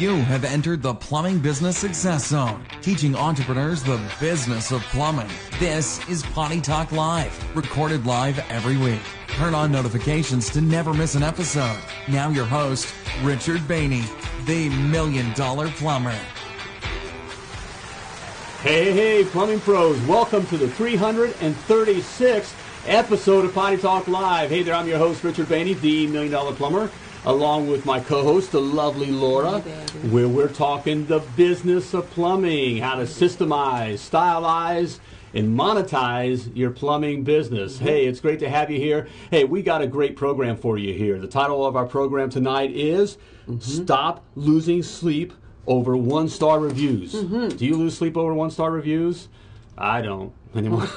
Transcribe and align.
You 0.00 0.16
have 0.16 0.42
entered 0.42 0.82
the 0.82 0.92
Plumbing 0.92 1.38
Business 1.38 1.78
Success 1.78 2.26
Zone, 2.26 2.66
teaching 2.82 3.14
entrepreneurs 3.14 3.84
the 3.84 4.00
business 4.18 4.72
of 4.72 4.82
plumbing. 4.86 5.28
This 5.60 6.00
is 6.08 6.24
Potty 6.24 6.60
Talk 6.60 6.90
Live, 6.90 7.56
recorded 7.56 8.04
live 8.04 8.40
every 8.50 8.76
week. 8.76 8.98
Turn 9.28 9.54
on 9.54 9.70
notifications 9.70 10.50
to 10.50 10.60
never 10.60 10.92
miss 10.92 11.14
an 11.14 11.22
episode. 11.22 11.78
Now, 12.08 12.28
your 12.30 12.44
host, 12.44 12.92
Richard 13.22 13.60
Bainey, 13.68 14.04
the 14.46 14.68
Million 14.68 15.32
Dollar 15.34 15.68
Plumber. 15.68 16.18
Hey, 18.62 18.90
hey, 18.90 19.24
plumbing 19.24 19.60
pros, 19.60 20.00
welcome 20.08 20.44
to 20.46 20.56
the 20.56 20.66
336th 20.66 22.52
episode 22.88 23.44
of 23.44 23.54
Potty 23.54 23.76
Talk 23.76 24.08
Live. 24.08 24.50
Hey 24.50 24.64
there, 24.64 24.74
I'm 24.74 24.88
your 24.88 24.98
host, 24.98 25.22
Richard 25.22 25.46
Bainey, 25.46 25.80
the 25.80 26.08
Million 26.08 26.32
Dollar 26.32 26.52
Plumber, 26.52 26.90
along 27.26 27.68
with 27.68 27.86
my 27.86 28.00
co 28.00 28.22
host, 28.22 28.52
the 28.52 28.60
lovely 28.60 29.10
Laura, 29.10 29.60
where 30.10 30.28
we're 30.28 30.48
talking 30.48 31.06
the 31.06 31.20
business 31.36 31.94
of 31.94 32.08
plumbing, 32.10 32.78
how 32.78 32.96
to 32.96 33.04
systemize, 33.04 33.94
stylize, 33.94 34.98
and 35.32 35.58
monetize 35.58 36.54
your 36.56 36.70
plumbing 36.70 37.24
business. 37.24 37.76
Mm-hmm. 37.76 37.84
Hey, 37.84 38.06
it's 38.06 38.20
great 38.20 38.38
to 38.40 38.48
have 38.48 38.70
you 38.70 38.78
here. 38.78 39.08
Hey, 39.30 39.44
we 39.44 39.62
got 39.62 39.82
a 39.82 39.86
great 39.86 40.16
program 40.16 40.56
for 40.56 40.78
you 40.78 40.94
here. 40.94 41.18
The 41.18 41.26
title 41.26 41.66
of 41.66 41.76
our 41.76 41.86
program 41.86 42.30
tonight 42.30 42.70
is 42.72 43.18
mm-hmm. 43.48 43.58
Stop 43.58 44.24
Losing 44.36 44.82
Sleep 44.82 45.32
over 45.66 45.96
one 45.96 46.28
star 46.28 46.60
reviews. 46.60 47.14
Mm-hmm. 47.14 47.56
Do 47.56 47.66
you 47.66 47.76
lose 47.76 47.96
sleep 47.96 48.16
over 48.16 48.34
one 48.34 48.50
star 48.50 48.70
reviews? 48.70 49.28
I 49.76 50.02
don't 50.02 50.32
anymore. 50.56 50.86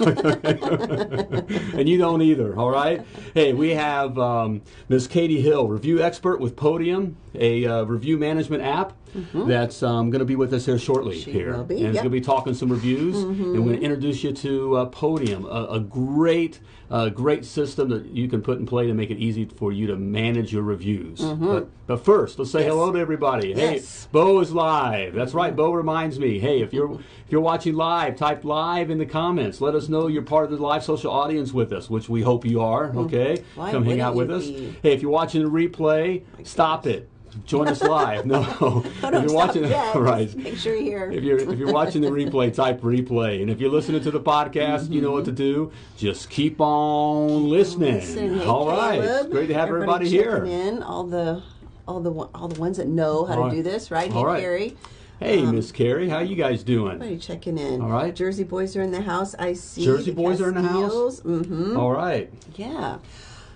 and 1.73 1.87
you 1.89 1.97
don't 1.97 2.21
either, 2.21 2.57
all 2.57 2.69
right? 2.69 3.05
Hey, 3.33 3.53
we 3.53 3.71
have 3.71 4.17
um, 4.17 4.61
Ms. 4.89 5.07
Katie 5.07 5.41
Hill, 5.41 5.67
review 5.67 6.01
expert 6.01 6.39
with 6.39 6.55
Podium, 6.55 7.17
a 7.35 7.65
uh, 7.65 7.83
review 7.83 8.17
management 8.17 8.63
app 8.63 8.93
that's 9.33 9.83
um, 9.83 10.09
going 10.09 10.19
to 10.19 10.25
be 10.25 10.35
with 10.35 10.53
us 10.53 10.65
here 10.65 10.77
shortly. 10.77 11.19
She 11.19 11.31
here, 11.31 11.53
and 11.53 11.69
yep. 11.71 11.93
going 11.93 12.03
to 12.03 12.09
be 12.09 12.21
talking 12.21 12.53
some 12.53 12.71
reviews, 12.71 13.17
and 13.17 13.39
we're 13.39 13.59
going 13.59 13.79
to 13.79 13.81
introduce 13.81 14.23
you 14.23 14.33
to 14.33 14.77
uh, 14.77 14.85
Podium, 14.85 15.45
a, 15.45 15.65
a 15.75 15.79
great, 15.79 16.59
uh, 16.89 17.09
great 17.09 17.45
system 17.45 17.89
that 17.89 18.05
you 18.07 18.27
can 18.27 18.41
put 18.41 18.59
in 18.59 18.65
play 18.65 18.87
to 18.87 18.93
make 18.93 19.09
it 19.09 19.17
easy 19.17 19.45
for 19.45 19.71
you 19.71 19.87
to 19.87 19.95
manage 19.95 20.51
your 20.53 20.63
reviews. 20.63 21.21
But, 21.21 21.69
but 21.87 22.03
first, 22.03 22.39
let's 22.39 22.51
say 22.51 22.63
hello 22.63 22.91
to 22.91 22.99
everybody. 22.99 23.49
Yes. 23.49 24.03
Hey, 24.03 24.09
Bo 24.11 24.39
is 24.39 24.51
live. 24.51 25.13
That's 25.13 25.33
right. 25.33 25.55
Bo 25.55 25.71
reminds 25.71 26.19
me. 26.19 26.39
Hey, 26.39 26.61
if 26.61 26.73
you're 26.73 26.93
if 26.93 27.31
you're 27.31 27.41
watching 27.41 27.75
live, 27.75 28.15
type 28.15 28.45
live 28.45 28.89
in 28.89 28.97
the 28.97 29.05
comments. 29.05 29.59
Let 29.59 29.75
us 29.75 29.89
know 29.89 30.07
you're 30.07 30.21
part 30.21 30.45
of 30.45 30.51
the 30.51 30.63
live 30.63 30.83
social 30.83 31.11
audience 31.11 31.53
with 31.53 31.73
us, 31.73 31.89
which 31.89 32.07
we 32.07 32.21
hope 32.21 32.45
you 32.45 32.61
are. 32.61 32.95
Okay, 32.95 33.43
Why 33.55 33.71
come 33.71 33.85
hang 33.85 33.99
out 33.99 34.15
with 34.15 34.31
us. 34.31 34.47
be? 34.47 34.75
Hey, 34.81 34.93
if 34.93 35.01
you're 35.01 35.11
watching 35.11 35.43
the 35.43 35.49
replay, 35.49 36.23
stop 36.43 36.85
it. 36.85 37.09
Join 37.45 37.67
us 37.67 37.81
live. 37.81 38.25
No, 38.25 38.41
if 38.85 39.01
you're 39.01 39.33
watching, 39.33 39.63
yet. 39.65 39.95
right? 39.95 40.33
Make 40.35 40.57
sure 40.57 40.75
you're 40.75 41.09
here. 41.09 41.11
If 41.11 41.23
you're 41.23 41.37
if 41.37 41.59
you're 41.59 41.71
watching 41.71 42.01
the 42.01 42.09
replay, 42.09 42.53
type 42.53 42.81
replay, 42.81 43.41
and 43.41 43.49
if 43.49 43.59
you're 43.59 43.69
listening 43.69 44.01
to 44.03 44.11
the 44.11 44.19
podcast, 44.19 44.91
you 44.91 45.01
know 45.01 45.11
what 45.11 45.25
to 45.25 45.31
do. 45.31 45.71
Just 45.97 46.29
keep 46.29 46.59
on 46.59 47.49
listening. 47.49 47.95
Listen, 47.95 48.39
hey, 48.39 48.45
All 48.45 48.67
right, 48.67 48.99
it's 48.99 49.27
great 49.27 49.47
to 49.47 49.53
have 49.53 49.69
everybody, 49.69 50.05
checking 50.05 50.19
here. 50.19 50.45
In 50.45 50.83
all 50.83 51.03
the 51.03 51.43
all 51.87 51.99
the 51.99 52.11
all 52.11 52.47
the 52.47 52.59
ones 52.59 52.77
that 52.77 52.87
know 52.87 53.25
how 53.25 53.43
All 53.43 53.49
to 53.49 53.55
do 53.55 53.63
this, 53.63 53.91
right? 53.91 54.11
All 54.11 54.21
hey, 54.21 54.25
right. 54.25 54.41
Carrie. 54.41 54.77
Hey, 55.19 55.41
Miss 55.41 55.71
Carrie, 55.71 56.09
how 56.09 56.19
you 56.19 56.35
guys 56.35 56.61
doing? 56.61 56.93
Everybody 56.93 57.17
checking 57.17 57.57
in. 57.57 57.81
All 57.81 57.89
right. 57.89 58.15
Jersey 58.15 58.43
boys 58.43 58.75
are 58.75 58.83
in 58.83 58.91
the 58.91 59.01
house. 59.01 59.33
I 59.39 59.53
see. 59.53 59.83
Jersey 59.83 60.11
boys 60.11 60.39
are 60.41 60.49
in 60.49 60.55
the 60.55 60.61
house? 60.61 61.21
Mm-hmm. 61.21 61.75
All 61.75 61.91
right. 61.91 62.31
Yeah. 62.55 62.99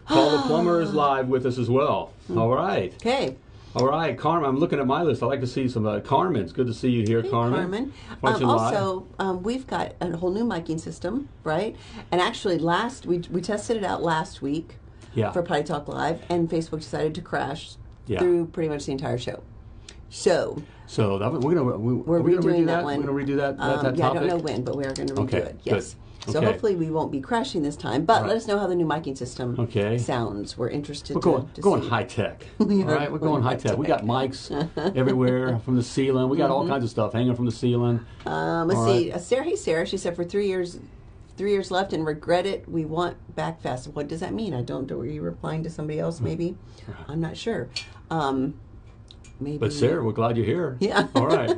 Paul 0.08 0.32
the 0.32 0.44
plumber 0.44 0.82
is 0.82 0.92
live 0.96 1.28
with 1.28 1.46
us 1.46 1.60
as 1.60 1.70
well. 1.70 2.14
All 2.36 2.50
right. 2.50 2.94
Okay. 2.96 3.38
All 3.74 3.88
right, 3.88 4.18
Carmen. 4.18 4.50
I'm 4.50 4.58
looking 4.58 4.80
at 4.80 4.88
my 4.88 5.02
list. 5.02 5.24
I 5.24 5.28
like 5.28 5.40
to 5.40 5.48
see 5.48 5.70
some 5.70 5.86
uh, 5.86 6.02
Carmen. 6.02 6.42
It's 6.42 6.52
good 6.52 6.68
to 6.68 6.74
see 6.74 6.90
you 6.90 7.04
here, 7.08 7.22
Hey, 7.22 7.30
Carmen. 7.30 7.60
Carmen. 7.60 7.94
Um, 8.22 8.50
also, 8.50 9.08
um, 9.18 9.44
we've 9.44 9.66
got 9.66 9.96
a 10.02 10.18
whole 10.18 10.32
new 10.32 10.44
miking 10.44 10.80
system, 10.80 11.30
right? 11.46 11.76
And 12.12 12.20
actually, 12.20 12.58
last 12.58 13.06
we 13.06 13.20
we 13.32 13.40
tested 13.42 13.78
it 13.78 13.84
out 13.86 14.04
last 14.04 14.42
week 14.42 14.76
Yeah. 15.14 15.32
for 15.32 15.42
Potty 15.42 15.64
Talk 15.64 15.88
Live, 15.88 16.22
and 16.30 16.50
Facebook 16.50 16.80
decided 16.80 17.16
to 17.16 17.22
crash 17.22 17.76
Yeah. 18.08 18.20
through 18.20 18.48
pretty 18.48 18.68
much 18.68 18.86
the 18.88 18.92
entire 18.92 19.18
show. 19.18 19.42
So 20.12 20.62
So 20.88 21.18
that, 21.20 21.32
we're 21.32 21.56
gonna 21.56 21.78
we, 21.78 21.94
we're 21.94 22.20
are 22.20 22.22
we 22.22 22.36
gonna 22.36 22.44
redoing 22.46 22.64
redo 22.64 22.66
that, 22.68 22.84
one. 22.84 22.98
We're 22.98 23.06
gonna 23.08 23.26
redo 23.26 23.38
that. 23.38 23.58
that, 23.58 23.64
Um, 23.64 23.84
that 23.84 23.96
yeah, 23.98 24.10
I 24.10 24.14
don't 24.14 24.28
know 24.28 24.38
when, 24.38 24.64
but 24.64 24.76
we 24.76 24.84
are 24.86 24.94
going 24.94 25.08
to 25.08 25.14
redo 25.14 25.20
Okay, 25.24 25.38
it. 25.38 25.60
Yes. 25.64 25.96
good. 26.26 26.34
So 26.34 26.40
Okay. 26.40 26.52
hopefully 26.52 26.76
we 26.76 26.92
won't 26.92 27.12
be 27.12 27.20
crashing 27.22 27.64
this 27.64 27.76
time. 27.78 28.06
But 28.06 28.22
Right. 28.22 28.28
let 28.28 28.38
us 28.38 28.48
know 28.48 28.60
how 28.60 28.68
the 28.68 28.76
new 28.76 28.86
miking 28.86 29.18
system 29.18 29.56
Okay. 29.58 29.98
sounds. 29.98 30.58
We're 30.58 30.70
interested. 30.70 31.16
We're 31.16 31.22
going, 31.22 31.50
to 31.54 31.62
going 31.62 31.82
see. 31.82 31.88
high 31.90 32.04
tech. 32.04 32.46
All 32.60 32.68
are 32.70 32.86
right, 32.86 33.12
we're 33.12 33.18
going 33.20 33.32
going 33.32 33.44
high 33.44 33.56
tech. 33.56 33.78
We 33.78 33.88
got 33.88 34.04
mics 34.04 34.52
everywhere 34.96 35.58
from 35.60 35.78
the 35.78 35.84
ceiling. 35.84 36.30
We 36.30 36.38
got 36.38 36.44
Mm-hmm. 36.52 36.54
all 36.54 36.68
kinds 36.68 36.84
of 36.84 36.90
stuff 36.90 37.14
hanging 37.14 37.34
from 37.36 37.46
the 37.46 37.52
ceiling. 37.52 38.06
Um, 38.26 38.68
let's 38.68 38.80
All 38.82 38.86
see. 38.86 39.10
right. 39.10 39.16
Uh, 39.16 39.20
Sarah, 39.20 39.46
hey 39.46 39.56
Sarah, 39.56 39.86
she 39.88 39.98
said 39.98 40.16
for 40.16 40.24
three 40.26 40.48
years, 40.48 40.80
three 41.38 41.52
years 41.54 41.72
left 41.72 41.92
and 41.94 42.06
regret 42.06 42.46
it. 42.46 42.70
We 42.70 42.86
want 42.86 43.18
back 43.36 43.62
fast. 43.62 43.88
What 43.88 44.08
does 44.10 44.20
that 44.20 44.34
mean? 44.34 44.54
I 44.54 44.62
don't. 44.62 44.90
know. 44.90 44.98
Were 44.98 45.06
you 45.08 45.22
replying 45.22 45.64
to 45.64 45.70
somebody 45.72 46.00
else? 46.00 46.20
Maybe. 46.20 46.56
I'm 47.08 47.22
not 47.22 47.36
sure. 47.38 47.70
Um, 48.12 48.60
maybe. 49.42 49.58
But 49.58 49.74
Sarah, 49.74 50.04
we're 50.04 50.12
glad 50.12 50.38
you're 50.38 50.46
here. 50.46 50.78
Yeah. 50.80 51.08
All 51.16 51.28
right. 51.28 51.50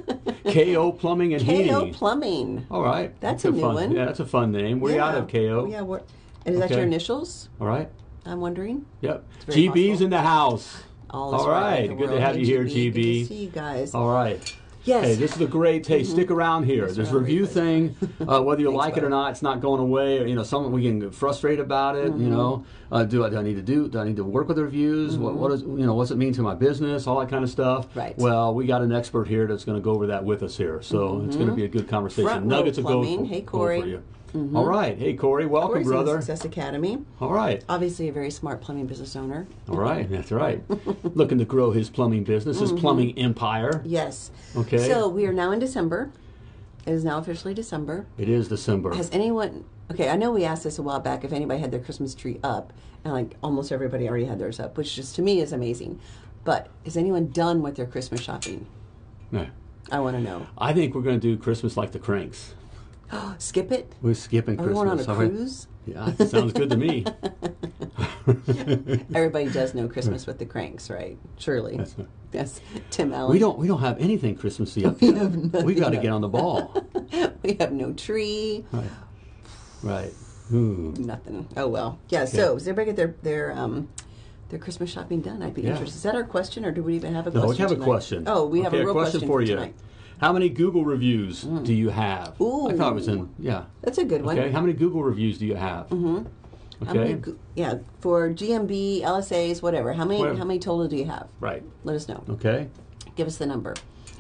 KO 0.46 0.92
Plumbing 0.94 1.34
and 1.34 1.44
KO 1.46 1.52
Heating. 1.52 1.70
KO 1.74 1.92
Plumbing. 1.92 2.66
All 2.72 2.82
right. 2.84 3.20
That's 3.22 3.46
a 3.46 3.52
new 3.52 3.62
fun, 3.62 3.76
one. 3.76 3.92
Yeah, 3.92 4.06
that's 4.06 4.20
a 4.20 4.26
fun 4.26 4.52
name. 4.52 4.80
Where 4.80 4.94
you 4.96 5.02
out 5.02 5.16
of 5.16 5.28
KO? 5.28 5.68
Yeah. 5.70 5.82
What? 5.82 6.08
And 6.46 6.56
is 6.56 6.62
that 6.62 6.72
your 6.72 6.82
initials? 6.82 7.50
All 7.62 7.68
right. 7.68 7.90
I'm 8.26 8.40
wondering. 8.40 8.86
Yep. 9.02 9.24
GB's 9.48 9.68
possible. 9.90 10.04
in 10.06 10.10
the 10.10 10.22
house. 10.22 10.84
All, 11.10 11.36
is 11.36 11.42
All 11.42 11.50
right. 11.50 11.90
right. 11.90 11.98
Good 11.98 12.10
to 12.10 12.20
have 12.20 12.36
Hey, 12.36 12.42
you 12.42 12.46
here, 12.48 12.64
GB. 12.64 12.94
Good 12.94 12.94
to 12.94 13.00
GB. 13.00 13.28
see 13.28 13.36
you 13.44 13.50
guys. 13.50 13.94
All 13.94 14.10
right. 14.12 14.56
Yes. 14.86 15.06
Hey, 15.06 15.16
this 15.16 15.36
is 15.36 15.42
a 15.42 15.48
great. 15.48 15.88
Hey, 15.88 16.04
stick 16.04 16.30
around 16.30 16.66
here. 16.66 16.92
This 16.92 17.10
review 17.12 17.46
thing, 17.46 17.96
uh, 18.28 18.42
whether 18.42 18.62
you 18.62 18.72
like 18.72 18.98
it 18.98 19.04
or 19.04 19.10
not, 19.10 19.32
it's 19.32 19.42
not 19.42 19.62
going 19.62 19.80
away. 19.80 20.20
Or, 20.20 20.26
you 20.26 20.36
know, 20.36 20.44
some 20.44 20.70
we 20.72 20.84
can 20.84 21.00
get 21.00 21.16
frustrated 21.16 21.62
about 21.62 21.96
it. 21.96 22.12
Mm-hmm. 22.12 22.24
You 22.24 22.30
know, 22.30 22.66
uh, 22.92 23.04
do, 23.06 23.24
I, 23.26 23.30
do 23.30 23.38
I 23.38 23.44
need 23.44 23.56
to 23.56 23.62
do? 23.62 23.88
Do 23.88 24.00
I 24.00 24.04
need 24.04 24.18
to 24.18 24.24
work 24.26 24.48
with 24.48 24.58
the 24.58 24.64
reviews? 24.64 25.18
What, 25.18 25.36
what 25.36 25.52
is 25.52 25.62
you 25.62 25.86
know? 25.86 25.94
What's 25.94 26.12
it 26.12 26.18
mean 26.18 26.34
to 26.34 26.42
my 26.42 26.56
business? 26.56 27.08
All 27.08 27.20
that 27.20 27.30
kind 27.30 27.44
of 27.44 27.50
stuff. 27.50 27.90
Mm-hmm. 27.90 28.00
Right. 28.00 28.18
Well, 28.18 28.54
we 28.54 28.66
got 28.66 28.82
an 28.82 28.92
expert 28.92 29.28
here 29.28 29.48
that's 29.48 29.64
going 29.64 29.78
to 29.78 29.84
go 29.84 29.92
over 29.92 30.08
that 30.08 30.26
with 30.26 30.44
us 30.44 30.58
here. 30.58 30.82
So 30.82 31.24
it's 31.26 31.36
going 31.36 31.48
to 31.48 31.56
be 31.56 31.64
a 31.64 31.70
good 31.70 31.88
conversation. 31.88 32.26
Mm-hmm. 32.26 32.34
Front 32.34 32.46
Nuggets 32.48 32.78
of 32.78 32.86
gold 32.86 33.20
for, 33.20 33.26
Hey, 33.26 33.42
Corey. 33.42 33.82
for 33.82 33.88
you. 34.34 34.52
All 34.56 34.66
right. 34.66 34.98
Hey, 34.98 35.14
Corey. 35.14 35.46
Welcome, 35.46 35.72
Corey's 35.72 35.88
in 35.88 35.92
the 35.92 36.04
brother. 36.04 36.22
Success 36.22 36.46
Academy. 36.46 37.00
All 37.20 37.32
right. 37.32 37.64
Obviously, 37.70 38.10
a 38.10 38.14
very 38.14 38.32
smart 38.32 38.62
plumbing 38.62 38.88
business 38.88 39.16
owner. 39.16 39.48
All 39.70 39.78
right. 39.78 40.10
That's 40.10 40.32
right. 40.32 40.64
Looking 41.04 41.38
to 41.40 41.46
grow 41.46 41.72
his 41.72 41.90
plumbing 41.90 42.24
business, 42.24 42.60
his 42.60 42.72
mm-hmm. 42.72 42.80
plumbing 42.80 43.18
empire. 43.18 43.82
Yes. 43.86 44.32
Okay. 44.56 44.88
So 44.88 45.08
we 45.08 45.26
are 45.26 45.34
now 45.34 45.52
in 45.52 45.60
December. 45.60 46.12
It 46.86 46.92
is 46.92 47.06
now 47.06 47.18
officially 47.18 47.54
December. 47.54 48.06
It 48.18 48.28
is 48.28 48.48
December. 48.48 48.94
Has 48.94 49.10
anyone? 49.12 49.66
Okay, 49.92 50.10
I 50.10 50.16
know 50.16 50.32
we 50.32 50.44
asked 50.44 50.64
this 50.64 50.78
a 50.78 50.82
while 50.82 51.00
back 51.00 51.24
if 51.24 51.32
anybody 51.32 51.60
had 51.60 51.72
their 51.72 51.80
Christmas 51.80 52.14
tree 52.14 52.40
up, 52.44 52.74
and 53.04 53.14
like 53.14 53.36
almost 53.42 53.72
everybody 53.72 54.08
already 54.08 54.26
had 54.26 54.40
theirs 54.40 54.60
up, 54.60 54.78
which 54.78 54.96
just 54.96 55.16
to 55.16 55.22
me 55.22 55.40
is 55.40 55.54
amazing. 55.54 56.00
But 56.44 56.70
is 56.84 56.98
anyone 56.98 57.30
done 57.30 57.62
with 57.62 57.76
their 57.76 57.86
Christmas 57.86 58.22
shopping? 58.22 58.68
No. 59.32 59.48
I 59.92 60.00
want 60.00 60.16
to 60.18 60.22
know. 60.22 60.48
I 60.58 60.74
think 60.74 60.94
we're 60.94 61.02
going 61.02 61.20
to 61.20 61.36
do 61.36 61.42
Christmas 61.42 61.78
like 61.78 61.92
the 61.92 62.00
Kranks. 62.00 62.54
Skip 63.38 63.72
it. 63.72 63.94
We're 64.02 64.14
skipping 64.14 64.60
Are 64.60 64.64
we 64.64 64.74
Christmas. 64.74 65.06
going 65.06 65.18
on 65.20 65.26
a 65.26 65.30
cruise? 65.30 65.68
Yeah, 65.86 66.14
sounds 66.26 66.54
good 66.54 66.70
to 66.70 66.78
me. 66.78 67.06
Everybody 69.14 69.50
does 69.50 69.74
know 69.74 69.88
Christmas 69.88 70.26
with 70.26 70.40
the 70.40 70.46
Kranks, 70.46 70.90
right? 70.90 71.18
Surely. 71.38 71.78
That's- 71.78 71.96
Yes. 72.32 72.62
Tim 72.90 73.14
Allen. 73.14 73.32
we 73.32 73.38
don't. 73.38 73.60
We 73.60 73.68
don't 73.68 73.82
have 73.82 74.00
anything 74.00 74.36
Christmassy 74.36 74.84
up 74.86 75.00
We 75.00 75.14
have 75.14 75.36
we 75.64 75.76
got 75.76 75.92
to 75.92 75.98
get 75.98 76.10
on 76.12 76.22
the 76.22 76.28
ball. 76.30 76.74
We 77.44 77.58
have 77.60 77.72
no 77.74 77.94
tree. 77.94 78.66
Right. 78.72 78.90
Right. 79.84 80.14
Ooh. 80.52 80.96
Nothing. 80.98 81.48
Oh 81.56 81.68
well. 81.68 82.00
Yeah. 82.10 82.26
So 82.26 82.56
does 82.56 82.68
everybody 82.68 82.88
get 82.88 82.96
their 82.96 83.16
their 83.22 83.52
um 83.52 83.88
their 84.50 84.58
Christmas 84.58 84.90
shopping 84.90 85.22
done? 85.22 85.44
I'd 85.44 85.54
be 85.54 85.62
Yeah. 85.62 85.72
interested. 85.74 85.98
Is 85.98 86.04
that 86.04 86.16
our 86.16 86.24
question, 86.24 86.66
or 86.66 86.72
do 86.72 86.82
we 86.82 86.96
even 86.96 87.14
have 87.14 87.28
a 87.28 87.32
No, 87.32 87.44
question? 87.44 87.64
No, 87.66 87.68
we 87.68 87.72
have 87.76 87.82
a 87.82 87.84
question. 87.86 88.24
Oh, 88.26 88.46
we 88.48 88.62
have 88.64 88.74
a 88.74 88.80
real 88.84 88.94
question, 88.94 89.28
for 89.28 89.42
you. 89.42 89.48
tonight. 89.56 89.76
How 90.20 90.32
many 90.32 90.50
Google 90.50 90.86
reviews 90.86 91.42
do 91.42 91.74
you 91.74 91.90
have? 91.90 92.40
Ooh. 92.40 92.70
I 92.70 92.78
thought 92.78 92.92
it 92.94 92.96
was 92.96 93.08
in. 93.08 93.30
Yeah. 93.40 93.66
That's 93.82 93.98
a 93.98 94.06
good 94.06 94.24
one. 94.24 94.38
Okay. 94.40 94.52
How 94.52 94.62
many 94.62 94.74
Google 94.74 95.04
reviews 95.04 95.38
do 95.38 95.46
you 95.46 95.56
have? 95.56 95.90
Mm-hmm. 95.90 96.86
How 96.86 96.94
many 96.94 97.14
Okay. 97.16 97.32
yeah, 97.56 97.76
for 98.00 98.30
GMB, 98.30 99.02
LSAs, 99.04 99.62
whatever. 99.62 99.94
How 99.94 100.06
many 100.06 100.20
Whatever. 100.20 100.38
how 100.38 100.46
many 100.46 100.60
total 100.60 100.88
do 100.88 100.96
you 100.96 101.06
have? 101.06 101.30
Right. 101.40 101.64
Let 101.84 101.96
us 101.96 102.08
know. 102.08 102.24
Okay. 102.30 102.68
Give 103.16 103.28
us 103.28 103.38
the 103.38 103.46
number. 103.46 103.76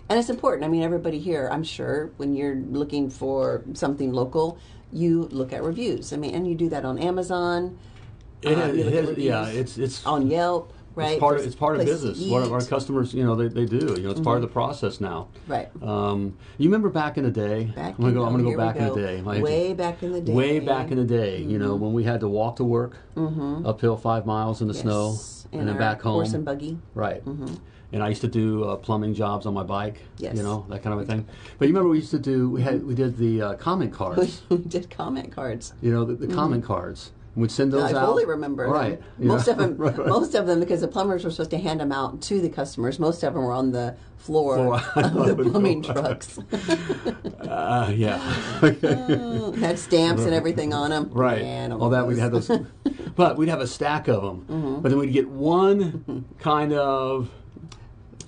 And 0.10 0.20
it's 0.20 0.30
important. 0.30 0.66
I 0.66 0.68
mean, 0.68 0.84
everybody 0.84 1.20
here, 1.20 1.50
I'm 1.52 1.64
sure, 1.64 2.12
when 2.18 2.36
you're 2.36 2.56
looking 2.56 3.10
for 3.10 3.64
something 3.74 4.12
local, 4.12 4.58
you 4.92 5.24
look 5.32 5.54
at 5.54 5.64
reviews. 5.64 6.14
I 6.14 6.18
mean, 6.18 6.36
and 6.36 6.48
you 6.48 6.56
do 6.56 6.70
that 6.70 6.86
on 6.86 7.00
Amazon, 7.00 7.78
It 8.42 8.58
Uh, 8.58 8.74
it 8.74 9.18
yeah. 9.18 9.48
It's 9.48 9.78
it's 9.78 10.06
on 10.06 10.28
Yelp, 10.30 10.73
right? 10.96 11.12
It's 11.12 11.20
part 11.20 11.40
of, 11.40 11.46
it's 11.46 11.56
part 11.56 11.80
of 11.80 11.86
business. 11.86 12.20
What 12.28 12.50
our 12.52 12.62
customers, 12.62 13.14
you 13.14 13.24
know, 13.24 13.36
they, 13.36 13.48
they 13.48 13.66
do. 13.66 13.94
You 13.98 14.04
know, 14.04 14.12
it's 14.12 14.20
part 14.20 14.38
of 14.38 14.42
the 14.42 14.48
process 14.48 15.00
now. 15.02 15.28
Right. 15.48 15.70
Um, 15.82 16.38
you 16.58 16.70
remember 16.70 16.90
back 16.90 17.18
in 17.18 17.24
the 17.24 17.32
day? 17.32 17.66
Back 17.66 17.96
I'm 17.98 18.02
gonna 18.04 18.14
go. 18.14 18.24
I'm 18.26 18.32
gonna 18.32 18.44
go 18.44 18.58
back 18.58 18.76
in 18.76 18.86
the 18.90 18.96
day. 18.96 19.22
Way 19.22 19.74
back 19.74 20.02
in 20.04 20.12
the 20.12 20.22
day. 20.22 20.34
Way 20.34 20.60
back 20.60 20.92
in 20.92 20.98
the 20.98 21.04
day, 21.06 21.42
you 21.42 21.58
know, 21.60 21.76
when 21.76 21.94
we 21.94 22.04
had 22.04 22.20
to 22.22 22.28
walk 22.28 22.58
to 22.58 22.64
work, 22.64 22.98
uphill 23.18 23.98
five 23.98 24.26
miles 24.26 24.62
in 24.62 24.68
the 24.68 24.74
snow, 24.74 25.12
Yes. 25.12 25.48
and 25.52 25.68
then 25.68 25.78
back 25.78 26.02
home. 26.02 26.14
Horse 26.16 26.34
and 26.34 26.44
buggy. 26.46 26.78
Right. 26.96 27.22
and 27.26 28.02
I 28.04 28.10
used 28.10 28.22
to 28.22 28.28
do 28.28 28.64
uh, 28.64 28.76
plumbing 28.78 29.14
jobs 29.14 29.46
on 29.46 29.54
my 29.54 29.62
bike. 29.64 30.00
Yes. 30.18 30.36
You 30.36 30.44
know 30.44 30.66
that 30.70 30.82
kind 30.84 30.94
of 31.00 31.02
a 31.02 31.06
thing. 31.06 31.28
But 31.60 31.68
you 31.68 31.74
remember 31.74 31.90
we 31.90 31.98
used 32.00 32.12
to 32.12 32.20
do 32.20 32.50
we 32.50 32.62
had 32.64 32.84
we 32.84 32.96
did 32.96 33.18
the 33.18 33.42
uh, 33.42 33.54
comment 33.56 33.94
cards. 34.02 34.42
we 34.50 34.58
did 34.58 34.90
comment 34.90 35.32
cards. 35.32 35.74
you 35.82 35.92
know 35.92 36.04
the, 36.06 36.16
the 36.16 36.34
comment 36.34 36.64
cards. 36.64 37.12
We'd 37.36 37.50
send 37.52 37.72
those 37.74 37.84
Mm-hmm. 37.86 37.96
I 37.98 38.00
out. 38.02 38.06
fully 38.08 38.26
remember. 38.26 38.64
them. 38.66 38.74
Right. 38.74 39.02
Most 39.18 39.48
of 39.48 39.58
them, 39.58 39.76
Right, 39.78 39.98
right. 39.98 40.08
most 40.08 40.36
of 40.36 40.46
them, 40.46 40.60
because 40.60 40.82
the 40.82 40.88
plumbers 40.88 41.24
were 41.24 41.32
supposed 41.32 41.50
to 41.52 41.58
hand 41.58 41.80
them 41.80 41.92
out 41.92 42.22
to 42.24 42.40
the 42.40 42.50
customers. 42.50 43.00
Most 43.00 43.24
of 43.24 43.34
them 43.34 43.44
were 43.44 43.52
on 43.52 43.72
the 43.72 43.96
floor, 44.18 44.56
Floor. 44.56 44.82
of 45.04 45.38
the 45.38 45.44
plumbing 45.52 45.82
trucks. 45.82 46.38
Uh, 47.42 47.92
yeah. 47.96 48.18
had 49.60 49.78
stamps 49.80 50.24
and 50.24 50.34
everything 50.34 50.74
on 50.74 50.92
them. 50.92 51.10
Right. 51.12 51.42
Man, 51.42 51.72
All 51.72 51.90
that 51.90 52.08
we'd 52.08 52.20
have 52.20 52.32
those, 52.32 52.52
but 53.16 53.38
we'd 53.38 53.50
have 53.50 53.62
a 53.62 53.68
stack 53.68 54.08
of 54.08 54.22
them. 54.22 54.46
Mm-hmm. 54.50 54.82
But 54.82 54.90
then 54.90 55.00
we'd 55.00 55.12
get 55.14 55.28
one 55.30 56.26
kind 56.40 56.74
of. 56.74 57.30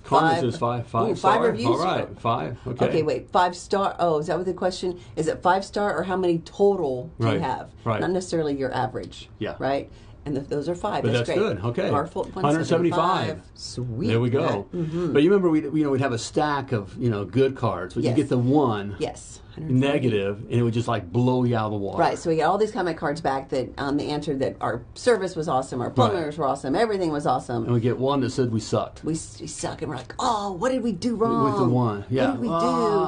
Comments 0.06 0.36
Five. 0.42 0.44
is 0.50 0.58
five, 0.58 0.88
five, 0.88 1.10
Ooh, 1.10 1.16
five 1.16 1.42
reviews 1.42 1.68
All 1.68 1.84
right, 1.84 2.08
five. 2.20 2.58
Okay. 2.68 2.86
Okay, 2.86 3.04
wait. 3.04 3.30
Five 3.32 3.56
star. 3.56 3.96
Oh, 3.98 4.20
is 4.20 4.28
that 4.28 4.38
what 4.38 4.46
the 4.46 4.54
question? 4.54 5.00
Is 5.16 5.28
it 5.28 5.42
five 5.42 5.66
star 5.66 5.98
or 5.98 6.04
how 6.04 6.16
many 6.16 6.40
total 6.40 7.12
do 7.20 7.26
Right, 7.26 7.34
you 7.36 7.40
have? 7.40 7.72
right. 7.84 8.00
Not 8.00 8.12
necessarily 8.12 8.56
your 8.56 8.72
average. 8.72 9.30
Yeah. 9.40 9.56
Right. 9.58 9.92
And 10.26 10.38
if 10.38 10.50
those 10.50 10.68
are 10.68 10.76
five. 10.76 11.04
But 11.04 11.14
that's, 11.14 11.28
that's 11.28 11.40
great. 11.40 11.56
good, 11.62 11.66
okay. 11.66 11.90
Our 11.90 12.08
full 12.08 12.24
175. 12.24 13.42
Sweet. 13.54 14.08
There 14.08 14.20
we 14.20 14.30
go. 14.30 14.68
Mm-hmm. 14.74 15.14
But 15.14 15.22
you 15.24 15.30
remember 15.30 15.50
we 15.50 15.62
you 15.62 15.84
know 15.84 15.92
we'd 15.92 16.02
have 16.02 16.14
a 16.14 16.18
stack 16.18 16.72
of 16.72 16.98
you 16.98 17.10
know 17.10 17.26
good 17.26 17.56
cards, 17.56 17.94
but 17.94 18.04
Yes. 18.04 18.18
you 18.18 18.24
get 18.24 18.30
the 18.30 18.38
one 18.38 18.96
Yes. 19.00 19.42
negative, 19.58 20.40
and 20.50 20.52
it 20.54 20.64
would 20.64 20.74
just 20.74 20.88
like 20.88 21.12
blow 21.12 21.44
you 21.44 21.56
out 21.56 21.68
of 21.68 21.72
the 21.72 21.78
water. 21.78 22.00
Right, 22.00 22.18
so 22.18 22.30
we 22.30 22.38
got 22.38 22.50
all 22.50 22.58
these 22.58 22.72
comment 22.72 22.98
cards 22.98 23.22
back 23.22 23.50
that 23.50 23.70
um, 23.78 23.98
they 23.98 24.08
answered 24.08 24.40
that 24.40 24.56
our 24.60 24.84
service 24.96 25.36
was 25.36 25.48
awesome, 25.48 25.82
our 25.82 25.90
plumbers 25.90 26.38
were 26.38 26.46
awesome, 26.46 26.76
everything 26.76 27.12
was 27.12 27.26
awesome. 27.26 27.64
And 27.64 27.74
we 27.74 27.80
get 27.80 27.98
one 27.98 28.20
that 28.22 28.32
said 28.32 28.52
we 28.52 28.60
sucked. 28.60 29.04
we, 29.04 29.14
we 29.14 29.16
suck 29.48 29.82
and 29.82 29.90
we're 29.90 29.98
like, 29.98 30.14
oh, 30.20 30.52
what 30.54 30.72
did 30.72 30.84
we 30.84 30.92
do 30.92 31.16
wrong? 31.16 31.46
With 31.46 31.58
the 31.58 31.70
one, 31.70 32.04
yeah. 32.10 32.32
What 32.32 32.32
did 32.34 32.42
we 32.42 32.48
do? 32.48 32.54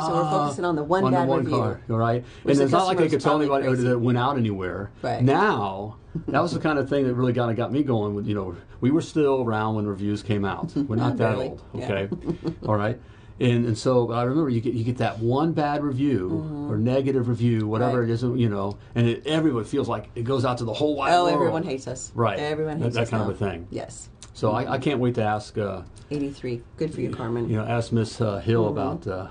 so 0.06 0.14
we're 0.14 0.30
focusing 0.32 0.66
on 0.66 0.76
the 0.76 0.84
one 0.84 1.04
on 1.04 1.12
bad 1.12 1.24
the 1.24 1.30
one 1.30 1.40
review. 1.40 1.58
card, 1.58 1.82
all 1.90 1.98
right? 1.98 2.24
And 2.46 2.60
it's 2.62 2.72
not 2.72 2.86
like 2.88 2.98
they 2.98 3.10
could 3.10 3.22
tell 3.22 3.38
anybody 3.38 3.66
crazy. 3.68 3.84
that 3.84 3.92
it 3.94 4.00
went 4.00 4.18
out 4.18 4.38
anywhere. 4.38 4.92
Right. 5.02 5.22
Now, 5.22 5.98
that 6.28 6.42
was 6.42 6.54
the 6.54 6.60
kind 6.60 6.80
of 6.80 6.90
thing 6.90 7.06
that 7.08 7.14
really 7.14 7.34
kind 7.34 7.50
of 7.52 7.58
got 7.58 7.72
me 7.72 7.84
going. 7.84 8.16
With 8.16 8.28
you 8.28 8.36
know, 8.36 8.56
we 8.82 8.92
were 8.92 9.02
still 9.02 9.42
around 9.42 9.76
when 9.76 9.86
reviews 9.88 10.24
came 10.24 10.46
out. 10.46 10.76
We're 10.76 10.96
not 10.96 11.18
that 11.18 11.36
old, 11.36 11.62
yeah. 11.74 11.84
okay? 11.92 12.10
all 12.66 12.76
right. 12.76 13.00
And, 13.40 13.68
and 13.68 13.78
so 13.78 14.12
I 14.12 14.24
remember 14.24 14.50
you 14.50 14.62
get 14.62 14.74
you 14.74 14.84
get 14.84 14.98
that 14.98 15.20
one 15.20 15.54
bad 15.54 15.84
review 15.84 16.68
or 16.72 16.78
negative 16.78 17.28
review, 17.30 17.68
whatever 17.68 18.00
Mm-hmm. 18.04 18.10
Right. 18.10 18.10
it 18.10 18.14
is, 18.14 18.42
you 18.42 18.50
know, 18.50 18.78
and 18.96 19.08
it, 19.08 19.28
everyone 19.28 19.64
feels 19.64 19.88
like 19.88 20.10
it 20.16 20.24
goes 20.24 20.44
out 20.44 20.58
to 20.58 20.64
the 20.66 20.74
whole 20.74 20.96
wide 20.96 21.14
Oh, 21.14 21.26
world. 21.26 21.36
everyone 21.36 21.64
hates 21.64 21.88
us. 21.88 22.12
Right. 22.16 22.40
Everyone 22.40 22.80
That- 22.80 22.86
hates 22.86 22.96
that 22.96 23.02
us 23.04 23.10
kind 23.12 23.24
of 23.24 23.30
a 23.30 23.36
thing. 23.36 23.68
Yes. 23.70 24.10
So 24.34 24.52
I, 24.52 24.74
I 24.74 24.78
can't 24.80 25.00
wait 25.00 25.14
to 25.16 25.24
ask. 25.24 25.56
Uh, 25.58 25.84
83. 26.10 26.64
Good 26.78 26.94
for 26.94 27.02
you, 27.02 27.12
Carmen. 27.12 27.50
you 27.50 27.58
know, 27.58 27.66
ask 27.66 27.92
Miss 27.92 28.20
uh, 28.22 28.38
Hill 28.40 28.70
about 28.70 29.06
uh, 29.06 29.28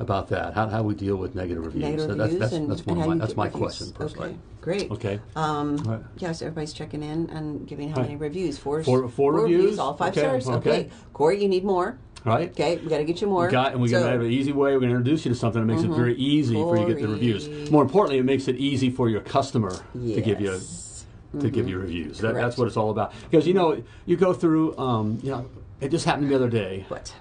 about 0.00 0.28
that. 0.28 0.54
How, 0.54 0.68
how 0.68 0.82
we 0.82 0.94
deal 0.94 1.16
with 1.16 1.34
negative 1.34 1.64
reviews. 1.66 1.84
Mm-hmm. 1.84 1.90
Negative 1.96 2.10
So 2.10 2.14
that's, 2.16 2.32
reviews 2.32 2.40
that's, 2.40 2.52
and, 2.54 2.70
that's 2.70 2.86
one 2.86 2.96
and 2.96 3.02
of 3.02 3.08
my 3.08 3.14
you 3.14 3.20
that's 3.20 3.36
my 3.36 3.44
reviews. 3.44 3.60
question 3.60 3.92
personally. 3.92 4.28
Okay, 4.30 4.38
great. 4.62 4.90
Okay. 4.90 5.20
Um, 5.36 5.76
Right. 5.78 6.00
Yeah, 6.16 6.32
so 6.32 6.46
everybody's 6.46 6.72
checking 6.72 7.02
in 7.02 7.28
and 7.30 7.66
giving 7.68 7.90
how 7.90 7.96
Right. 7.98 8.06
many 8.08 8.16
reviews? 8.16 8.58
Four, 8.58 8.82
Four- 8.82 9.08
four 9.08 9.34
reviews? 9.34 9.78
all 9.78 9.94
five 9.94 10.12
Okay, 10.12 10.20
stars. 10.22 10.48
okay. 10.48 10.70
Okay. 10.70 10.90
Corey, 11.12 11.42
you 11.42 11.48
need 11.48 11.64
more. 11.64 11.98
Right. 12.24 12.50
Okay, 12.50 12.76
we 12.78 12.88
got 12.88 12.98
to 12.98 13.04
get 13.04 13.20
you 13.22 13.26
more. 13.28 13.48
Got, 13.50 13.72
and 13.72 13.80
we're 13.80 13.88
going 13.88 14.04
to 14.04 14.10
have 14.10 14.20
an 14.20 14.30
easy 14.30 14.52
way. 14.52 14.72
We're 14.72 14.80
going 14.80 14.90
to 14.90 14.96
introduce 14.96 15.24
you 15.24 15.32
to 15.32 15.38
something 15.38 15.60
that 15.66 15.72
makes 15.72 15.82
it 15.82 15.88
very 15.90 16.14
easy 16.16 16.54
for 16.54 16.76
you 16.76 16.86
to 16.86 16.92
get 16.94 17.00
the 17.02 17.08
reviews. 17.08 17.70
More 17.70 17.82
importantly, 17.82 18.18
it 18.18 18.24
makes 18.24 18.46
it 18.48 18.56
easy 18.56 18.90
for 18.90 19.08
your 19.08 19.20
customer 19.22 19.70
to 19.94 20.20
give 20.20 20.40
you 20.40 20.52
Yes. 20.52 21.06
to 21.38 21.48
give 21.48 21.66
you 21.68 21.78
reviews. 21.78 22.18
That, 22.18 22.34
that's 22.34 22.58
what 22.58 22.66
it's 22.68 22.76
all 22.76 22.90
about. 22.90 23.12
Because 23.30 23.46
you 23.46 23.54
know, 23.54 23.82
you 24.04 24.16
go 24.16 24.32
through. 24.34 24.76
Um, 24.76 25.18
you 25.22 25.30
know, 25.30 25.46
it 25.80 25.90
just 25.90 26.04
happened 26.04 26.28
the 26.30 26.34
other 26.34 26.50
day. 26.50 26.84
What? 26.88 27.14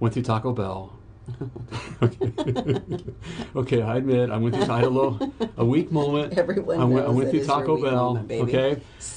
Went 0.00 0.12
through 0.14 0.24
Taco 0.24 0.52
Bell. 0.52 0.92
okay. 2.02 2.78
okay, 3.56 3.82
I 3.82 3.96
admit 3.96 4.30
I 4.30 4.36
went 4.36 4.54
through. 4.54 4.72
I 4.72 4.78
had 4.78 4.86
a 4.86 4.90
little 4.90 5.32
a 5.56 5.64
weak 5.64 5.92
moment. 5.92 6.38
Everyone 6.38 6.80
I 6.80 6.84
went, 6.84 7.06
I 7.06 7.10
went 7.10 7.30
through 7.30 7.44
Taco 7.44 7.80
Bell. 7.80 8.14
moment, 8.14 8.30
okay, 8.32 8.70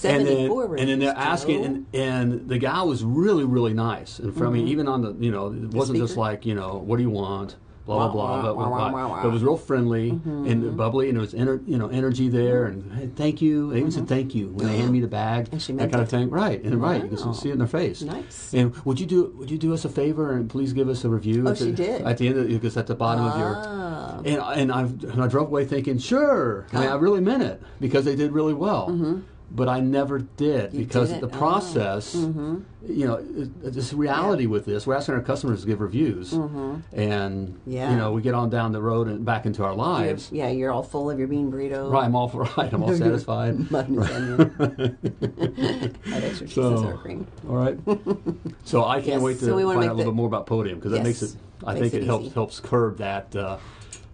and 0.03 0.27
then 0.27 0.49
74 0.49 0.75
and 0.75 0.89
then 0.89 0.99
they're 0.99 1.17
asking, 1.17 1.65
and, 1.65 1.85
and 1.93 2.49
the 2.49 2.57
guy 2.57 2.81
was 2.83 3.03
really 3.03 3.43
really 3.43 3.73
nice. 3.73 4.19
And 4.19 4.35
for 4.35 4.47
I 4.47 4.49
mean, 4.49 4.67
even 4.67 4.87
on 4.87 5.01
the 5.01 5.13
you 5.13 5.31
know, 5.31 5.47
it 5.47 5.73
wasn't 5.73 5.99
just 5.99 6.17
like 6.17 6.45
you 6.45 6.55
know, 6.55 6.77
what 6.77 6.97
do 6.97 7.03
you 7.03 7.09
want? 7.09 7.55
Blah 7.85 8.09
blah 8.09 8.41
blah. 8.41 8.53
blah, 8.53 8.69
blah, 8.69 8.89
blah. 8.89 9.21
But 9.21 9.27
it 9.27 9.31
was 9.31 9.43
real 9.43 9.57
friendly 9.57 10.11
mm-hmm. 10.11 10.45
and 10.47 10.77
bubbly, 10.77 11.09
and 11.09 11.17
it 11.17 11.21
was 11.21 11.33
ener- 11.33 11.67
you 11.67 11.77
know 11.77 11.87
energy 11.87 12.29
there, 12.29 12.65
and 12.65 12.91
hey, 12.93 13.09
thank 13.15 13.41
you. 13.41 13.71
They 13.71 13.79
even 13.79 13.91
said 13.91 14.03
mm-hmm. 14.03 14.07
thank 14.13 14.35
you 14.35 14.49
when 14.49 14.67
they 14.67 14.77
handed 14.77 14.91
me 14.91 14.99
the 15.01 15.07
bag, 15.07 15.49
And 15.51 15.61
she 15.61 15.73
that 15.73 15.91
kind 15.91 15.95
it. 15.95 16.03
of 16.03 16.09
thing. 16.09 16.29
Right, 16.29 16.61
and 16.63 16.81
right, 16.81 17.03
you 17.03 17.09
can 17.17 17.33
see 17.33 17.49
it 17.49 17.53
in 17.53 17.57
their 17.59 17.67
face. 17.67 18.01
Nice. 18.03 18.53
And 18.53 18.75
would 18.85 18.99
you 18.99 19.05
do 19.05 19.33
would 19.37 19.49
you 19.49 19.57
do 19.57 19.73
us 19.73 19.83
a 19.85 19.89
favor 19.89 20.33
and 20.33 20.49
please 20.49 20.73
give 20.73 20.89
us 20.89 21.03
a 21.03 21.09
review? 21.09 21.43
Oh, 21.47 21.51
at 21.51 21.57
the, 21.57 21.65
she 21.65 21.71
did. 21.71 22.01
at 22.03 22.17
the 22.17 22.27
end 22.27 22.37
of 22.37 22.47
because 22.47 22.77
at 22.77 22.87
the 22.87 22.95
bottom 22.95 23.25
Ah. 23.25 23.33
of 23.33 23.39
your 23.39 23.55
ah. 23.57 24.21
and 24.25 24.59
and 24.61 24.71
I 24.71 24.81
and 24.81 25.23
I 25.23 25.27
drove 25.27 25.47
away 25.47 25.65
thinking 25.65 25.97
sure. 25.97 26.67
I 26.73 26.79
mean 26.81 26.89
I 26.89 26.95
really 26.95 27.21
meant 27.21 27.43
it 27.43 27.61
because 27.79 28.05
they 28.05 28.15
did 28.15 28.31
really 28.31 28.53
well. 28.53 28.89
Mm-hmm. 28.89 29.21
But 29.53 29.67
I 29.67 29.81
never 29.81 30.19
did 30.19 30.69
Mm-hmm. 30.69 30.77
You 30.79 30.85
because 30.85 31.09
the 31.19 31.25
Oh. 31.25 31.29
process, 31.29 32.15
you 32.15 33.05
know, 33.05 33.15
it- 33.15 33.73
this 33.73 33.91
reality 33.91 34.45
with 34.45 34.63
this. 34.65 34.87
We're 34.87 34.95
asking 34.95 35.15
our 35.15 35.21
customers 35.21 35.61
to 35.61 35.67
give 35.67 35.81
reviews, 35.81 36.31
and 36.31 36.41
Mm-hmm. 36.93 37.69
Yeah. 37.69 37.91
you 37.91 37.97
know, 37.97 38.13
we 38.13 38.21
get 38.21 38.33
on 38.33 38.49
down 38.49 38.71
the 38.71 38.81
road 38.81 39.07
and 39.07 39.25
back 39.25 39.45
into 39.45 39.63
our 39.63 39.71
You're- 39.71 39.81
lives. 39.81 40.29
yeah, 40.31 40.49
you're 40.49 40.71
all 40.71 40.83
full 40.83 41.09
of 41.11 41.19
your 41.19 41.27
bean 41.27 41.51
burrito. 41.51 41.91
Right, 41.91 42.05
I'm 42.05 42.15
all 42.15 42.29
for 42.29 42.43
right. 42.57 42.71
I'm 42.71 42.81
all 42.81 42.95
satisfied. 42.95 43.69
Mutton 43.71 43.99
onion. 43.99 44.97
Add 46.13 46.23
extra 46.23 46.47
cheese 46.47 46.55
So- 46.55 46.77
sour 46.77 46.97
cream. 46.97 47.27
All 47.49 47.55
right. 47.57 47.77
So 48.63 48.85
I 48.85 48.95
can't 49.01 49.07
Yes, 49.07 49.21
wait 49.21 49.39
to 49.39 49.45
so 49.45 49.57
find 49.57 49.83
out 49.83 49.91
a 49.91 49.93
little 49.93 50.13
bit 50.13 50.15
more 50.15 50.27
about 50.27 50.45
Podium 50.45 50.77
because 50.79 50.91
that 50.93 51.03
makes 51.03 51.21
it. 51.21 51.35
I 51.65 51.73
makes 51.73 51.81
think 51.91 51.93
it 51.95 52.03
it, 52.03 52.05
helps 52.05 52.33
helps 52.33 52.59
curb 52.59 52.97
that. 52.99 53.35
Uh, 53.35 53.57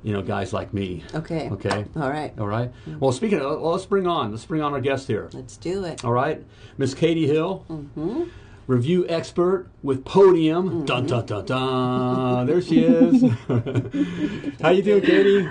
you 0.04 0.14
know, 0.14 0.22
guys 0.22 0.54
like 0.54 0.74
me. 0.74 1.04
Okay. 1.14 1.50
Okay. 1.50 1.86
All 1.96 2.10
right. 2.10 2.34
All 2.40 2.48
right. 2.48 2.72
Well, 3.00 3.12
speaking 3.12 3.40
of, 3.40 3.62
well, 3.62 3.72
let's 3.72 3.86
bring 3.86 4.08
on 4.08 4.32
let's 4.32 4.46
bring 4.46 4.62
on 4.62 4.74
our 4.74 4.82
guest 4.82 5.08
here. 5.08 5.30
Let's 5.34 5.58
do 5.58 5.84
it. 5.84 6.04
All 6.06 6.12
right, 6.14 6.44
Miss 6.78 6.94
Katie 6.94 7.28
Hill, 7.28 7.66
Mm-hmm. 7.70 8.24
review 8.68 9.06
expert 9.10 9.68
with 9.84 10.06
Podium. 10.06 10.86
Dun 10.86 11.06
dun 11.08 11.26
dun 11.26 11.46
dun. 11.46 12.46
there 12.48 12.62
she 12.62 12.84
is. 12.84 13.22
How 14.62 14.70
you 14.70 14.84
doing, 14.84 15.02
Katie? 15.02 15.48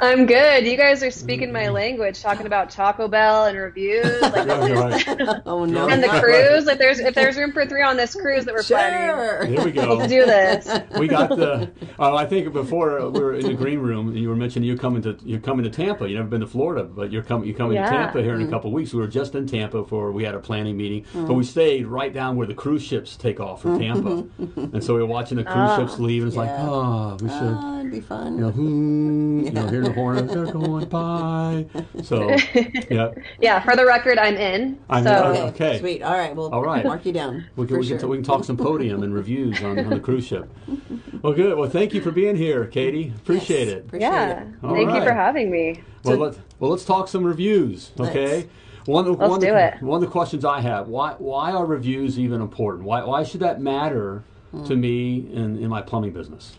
I'm 0.00 0.26
good. 0.26 0.64
You 0.66 0.76
guys 0.76 1.02
are 1.02 1.10
speaking 1.10 1.52
my 1.52 1.68
language, 1.68 2.20
talking 2.22 2.46
about 2.46 2.70
Taco 2.70 3.08
Bell 3.08 3.46
and 3.46 3.58
reviews, 3.58 4.20
like 4.22 4.34
Yeah, 4.46 4.66
you're 4.66 4.76
right. 4.76 5.42
Oh 5.46 5.64
no. 5.64 5.88
and 5.88 6.02
the 6.02 6.08
Right. 6.08 6.22
cruise. 6.22 6.66
Like 6.66 6.78
there's 6.78 6.98
if 7.00 7.14
there's 7.14 7.36
room 7.36 7.52
for 7.52 7.66
three 7.66 7.82
on 7.82 7.96
this 7.96 8.14
cruise 8.14 8.44
that 8.44 8.54
we're 8.54 8.62
planning, 8.62 9.08
Sure. 9.08 9.44
Here 9.46 9.64
we 9.64 9.72
go. 9.72 9.94
let's 9.94 10.08
do 10.10 10.24
this. 10.24 10.80
we 10.98 11.08
got 11.08 11.30
the. 11.30 11.70
Oh, 11.98 12.14
I 12.16 12.26
think 12.26 12.52
before 12.52 13.00
uh, 13.00 13.08
we 13.08 13.20
were 13.20 13.34
in 13.34 13.46
the 13.46 13.54
green 13.54 13.80
room, 13.80 14.16
you 14.16 14.28
were 14.28 14.36
mentioning 14.36 14.68
you 14.68 14.76
coming 14.76 15.02
to 15.02 15.16
you're 15.24 15.40
coming 15.40 15.64
to 15.64 15.70
Tampa. 15.70 16.08
You 16.08 16.16
have 16.16 16.26
never 16.26 16.30
been 16.30 16.40
to 16.42 16.46
Florida, 16.46 16.84
but 16.84 17.10
you're 17.10 17.22
coming 17.22 17.48
you're 17.48 17.56
coming 17.56 17.74
Yeah. 17.76 17.84
to 17.90 17.96
Tampa 17.96 18.22
here 18.22 18.34
in 18.34 18.42
Mm. 18.42 18.48
a 18.48 18.50
couple 18.50 18.68
of 18.70 18.74
weeks. 18.74 18.92
We 18.94 19.00
were 19.00 19.08
just 19.08 19.34
in 19.34 19.46
Tampa 19.46 19.84
for 19.84 20.12
we 20.12 20.22
had 20.24 20.34
a 20.34 20.38
planning 20.40 20.76
meeting, 20.76 21.04
but 21.14 21.34
we 21.34 21.42
stayed 21.44 21.86
right 21.86 22.12
down 22.12 22.36
where 22.36 22.46
the 22.46 22.54
cruise 22.54 22.82
ships 22.82 23.16
take 23.16 23.40
off 23.40 23.62
from 23.62 23.78
Tampa, 23.80 24.24
and 24.56 24.82
so 24.84 24.94
we 24.94 25.00
were 25.00 25.06
watching 25.06 25.38
the 25.38 25.44
cruise 25.44 25.74
ships 25.76 25.98
leave, 25.98 26.22
and 26.22 26.28
it's 26.28 26.36
like, 26.36 26.48
Yeah. 26.50 26.68
oh, 26.68 27.16
we 27.20 27.28
should. 27.28 27.56
Oh, 27.60 27.80
it'd 27.80 27.90
be 27.92 28.00
fun. 28.00 28.34
You 28.36 28.40
know, 28.42 28.50
hmm, 28.50 29.40
you 29.44 29.50
know, 29.50 29.66
hear 29.66 29.87
the 29.88 29.94
horn, 29.94 30.26
they're 30.26 30.46
going 30.52 30.86
by. 30.88 31.66
So, 32.02 32.30
yeah, 32.90 33.10
Yeah, 33.40 33.60
for 33.60 33.76
the 33.76 33.84
record, 33.86 34.18
I'm 34.18 34.36
in. 34.36 34.78
I'm 34.88 35.04
so 35.04 35.30
in. 35.30 35.36
Okay. 35.36 35.42
Okay. 35.66 35.78
Sweet. 35.78 36.02
All 36.02 36.12
right. 36.16 36.34
We'll 36.34 36.52
All 36.52 36.62
right. 36.62 36.84
mark 36.84 37.04
you 37.06 37.12
down. 37.12 37.46
we 37.56 37.66
can, 37.66 37.76
for 37.76 37.80
we, 37.80 37.86
sure. 37.86 37.98
can, 37.98 38.08
we 38.08 38.16
can 38.18 38.24
talk 38.24 38.44
some 38.44 38.56
podium 38.56 39.02
and 39.02 39.12
reviews 39.14 39.62
on, 39.62 39.78
on 39.78 39.90
the 39.90 40.00
cruise 40.00 40.26
ship. 40.26 40.48
Well, 41.20 41.32
good. 41.32 41.58
Well, 41.58 41.68
thank 41.68 41.94
you 41.94 42.00
for 42.00 42.12
being 42.12 42.36
here, 42.36 42.64
Katie. 42.66 43.12
Appreciate 43.16 43.66
Yes, 43.66 43.76
it. 43.78 43.86
Appreciate 43.86 44.08
yeah, 44.08 44.42
it. 44.42 44.48
All 44.62 44.72
thank 44.72 44.88
you 44.92 45.02
for 45.02 45.12
having 45.12 45.50
me. 45.50 45.82
Well, 46.04 46.14
So- 46.14 46.20
let's 46.20 46.38
well 46.60 46.70
let's 46.70 46.84
talk 46.84 47.08
some 47.08 47.24
reviews, 47.24 47.90
okay? 47.98 48.36
Let's. 48.36 48.48
One, 48.86 49.06
of- 49.08 49.18
Let's 49.18 49.30
one, 49.30 49.40
do 49.40 49.48
of, 49.48 49.54
the- 49.54 49.74
it. 49.78 49.82
one 49.82 49.96
of 49.96 50.08
the 50.08 50.12
questions 50.12 50.44
I 50.44 50.60
have: 50.60 50.86
Why 50.86 51.14
why 51.18 51.50
are 51.50 51.66
reviews 51.66 52.20
even 52.20 52.40
important? 52.40 52.84
Why 52.84 53.02
why 53.02 53.24
should 53.24 53.40
that 53.40 53.60
matter 53.60 54.22
to 54.52 54.58
Hmm. 54.74 54.80
me 54.80 55.26
in, 55.32 55.58
in 55.58 55.68
my 55.68 55.82
plumbing 55.82 56.12
business? 56.12 56.56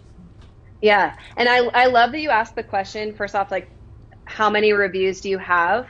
Yeah, 0.82 1.14
and 1.36 1.50
I 1.50 1.58
I 1.58 1.86
love 1.88 2.12
that 2.12 2.20
you 2.20 2.30
asked 2.30 2.56
the 2.56 2.64
question. 2.64 3.14
First 3.16 3.36
off, 3.36 3.52
like, 3.52 3.70
how 4.26 4.50
many 4.50 4.74
reviews 4.74 5.22
do 5.22 5.30
you 5.30 5.38
have? 5.38 5.88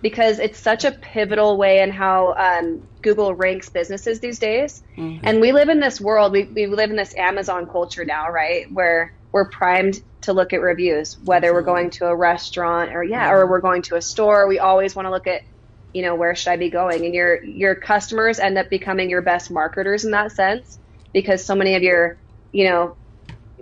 Because 0.00 0.38
it's 0.38 0.58
such 0.58 0.84
a 0.84 0.92
pivotal 0.92 1.56
way 1.56 1.80
in 1.80 1.90
how 1.90 2.34
um, 2.34 2.82
Google 3.02 3.34
ranks 3.34 3.68
businesses 3.68 4.20
these 4.20 4.38
days. 4.38 4.82
And 5.24 5.40
we 5.40 5.52
live 5.52 5.68
in 5.68 5.80
this 5.80 6.00
world. 6.00 6.32
We 6.32 6.44
we 6.44 6.66
live 6.66 6.90
in 6.90 6.96
this 6.96 7.16
Amazon 7.16 7.66
culture 7.66 8.04
now, 8.04 8.30
right? 8.30 8.66
Where 8.72 9.12
we're 9.32 9.48
primed 9.48 10.00
to 10.22 10.32
look 10.32 10.52
at 10.52 10.60
reviews, 10.60 11.18
whether 11.24 11.52
we're 11.52 11.62
going 11.62 11.90
to 11.90 12.06
a 12.06 12.16
restaurant 12.16 12.94
or 12.94 13.02
yeah, 13.02 13.30
or 13.30 13.48
we're 13.48 13.60
going 13.60 13.82
to 13.82 13.96
a 13.96 14.02
store. 14.02 14.46
We 14.46 14.58
always 14.58 14.94
want 14.94 15.06
to 15.06 15.10
look 15.10 15.26
at 15.26 15.42
you 15.92 16.02
know 16.02 16.14
where 16.14 16.34
should 16.34 16.50
I 16.50 16.56
be 16.56 16.70
going, 16.70 17.04
and 17.04 17.14
your 17.14 17.42
your 17.44 17.74
customers 17.74 18.38
end 18.38 18.58
up 18.58 18.70
becoming 18.70 19.10
your 19.10 19.22
best 19.22 19.50
marketers 19.50 20.04
in 20.04 20.12
that 20.12 20.32
sense 20.32 20.78
because 21.12 21.44
so 21.44 21.54
many 21.54 21.74
of 21.74 21.82
your 21.82 22.18
you 22.52 22.68
know 22.68 22.96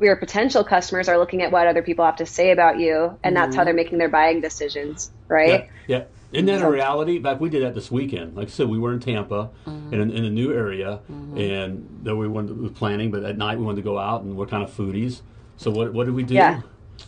your 0.01 0.17
potential 0.17 0.65
customers 0.65 1.09
are 1.09 1.19
looking 1.19 1.43
at 1.43 1.53
what 1.53 1.67
other 1.67 1.83
people 1.83 2.05
have 2.05 2.17
to 2.17 2.27
say 2.27 2.51
about 2.51 2.79
you, 2.79 3.19
and 3.23 3.37
that's 3.37 3.55
how 3.57 3.65
they're 3.65 3.75
making 3.75 3.99
their 3.99 4.09
buying 4.09 4.41
decisions, 4.41 5.11
right? 5.29 5.69
Yeah. 5.87 6.05
Isn't 6.33 6.47
that 6.47 6.63
a 6.63 6.71
reality? 6.71 7.17
In 7.17 7.23
fact, 7.25 7.41
we 7.41 7.49
did 7.51 7.63
that 7.65 7.75
this 7.75 7.91
weekend. 7.91 8.37
Like 8.37 8.47
I 8.49 8.51
said, 8.51 8.69
we 8.69 8.79
were 8.79 8.93
in 8.93 9.01
Tampa, 9.01 9.51
Mm-hmm. 9.67 9.95
in, 9.95 10.11
in 10.13 10.25
a 10.25 10.31
new 10.31 10.53
area, 10.55 11.01
and 11.09 12.01
then 12.03 12.19
we 12.19 12.29
went 12.29 12.49
to, 12.49 12.71
planning. 12.71 13.11
But 13.11 13.25
at 13.25 13.37
night, 13.37 13.59
we 13.59 13.65
wanted 13.65 13.77
to 13.77 13.83
go 13.83 13.99
out, 13.99 14.23
and 14.23 14.37
we're 14.37 14.47
kind 14.47 14.63
of 14.63 14.71
foodies. 14.71 15.23
So 15.57 15.71
what 15.73 15.93
what 15.93 16.05
did 16.07 16.15
we 16.15 16.23
do? 16.23 16.35
Yeah. 16.35 16.61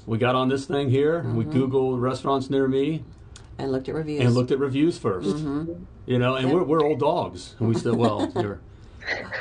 We 0.07 0.19
got 0.19 0.35
on 0.35 0.49
this 0.49 0.67
thing 0.67 0.91
here. 0.91 1.23
We 1.23 1.45
Mm-hmm. 1.45 1.57
Googled 1.63 2.01
restaurants 2.01 2.51
near 2.51 2.67
me 2.67 3.05
And 3.59 3.71
looked 3.71 3.89
at 3.89 3.95
reviews. 3.95 4.23
and 4.25 4.35
looked 4.35 4.51
at 4.51 4.59
reviews 4.59 4.99
1st 4.99 5.85
You 6.07 6.19
know, 6.19 6.35
and 6.35 6.51
we're, 6.53 6.65
we're 6.65 6.83
old 6.83 6.99
dogs, 6.99 7.55
and 7.61 7.69
we 7.69 7.75
said, 7.77 7.95
well, 7.95 8.31
you're 8.41 8.61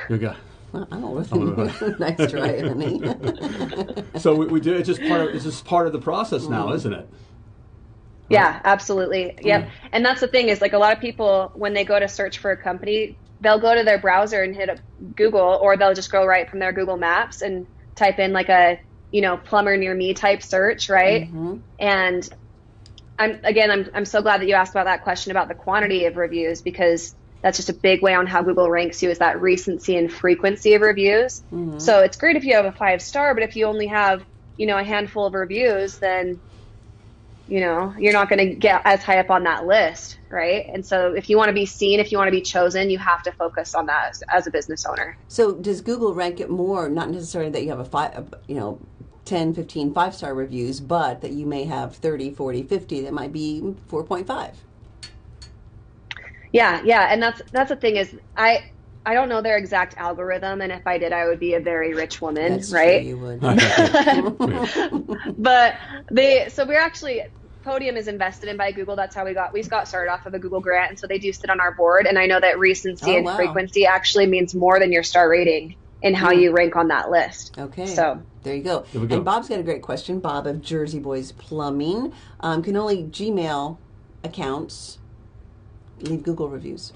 you're 0.10 0.17
got. 0.20 0.38
Well, 0.74 0.88
I 0.92 1.00
don't 1.00 1.16
nice 2.00 2.28
try, 2.28 2.62
honey. 2.62 3.01
So 4.18 4.36
we, 4.36 4.48
we 4.48 4.62
do. 4.62 4.75
It's 4.75 4.88
just 4.88 5.04
part 5.06 5.22
of 5.22 5.36
it's 5.36 5.46
just 5.46 5.66
part 5.66 5.88
of 5.88 5.94
the 5.94 6.00
process 6.00 6.48
now, 6.50 6.68
Mm-hmm. 6.68 6.75
isn't 6.75 6.94
it? 6.94 7.10
Yeah, 8.30 8.62
absolutely. 8.63 9.38
Yep. 9.42 9.70
And 9.92 10.06
that's 10.06 10.22
the 10.22 10.28
thing 10.28 10.50
is 10.50 10.62
like 10.62 10.74
a 10.74 10.78
lot 10.80 10.94
of 10.94 11.01
people 11.01 11.51
when 11.56 11.74
they 11.74 11.86
go 11.86 12.00
to 12.00 12.08
search 12.08 12.40
for 12.40 12.51
a 12.51 12.58
company, 12.58 13.20
they'll 13.42 13.60
go 13.60 13.75
to 13.75 13.84
their 13.84 14.00
browser 14.00 14.42
and 14.44 14.56
hit 14.56 14.70
up 14.70 14.80
Google 15.16 15.60
or 15.62 15.78
they'll 15.78 15.94
just 15.94 16.12
go 16.12 16.25
right 16.25 16.50
from 16.50 16.60
their 16.60 16.74
Google 16.74 16.98
Maps 16.98 17.42
and 17.42 17.68
type 17.96 18.20
in 18.20 18.34
like 18.34 18.50
a, 18.50 18.80
you 19.12 19.22
know, 19.22 19.38
plumber 19.38 19.78
near 19.78 19.94
me 19.96 20.13
type 20.13 20.42
search, 20.44 20.90
right? 20.90 21.30
And 21.80 22.28
I'm 23.20 23.40
again 23.44 23.72
I'm 23.72 23.88
I'm 23.94 24.06
so 24.06 24.22
glad 24.22 24.42
that 24.42 24.48
you 24.48 24.56
asked 24.56 24.74
about 24.74 24.86
that 24.86 25.04
question 25.04 25.32
about 25.32 25.48
the 25.48 25.56
quantity 25.56 26.06
of 26.06 26.18
reviews 26.18 26.62
because 26.62 27.16
that's 27.41 27.57
just 27.57 27.69
a 27.69 27.74
big 27.74 28.01
way 28.01 28.13
on 28.13 28.27
how 28.27 28.41
Google 28.43 28.69
ranks 28.69 29.01
you 29.01 29.10
is 29.10 29.19
that 29.19 29.41
recency 29.41 29.98
and 29.98 30.12
frequency 30.12 30.74
of 30.75 30.81
reviews. 30.81 31.41
Mm-hmm. 31.53 31.79
So 31.79 32.00
it's 32.00 32.17
great 32.17 32.36
if 32.36 32.43
you 32.43 32.55
have 32.55 32.65
a 32.65 32.71
five 32.71 33.01
star, 33.01 33.33
but 33.33 33.43
if 33.43 33.55
you 33.55 33.65
only 33.65 33.88
have, 33.88 34.24
you 34.57 34.65
know, 34.67 34.77
a 34.77 34.83
handful 34.83 35.25
of 35.25 35.33
reviews, 35.33 35.98
then 35.98 36.39
you 37.51 37.60
know, 37.60 37.93
you're 38.00 38.13
not 38.13 38.29
going 38.29 38.39
to 38.39 38.55
get 38.55 38.81
as 38.86 39.03
high 39.03 39.19
up 39.19 39.29
on 39.29 39.43
that 39.43 39.65
list, 39.65 40.17
right? 40.29 40.65
And 40.71 40.86
so 40.86 41.13
if 41.13 41.29
you 41.29 41.36
want 41.36 41.50
to 41.50 41.53
be 41.53 41.65
seen, 41.65 42.00
if 42.00 42.10
you 42.10 42.17
want 42.17 42.29
to 42.29 42.31
be 42.31 42.41
chosen, 42.41 42.89
you 42.89 42.98
have 42.98 43.24
to 43.24 43.31
focus 43.33 43.75
on 43.75 43.88
that 43.88 44.12
as, 44.12 44.24
as 44.29 44.48
a 44.48 44.51
business 44.51 44.86
owner. 44.86 45.17
So 45.27 45.55
does 45.55 45.81
Google 45.81 46.13
rank 46.13 46.39
it 46.39 46.50
more, 46.50 46.88
not 46.88 47.10
necessarily 47.10 47.51
that 47.51 47.63
you 47.63 47.69
have 47.69 47.79
a 47.79 47.86
five, 47.86 48.33
you 48.48 48.55
know, 48.55 48.79
10, 49.25 49.53
15 49.53 49.93
five-star 49.93 50.33
reviews, 50.33 50.79
but 50.79 51.19
that 51.21 51.31
you 51.31 51.45
may 51.45 51.65
have 51.65 51.95
30, 51.95 52.31
40, 52.31 52.63
50 52.63 53.01
that 53.01 53.13
might 53.13 53.33
be 53.33 53.62
4.5? 53.89 54.53
Yeah, 56.51 56.81
yeah, 56.84 57.08
and 57.12 57.22
that's 57.22 57.41
that's 57.51 57.70
the 57.70 57.75
thing 57.75 57.96
is 57.98 58.13
I 58.36 58.60
I 59.05 59.13
don't 59.13 59.29
know 59.29 59.41
their 59.41 59.58
exact 59.58 59.96
algorithm, 59.98 60.62
and 60.62 60.72
if 60.72 60.86
I 60.86 60.98
did, 60.98 61.13
I 61.13 61.25
would 61.27 61.39
be 61.39 61.53
a 61.55 61.60
very 61.60 61.93
rich 61.93 62.22
woman, 62.22 62.53
That's 62.53 62.70
true, 62.70 62.79
right? 62.79 63.03
you 63.03 63.17
would. 63.17 63.39
but 65.38 65.75
they 66.12 66.50
so 66.50 66.65
we're 66.65 66.79
actually 66.79 67.22
Podium 67.63 67.96
is 67.96 68.08
invested 68.08 68.50
in 68.50 68.58
by 68.58 68.72
Google. 68.72 68.96
That's 68.96 69.15
how 69.15 69.25
we 69.25 69.34
got 69.34 69.53
we 69.53 69.63
got 69.63 69.88
started 69.88 70.12
off 70.12 70.25
of 70.25 70.34
a 70.34 70.39
Google 70.39 70.62
grant, 70.62 70.89
and 70.91 71.00
so 71.00 71.08
they 71.08 71.20
do 71.20 71.31
sit 71.31 71.50
on 71.50 71.60
our 71.60 71.74
board. 71.75 72.05
And 72.08 72.17
I 72.17 72.25
know 72.25 72.39
that 72.39 72.60
recency 72.60 73.12
Oh, 73.12 73.17
and 73.17 73.25
wow. 73.25 73.36
frequency 73.36 73.86
actually 73.86 74.27
means 74.27 74.55
more 74.55 74.79
than 74.79 74.91
your 74.91 75.03
star 75.03 75.29
rating 75.29 75.75
in 76.01 76.15
how 76.15 76.31
you 76.31 76.51
rank 76.51 76.75
on 76.75 76.88
that 76.88 77.12
list. 77.12 77.55
Okay. 77.58 77.86
So 77.86 78.24
there 78.43 78.55
you 78.55 78.63
go. 78.63 78.86
Go. 78.93 79.15
And 79.15 79.24
Bob's 79.24 79.48
got 79.48 79.60
a 79.60 79.63
great 79.63 79.84
question. 79.84 80.20
Bob 80.20 80.48
of 80.48 80.62
Jersey 80.62 81.00
Boys 81.00 81.31
Plumbing. 81.31 82.13
Um, 82.39 82.63
can 82.63 82.75
only 82.75 83.03
Gmail 83.03 83.77
accounts 84.24 84.98
leave 86.03 86.24
Google 86.24 86.50
reviews? 86.50 86.93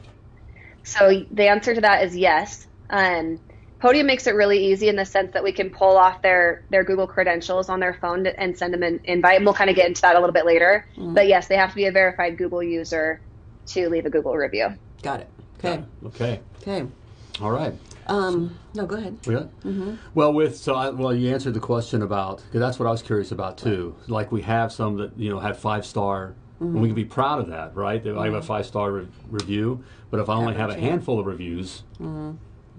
So 0.84 1.24
the 1.32 1.48
answer 1.48 1.74
to 1.76 1.82
that 1.82 2.04
is 2.04 2.16
yes. 2.16 2.68
Um, 2.90 3.40
Podium 3.80 4.08
makes 4.08 4.26
it 4.26 4.32
really 4.36 4.68
easy 4.72 4.88
in 4.88 4.96
the 4.96 5.06
sense 5.06 5.34
that 5.34 5.44
we 5.44 5.52
can 5.52 5.70
pull 5.70 5.98
off 5.98 6.22
their 6.22 6.64
their 6.70 6.84
Google 6.84 7.08
credentials 7.08 7.70
on 7.70 7.80
their 7.80 7.94
phone 7.96 8.24
to- 8.24 8.40
and 8.40 8.58
send 8.58 8.74
them 8.74 8.84
an 8.84 9.00
invite. 9.04 9.36
And 9.38 9.46
we'll 9.46 9.54
kind 9.54 9.70
of 9.70 9.76
get 9.76 9.88
into 9.88 10.02
that 10.02 10.16
a 10.16 10.20
little 10.20 10.34
bit 10.34 10.46
later. 10.46 10.86
But 10.98 11.28
yes, 11.28 11.48
they 11.48 11.58
have 11.58 11.70
to 11.72 11.76
be 11.76 11.86
a 11.86 11.92
verified 11.92 12.38
Google 12.38 12.64
user 12.64 13.20
to 13.68 13.90
leave 13.90 14.06
a 14.06 14.10
Google 14.10 14.36
review. 14.36 14.70
Got 15.04 15.22
it. 15.22 15.28
Okay. 15.60 15.84
Okay. 16.06 16.40
Okay. 16.62 16.86
All 17.42 17.52
right. 17.52 17.74
Um, 18.08 18.58
no, 18.76 18.86
go 18.86 18.96
ahead. 18.96 19.18
We 19.26 19.34
got? 19.36 19.50
Well, 20.14 20.32
with 20.34 20.56
so 20.58 20.76
I, 20.76 20.90
well, 20.92 21.14
you 21.14 21.34
answered 21.34 21.54
the 21.56 21.60
question 21.60 22.02
about 22.02 22.38
because 22.46 22.60
that's 22.60 22.80
what 22.80 22.88
I 22.88 22.92
was 22.92 23.02
curious 23.02 23.32
about 23.32 23.58
too. 23.58 23.96
Like 24.08 24.32
we 24.32 24.44
have 24.44 24.72
some 24.72 24.98
that 24.98 25.18
you 25.18 25.30
know 25.32 25.40
had 25.40 25.58
five 25.58 25.86
star, 25.86 26.34
and 26.60 26.82
we 26.82 26.88
can 26.88 26.96
be 26.96 27.06
proud 27.06 27.40
of 27.40 27.48
that, 27.48 27.76
right? 27.76 28.04
That 28.04 28.18
I 28.18 28.26
have 28.26 28.34
a 28.34 28.38
mm-hmm. 28.38 28.48
five 28.48 28.66
star 28.66 28.92
re- 28.92 29.08
review, 29.30 29.84
but 30.10 30.20
if 30.20 30.30
I 30.30 30.36
only 30.36 30.54
have 30.54 30.70
a 30.70 30.74
Average, 30.74 30.84
yeah. 30.84 30.90
handful 30.90 31.20
of 31.20 31.26
reviews, 31.26 31.84
mm-hmm. 32.00 32.32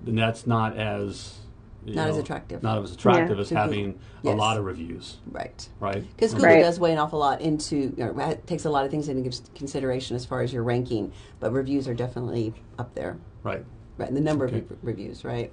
then 0.05 0.15
that's 0.15 0.47
not 0.47 0.77
as 0.77 1.39
you 1.85 1.95
Not 1.95 2.09
as 2.09 2.19
attractive. 2.19 2.63
Not 2.65 2.83
as 2.83 2.93
attractive 2.93 3.37
Yeah. 3.37 3.43
as 3.43 3.51
having 3.51 3.99
Yes. 4.23 4.35
a 4.35 4.37
lot 4.37 4.57
of 4.59 4.65
reviews, 4.65 5.19
Right. 5.31 5.69
right? 5.79 6.05
Because 6.17 6.35
Google 6.35 6.49
Right. 6.49 6.63
does 6.63 6.81
weigh 6.81 6.93
an 6.93 6.99
awful 6.99 7.21
lot 7.21 7.41
into, 7.41 7.77
you 7.77 7.95
know, 7.99 8.19
it 8.29 8.45
takes 8.47 8.65
a 8.65 8.71
lot 8.71 8.85
of 8.85 8.91
things 8.91 9.09
into 9.09 9.31
consideration 9.55 10.17
as 10.17 10.25
far 10.25 10.41
as 10.41 10.53
your 10.53 10.65
ranking, 10.65 11.13
but 11.39 11.53
reviews 11.53 11.87
are 11.87 11.95
definitely 11.95 12.55
up 12.77 12.93
there. 12.95 13.19
Right. 13.45 13.65
Right. 13.99 14.09
And 14.09 14.17
the 14.17 14.21
number 14.21 14.47
Okay. 14.47 14.59
of 14.59 14.71
re- 14.71 14.77
reviews, 14.83 15.25
right? 15.25 15.53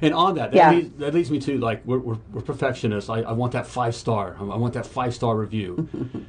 And 0.00 0.14
on 0.14 0.36
that, 0.36 0.52
that, 0.52 0.56
Yeah. 0.56 0.70
leads, 0.70 0.98
that 0.98 1.12
leads 1.14 1.30
me 1.30 1.40
to 1.40 1.58
like 1.58 1.82
we're, 1.84 1.98
we're, 1.98 2.18
we're 2.32 2.40
perfectionists. 2.42 3.10
I, 3.10 3.22
I 3.22 3.32
want 3.32 3.52
that 3.52 3.66
five 3.66 3.96
star. 3.96 4.36
I 4.40 4.44
want 4.56 4.74
that 4.74 4.86
five 4.86 5.12
star 5.12 5.36
review. 5.36 5.88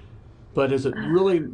but 0.53 0.71
is 0.71 0.85
it 0.85 0.95
really? 0.95 1.45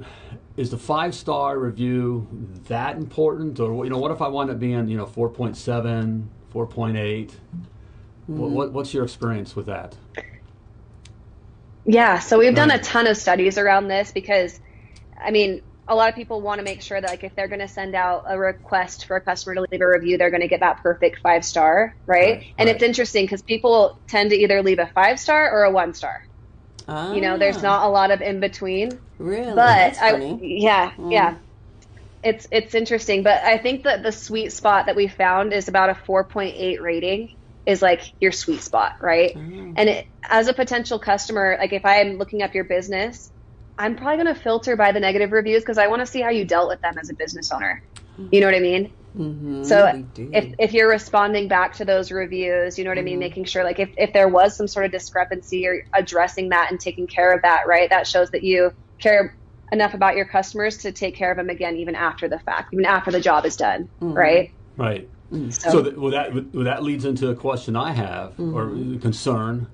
Is 0.58 0.72
the 0.72 0.77
five 0.77 1.15
star 1.15 1.58
review 1.58 2.27
that 2.68 2.98
important, 2.98 3.60
or 3.60 3.84
you 3.84 3.89
know, 3.89 3.98
what 3.98 4.12
if 4.12 4.22
I 4.22 4.27
wind 4.27 4.50
up 4.50 4.60
being 4.60 4.88
you 4.88 4.98
know 4.98 5.06
4.7, 5.06 6.25
4.8? 6.53 7.32
What, 8.29 8.46
mm-hmm. 8.46 8.53
what, 8.53 8.74
what's 8.74 8.94
your 8.94 9.03
experience 9.03 9.56
with 9.56 9.68
that? 9.68 9.96
Yeah, 11.86 12.20
so 12.20 12.38
we've 12.38 12.53
done 12.53 12.70
a 12.70 12.77
ton 12.77 13.08
of 13.08 13.18
studies 13.18 13.58
around 13.58 13.88
this 13.88 14.12
because, 14.12 14.60
I 15.20 15.32
mean, 15.32 15.63
a 15.88 15.96
lot 15.96 16.10
of 16.10 16.15
people 16.15 16.39
want 16.39 16.60
to 16.60 16.63
make 16.63 16.84
sure 16.84 17.01
that 17.01 17.10
like 17.10 17.24
if 17.24 17.36
they're 17.36 17.48
going 17.48 17.62
to 17.62 17.68
send 17.68 17.96
out 17.96 18.25
a 18.27 18.38
request 18.38 19.06
for 19.06 19.15
a 19.15 19.22
customer 19.22 19.56
to 19.56 19.62
leave 19.72 19.82
a 19.82 19.88
review, 19.88 20.18
they're 20.18 20.29
going 20.29 20.41
to 20.41 20.48
get 20.48 20.60
that 20.60 20.84
perfect 20.84 21.20
five 21.24 21.44
star, 21.44 21.96
right? 22.06 22.36
Right, 22.36 22.53
and 22.60 22.68
right. 22.68 22.75
it's 22.75 22.84
interesting 22.84 23.25
because 23.25 23.41
people 23.41 23.98
tend 24.08 24.29
to 24.29 24.36
either 24.36 24.62
leave 24.62 24.77
a 24.77 24.86
five 24.86 25.20
star 25.20 25.50
or 25.50 25.63
a 25.63 25.72
one 25.72 25.96
star. 25.96 26.24
You 27.13 27.22
know, 27.22 27.38
there's 27.38 27.58
Ah, 27.58 27.62
not 27.62 27.88
a 27.88 27.89
lot 27.89 28.12
of 28.12 28.22
in 28.22 28.39
between. 28.39 29.00
Really? 29.17 29.53
But 29.53 29.98
I, 30.01 30.17
yeah, 30.41 30.91
yeah, 31.10 31.36
it's 32.24 32.48
it's 32.51 32.74
interesting. 32.75 33.24
But 33.24 33.43
I 33.43 33.58
think 33.58 33.84
that 33.84 34.03
the 34.03 34.12
sweet 34.12 34.51
spot 34.51 34.88
that 34.88 34.96
we 34.96 35.08
found 35.08 35.53
is 35.53 35.67
about 35.67 35.89
a 35.89 35.93
4.8 35.93 36.81
rating 36.81 37.36
is 37.65 37.81
like 37.81 38.01
your 38.19 38.31
sweet 38.31 38.62
spot, 38.62 38.96
right? 39.01 39.36
Mm. 39.36 39.74
And 39.77 39.89
it, 39.89 40.08
as 40.24 40.48
a 40.48 40.53
potential 40.53 40.98
customer, 41.00 41.58
like 41.60 41.74
if 41.74 41.86
I'm 41.86 42.17
looking 42.17 42.41
up 42.41 42.55
your 42.55 42.63
business, 42.63 43.31
I'm 43.77 43.96
probably 43.96 44.24
going 44.24 44.36
to 44.36 44.41
filter 44.41 44.75
by 44.75 44.91
the 44.91 45.00
negative 45.00 45.31
reviews 45.31 45.62
because 45.62 45.77
I 45.77 45.88
want 45.88 46.01
to 46.01 46.05
see 46.05 46.22
how 46.22 46.29
you 46.29 46.46
dealt 46.46 46.69
with 46.69 46.81
them 46.81 46.98
as 46.98 47.10
a 47.10 47.13
business 47.13 47.51
owner. 47.51 47.81
You 48.31 48.41
know 48.41 48.48
what 48.48 48.55
I 48.55 48.60
mean? 48.60 48.91
Mhm, 49.18 49.66
So 49.66 50.04
if, 50.18 50.54
if 50.60 50.74
you're 50.74 50.89
responding 50.89 51.48
back 51.48 51.74
to 51.78 51.86
those 51.86 52.12
reviews, 52.12 52.78
you 52.78 52.84
know 52.84 52.92
what 52.92 52.98
I 52.98 53.01
Mm-hmm. 53.01 53.06
mean? 53.06 53.20
Making 53.20 53.46
sure 53.46 53.63
like 53.63 53.80
if, 53.80 53.89
if 53.98 54.13
there 54.13 54.28
was 54.28 54.56
some 54.56 54.68
sort 54.68 54.86
of 54.86 54.92
discrepancy 54.92 55.66
or 55.68 55.82
addressing 55.96 56.50
that 56.50 56.70
and 56.72 56.80
taking 56.80 57.08
care 57.08 57.34
of 57.34 57.42
that, 57.42 57.62
right? 57.68 57.89
That 57.89 58.06
shows 58.08 58.30
that 58.32 58.44
you 58.44 58.72
care 59.01 59.36
enough 59.72 59.94
about 59.94 60.16
your 60.16 60.25
customers 60.25 60.78
to 60.80 60.92
take 60.92 61.16
care 61.16 61.32
of 61.32 61.38
them 61.38 61.50
again, 61.50 61.75
even 61.78 61.96
after 61.96 62.28
the 62.28 62.39
fact, 62.39 62.74
even 62.74 62.86
after 62.86 63.12
the 63.12 63.20
job 63.22 63.46
is 63.46 63.56
done, 63.56 63.89
Mm-hmm. 64.01 64.13
right? 64.13 64.51
Right. 64.78 65.10
So- 65.50 65.70
So, 65.72 65.82
that, 65.82 65.98
well, 65.98 66.12
that 66.12 66.34
well, 66.54 66.63
that 66.66 66.84
leads 66.84 67.06
into 67.06 67.30
a 67.30 67.36
question 67.36 67.75
I 67.75 67.92
have 67.94 68.39
or 68.39 68.70
concern 69.01 69.68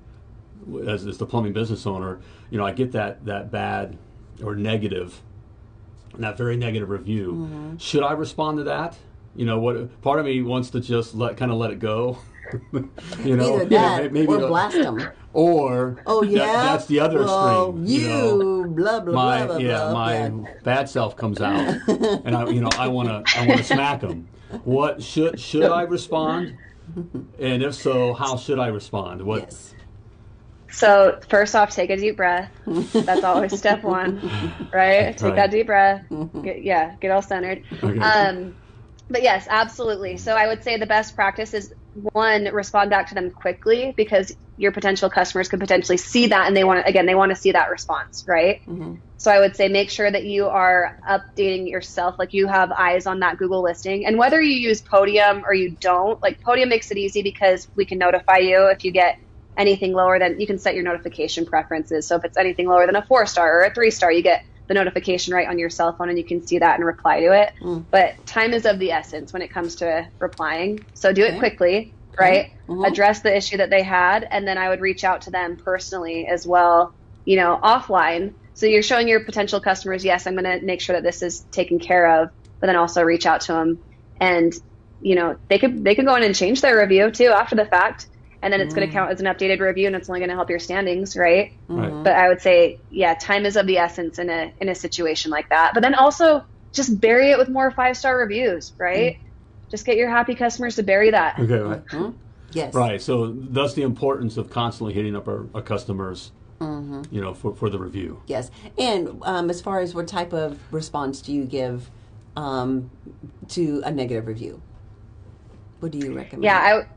as, 0.86 1.06
as 1.06 1.16
the 1.18 1.26
plumbing 1.26 1.52
business 1.52 1.86
owner. 1.86 2.20
You 2.50 2.58
know, 2.58 2.66
I 2.66 2.72
get 2.72 2.92
that 2.92 3.24
that 3.26 3.50
bad 3.50 3.96
or 4.42 4.54
negative, 4.56 5.20
that 6.18 6.36
very 6.36 6.56
negative 6.56 6.90
review. 6.90 7.76
Should 7.78 8.02
I 8.02 8.12
respond 8.12 8.58
to 8.58 8.64
that? 8.64 8.96
You 9.36 9.44
know, 9.46 9.58
what 9.58 10.00
part 10.02 10.18
of 10.18 10.24
me 10.26 10.42
wants 10.42 10.70
to 10.70 10.80
just 10.80 11.14
let 11.14 11.36
kind 11.36 11.50
of 11.52 11.58
let 11.58 11.70
it 11.70 11.78
go. 11.78 12.18
you 13.24 13.36
know, 13.36 13.56
Either 13.60 13.66
Yeah, 13.74 14.08
maybe 14.10 14.26
or 14.28 14.38
the- 14.38 14.46
blast 14.48 14.76
them. 14.76 15.08
or 15.32 15.98
Oh 16.06 16.22
that- 16.22 16.30
yeah, 16.30 16.52
that's 16.64 16.86
the 16.86 17.00
other 17.00 17.18
well, 17.24 17.70
extreme. 17.70 17.86
You, 17.86 18.00
you 18.00 18.08
know? 18.08 18.64
blah 18.68 19.00
blah 19.00 19.12
my 19.14 19.38
blah 19.38 19.46
blah 19.46 19.56
yeah 19.58 19.78
blah. 19.78 19.92
my 19.92 20.14
yeah. 20.26 20.30
bad 20.62 20.88
self 20.88 21.16
comes 21.16 21.40
out 21.40 21.58
and 21.88 22.34
i 22.36 22.46
you 22.48 22.60
know 22.60 22.68
i 22.78 22.86
want 22.88 23.08
to 23.08 23.38
i 23.38 23.46
want 23.46 23.58
to 23.58 23.64
smack 23.64 24.00
them 24.00 24.26
what 24.64 25.02
should 25.02 25.38
should 25.40 25.64
i 25.70 25.82
respond 25.82 26.56
and 27.38 27.62
if 27.62 27.74
so 27.74 28.12
how 28.14 28.36
should 28.36 28.58
i 28.58 28.66
respond 28.68 29.22
what 29.22 29.42
Yes. 29.42 29.74
So 30.68 31.18
first 31.30 31.54
off, 31.54 31.70
take 31.70 31.88
a 31.90 31.96
deep 31.96 32.16
breath. 32.16 32.50
That's 32.92 33.24
always 33.24 33.56
step 33.56 33.82
one, 33.82 34.18
right? 34.74 35.16
Take 35.16 35.22
Right. 35.22 35.36
that 35.36 35.50
deep 35.50 35.66
breath. 35.66 36.04
Get, 36.42 36.62
yeah, 36.64 36.96
get 37.00 37.10
all 37.12 37.22
centered. 37.22 37.62
Okay. 37.82 37.98
Um, 37.98 38.54
but 39.08 39.22
yes, 39.22 39.46
absolutely. 39.48 40.16
So 40.16 40.34
I 40.34 40.46
would 40.48 40.64
say 40.64 40.78
the 40.78 40.86
best 40.86 41.14
practice 41.14 41.54
is 41.54 41.72
one, 42.12 42.44
respond 42.52 42.90
back 42.90 43.08
to 43.08 43.14
them 43.14 43.30
quickly 43.30 43.94
because 43.96 44.32
your 44.56 44.72
potential 44.72 45.10
customers 45.10 45.48
could 45.48 45.60
potentially 45.60 45.98
see 45.98 46.28
that 46.28 46.46
and 46.46 46.56
they 46.56 46.64
want 46.64 46.84
to, 46.84 46.88
again, 46.88 47.06
they 47.06 47.14
want 47.14 47.30
to 47.30 47.36
see 47.36 47.52
that 47.52 47.70
response, 47.70 48.24
right? 48.26 48.60
Mm-hmm. 48.66 48.94
So 49.18 49.30
I 49.30 49.38
would 49.38 49.56
say 49.56 49.68
make 49.68 49.90
sure 49.90 50.10
that 50.10 50.24
you 50.24 50.46
are 50.48 50.98
updating 51.08 51.70
yourself, 51.70 52.16
like 52.18 52.32
you 52.32 52.46
have 52.48 52.72
eyes 52.72 53.06
on 53.06 53.20
that 53.20 53.38
Google 53.38 53.62
listing. 53.62 54.06
And 54.06 54.18
whether 54.18 54.40
you 54.40 54.56
use 54.56 54.82
Podium 54.82 55.44
or 55.46 55.54
you 55.54 55.76
don't, 55.80 56.20
like 56.22 56.40
Podium 56.42 56.68
makes 56.68 56.90
it 56.90 56.98
easy 56.98 57.22
because 57.22 57.68
we 57.76 57.84
can 57.86 57.98
notify 57.98 58.38
you 58.38 58.66
if 58.66 58.84
you 58.84 58.92
get 58.92 59.16
anything 59.56 59.92
lower 59.92 60.18
than 60.18 60.38
you 60.38 60.46
can 60.46 60.58
set 60.58 60.74
your 60.74 60.84
notification 60.84 61.46
preferences. 61.46 62.06
So 62.06 62.16
if 62.16 62.24
it's 62.24 62.36
anything 62.36 62.68
lower 62.68 62.86
than 62.86 62.96
a 62.96 63.04
four 63.04 63.24
star 63.26 63.60
or 63.60 63.64
a 63.64 63.72
three 63.72 63.90
star, 63.90 64.12
you 64.12 64.22
get 64.22 64.42
the 64.68 64.74
notification 64.74 65.32
right 65.34 65.48
on 65.48 65.58
your 65.58 65.70
cell 65.70 65.94
phone 65.96 66.08
and 66.08 66.18
you 66.18 66.24
can 66.24 66.46
see 66.46 66.58
that 66.58 66.76
and 66.76 66.84
reply 66.84 67.20
to 67.20 67.32
it. 67.32 67.52
Mm. 67.62 67.86
But 67.90 68.14
time 68.26 68.52
is 68.52 68.66
of 68.66 68.78
the 68.78 68.92
essence 68.92 69.32
when 69.32 69.42
it 69.42 69.52
comes 69.52 69.76
to 69.76 70.08
replying. 70.20 70.86
So 70.94 71.12
do 71.12 71.24
Okay. 71.24 71.36
it 71.36 71.38
quickly, 71.38 71.94
right? 72.18 72.48
Mhm. 72.68 72.86
Address 72.86 73.20
the 73.20 73.36
issue 73.36 73.58
that 73.58 73.70
they 73.70 73.82
had, 73.82 74.26
and 74.30 74.46
then 74.46 74.58
I 74.58 74.68
would 74.68 74.80
reach 74.80 75.04
out 75.04 75.22
to 75.22 75.30
them 75.30 75.56
personally 75.64 76.26
as 76.26 76.46
well, 76.46 76.94
you 77.24 77.36
know, 77.36 77.58
offline. 77.62 78.34
So 78.54 78.66
you're 78.66 78.82
showing 78.82 79.06
your 79.06 79.24
potential 79.24 79.60
customers, 79.60 80.04
yes, 80.04 80.26
I'm 80.26 80.34
going 80.34 80.60
to 80.60 80.64
make 80.64 80.80
sure 80.80 80.96
that 80.96 81.02
this 81.02 81.22
is 81.22 81.44
taken 81.52 81.78
care 81.78 82.22
of, 82.22 82.30
but 82.60 82.66
then 82.68 82.76
also 82.76 83.02
reach 83.02 83.26
out 83.26 83.42
to 83.42 83.52
them 83.52 83.78
and 84.20 84.52
you 84.98 85.14
know 85.14 85.36
they 85.50 85.58
could 85.58 85.84
they 85.84 85.94
could 85.94 86.06
go 86.06 86.14
in 86.14 86.22
and 86.22 86.34
change 86.34 86.62
their 86.62 86.78
review 86.80 87.10
too 87.10 87.26
after 87.26 87.54
the 87.54 87.66
fact 87.66 88.08
and 88.46 88.52
then 88.52 88.60
it's 88.60 88.72
going 88.74 88.86
to 88.86 88.92
count 88.92 89.10
as 89.10 89.20
an 89.20 89.26
updated 89.26 89.58
review 89.60 89.86
and 89.88 89.96
it's 89.96 90.08
only 90.08 90.20
going 90.20 90.28
to 90.30 90.34
help 90.36 90.48
your 90.48 90.58
standings 90.60 91.16
right 91.16 91.52
Right. 91.68 92.04
but 92.04 92.12
i 92.14 92.28
would 92.28 92.40
say 92.40 92.78
yeah 92.90 93.14
time 93.14 93.44
is 93.44 93.56
of 93.56 93.66
the 93.66 93.78
essence 93.78 94.18
in 94.18 94.30
a 94.30 94.52
in 94.60 94.68
a 94.68 94.74
situation 94.74 95.30
like 95.30 95.48
that 95.50 95.72
but 95.74 95.82
then 95.82 95.94
also 95.94 96.44
just 96.72 97.00
bury 97.00 97.30
it 97.32 97.38
with 97.38 97.48
more 97.48 97.70
five 97.72 97.96
star 97.96 98.16
reviews 98.18 98.72
right 98.78 99.18
just 99.70 99.84
get 99.84 99.96
your 99.96 100.08
happy 100.08 100.34
customers 100.36 100.76
to 100.76 100.82
bury 100.84 101.10
that 101.10 101.38
Okay, 101.38 101.58
right. 101.58 102.14
Yes. 102.52 102.72
Right. 102.72 103.02
So 103.02 103.32
that's 103.32 103.74
the 103.74 103.82
importance 103.82 104.36
of 104.36 104.48
constantly 104.48 104.94
hitting 104.94 105.14
up 105.16 105.26
our, 105.28 105.46
our 105.54 105.60
customers, 105.62 106.30
Mm-hmm. 106.60 107.02
you 107.14 107.20
know, 107.20 107.34
for, 107.34 107.54
for 107.54 107.68
the 107.68 107.78
review. 107.78 108.22
Yes. 108.28 108.50
And 108.78 109.20
um, 109.22 109.50
as 109.50 109.60
far 109.60 109.80
as 109.80 109.94
what 109.94 110.06
type 110.08 110.32
of 110.32 110.58
response 110.72 111.20
do 111.20 111.32
you 111.34 111.44
give 111.44 111.90
um, 112.36 112.88
to 113.48 113.82
a 113.84 113.90
negative 113.90 114.26
review? 114.26 114.62
What 115.80 115.92
do 115.92 115.98
you 115.98 116.14
recommend? 116.16 116.44
yeah 116.44 116.58
I, 116.60 116.68
w- 116.70 116.88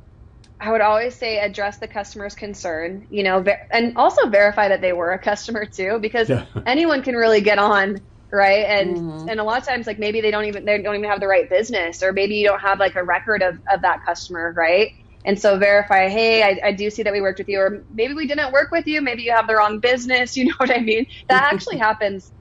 I 0.60 0.72
would 0.72 0.82
always 0.82 1.16
say 1.16 1.40
address 1.40 1.78
the 1.80 1.88
customer's 1.88 2.36
concern 2.36 3.08
you 3.10 3.24
know 3.24 3.42
ver- 3.42 3.60
and 3.72 3.98
also 3.98 4.30
verify 4.30 4.68
that 4.70 4.82
they 4.82 4.94
were 4.94 5.12
a 5.12 5.20
customer 5.20 5.66
too 5.66 6.00
because 6.02 6.30
Yeah. 6.30 6.46
anyone 6.66 7.04
can 7.04 7.16
really 7.16 7.42
get 7.42 7.60
on 7.60 7.98
right 8.32 8.66
and 8.66 8.98
Mm-hmm. 8.98 9.28
and 9.28 9.40
a 9.40 9.44
lot 9.44 9.60
of 9.60 9.68
times 9.68 9.88
like 9.88 10.00
maybe 10.00 10.22
they 10.22 10.32
don't 10.32 10.46
even 10.46 10.66
they 10.66 10.82
don't 10.82 10.96
even 10.96 11.10
have 11.10 11.20
the 11.20 11.28
right 11.28 11.50
business 11.50 12.02
or 12.04 12.12
maybe 12.14 12.36
you 12.36 12.48
don't 12.48 12.60
have 12.62 12.80
like 12.80 12.96
a 12.96 13.04
record 13.04 13.42
of, 13.42 13.56
of 13.72 13.82
that 13.82 14.00
customer 14.06 14.54
right 14.56 14.90
and 15.26 15.40
so 15.40 15.58
verify 15.58 16.08
hey 16.10 16.44
I, 16.44 16.60
I 16.70 16.72
do 16.74 16.90
see 16.90 17.04
that 17.04 17.14
we 17.14 17.22
worked 17.22 17.40
with 17.40 17.48
you 17.50 17.60
or 17.60 17.86
maybe 17.94 18.14
we 18.14 18.28
didn't 18.28 18.52
work 18.54 18.70
with 18.72 18.88
you 18.88 19.02
maybe 19.02 19.24
you 19.24 19.32
have 19.34 19.48
the 19.48 19.56
wrong 19.56 19.80
business 19.80 20.36
you 20.38 20.46
know 20.46 20.54
what 20.58 20.72
i 20.76 20.80
mean 20.80 21.06
that 21.30 21.52
actually 21.54 21.78
happens 21.78 22.32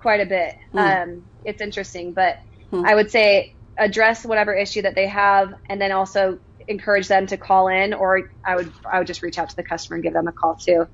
quite 0.00 0.20
a 0.20 0.26
bit 0.26 0.54
Hmm. 0.72 0.94
um, 1.02 1.24
it's 1.44 1.60
interesting 1.62 2.12
but 2.14 2.36
i 2.82 2.94
would 2.94 3.10
say 3.10 3.50
address 3.78 4.24
whatever 4.24 4.54
issue 4.54 4.82
that 4.82 4.94
they 4.94 5.06
have 5.08 5.52
and 5.68 5.80
then 5.80 5.92
also 5.92 6.38
encourage 6.68 7.08
them 7.08 7.26
to 7.26 7.36
call 7.36 7.68
in 7.68 7.92
or 7.94 8.30
i 8.44 8.54
would 8.56 8.72
i 8.90 8.98
would 8.98 9.06
just 9.06 9.22
reach 9.22 9.38
out 9.38 9.48
to 9.50 9.56
the 9.56 9.62
customer 9.62 9.96
and 9.96 10.02
give 10.04 10.12
them 10.12 10.26
a 10.28 10.32
call 10.32 10.54
too 10.54 10.86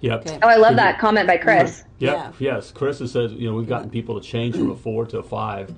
Yep. 0.00 0.26
Okay. 0.26 0.38
oh 0.42 0.48
i 0.48 0.56
love 0.56 0.76
that 0.76 0.98
comment 0.98 1.26
by 1.26 1.36
chris 1.36 1.84
Yep. 1.98 2.16
Yeah. 2.40 2.54
Yes. 2.54 2.72
Chris 2.72 2.98
has 2.98 3.12
said, 3.12 3.30
you 3.30 3.48
know, 3.48 3.54
we've 3.54 3.68
gotten 3.68 3.88
people 3.88 4.20
to 4.20 4.26
change 4.26 4.56
from 4.56 4.70
a 4.72 4.74
four 4.74 5.06
to 5.06 5.18
a 5.18 5.22
five 5.22 5.72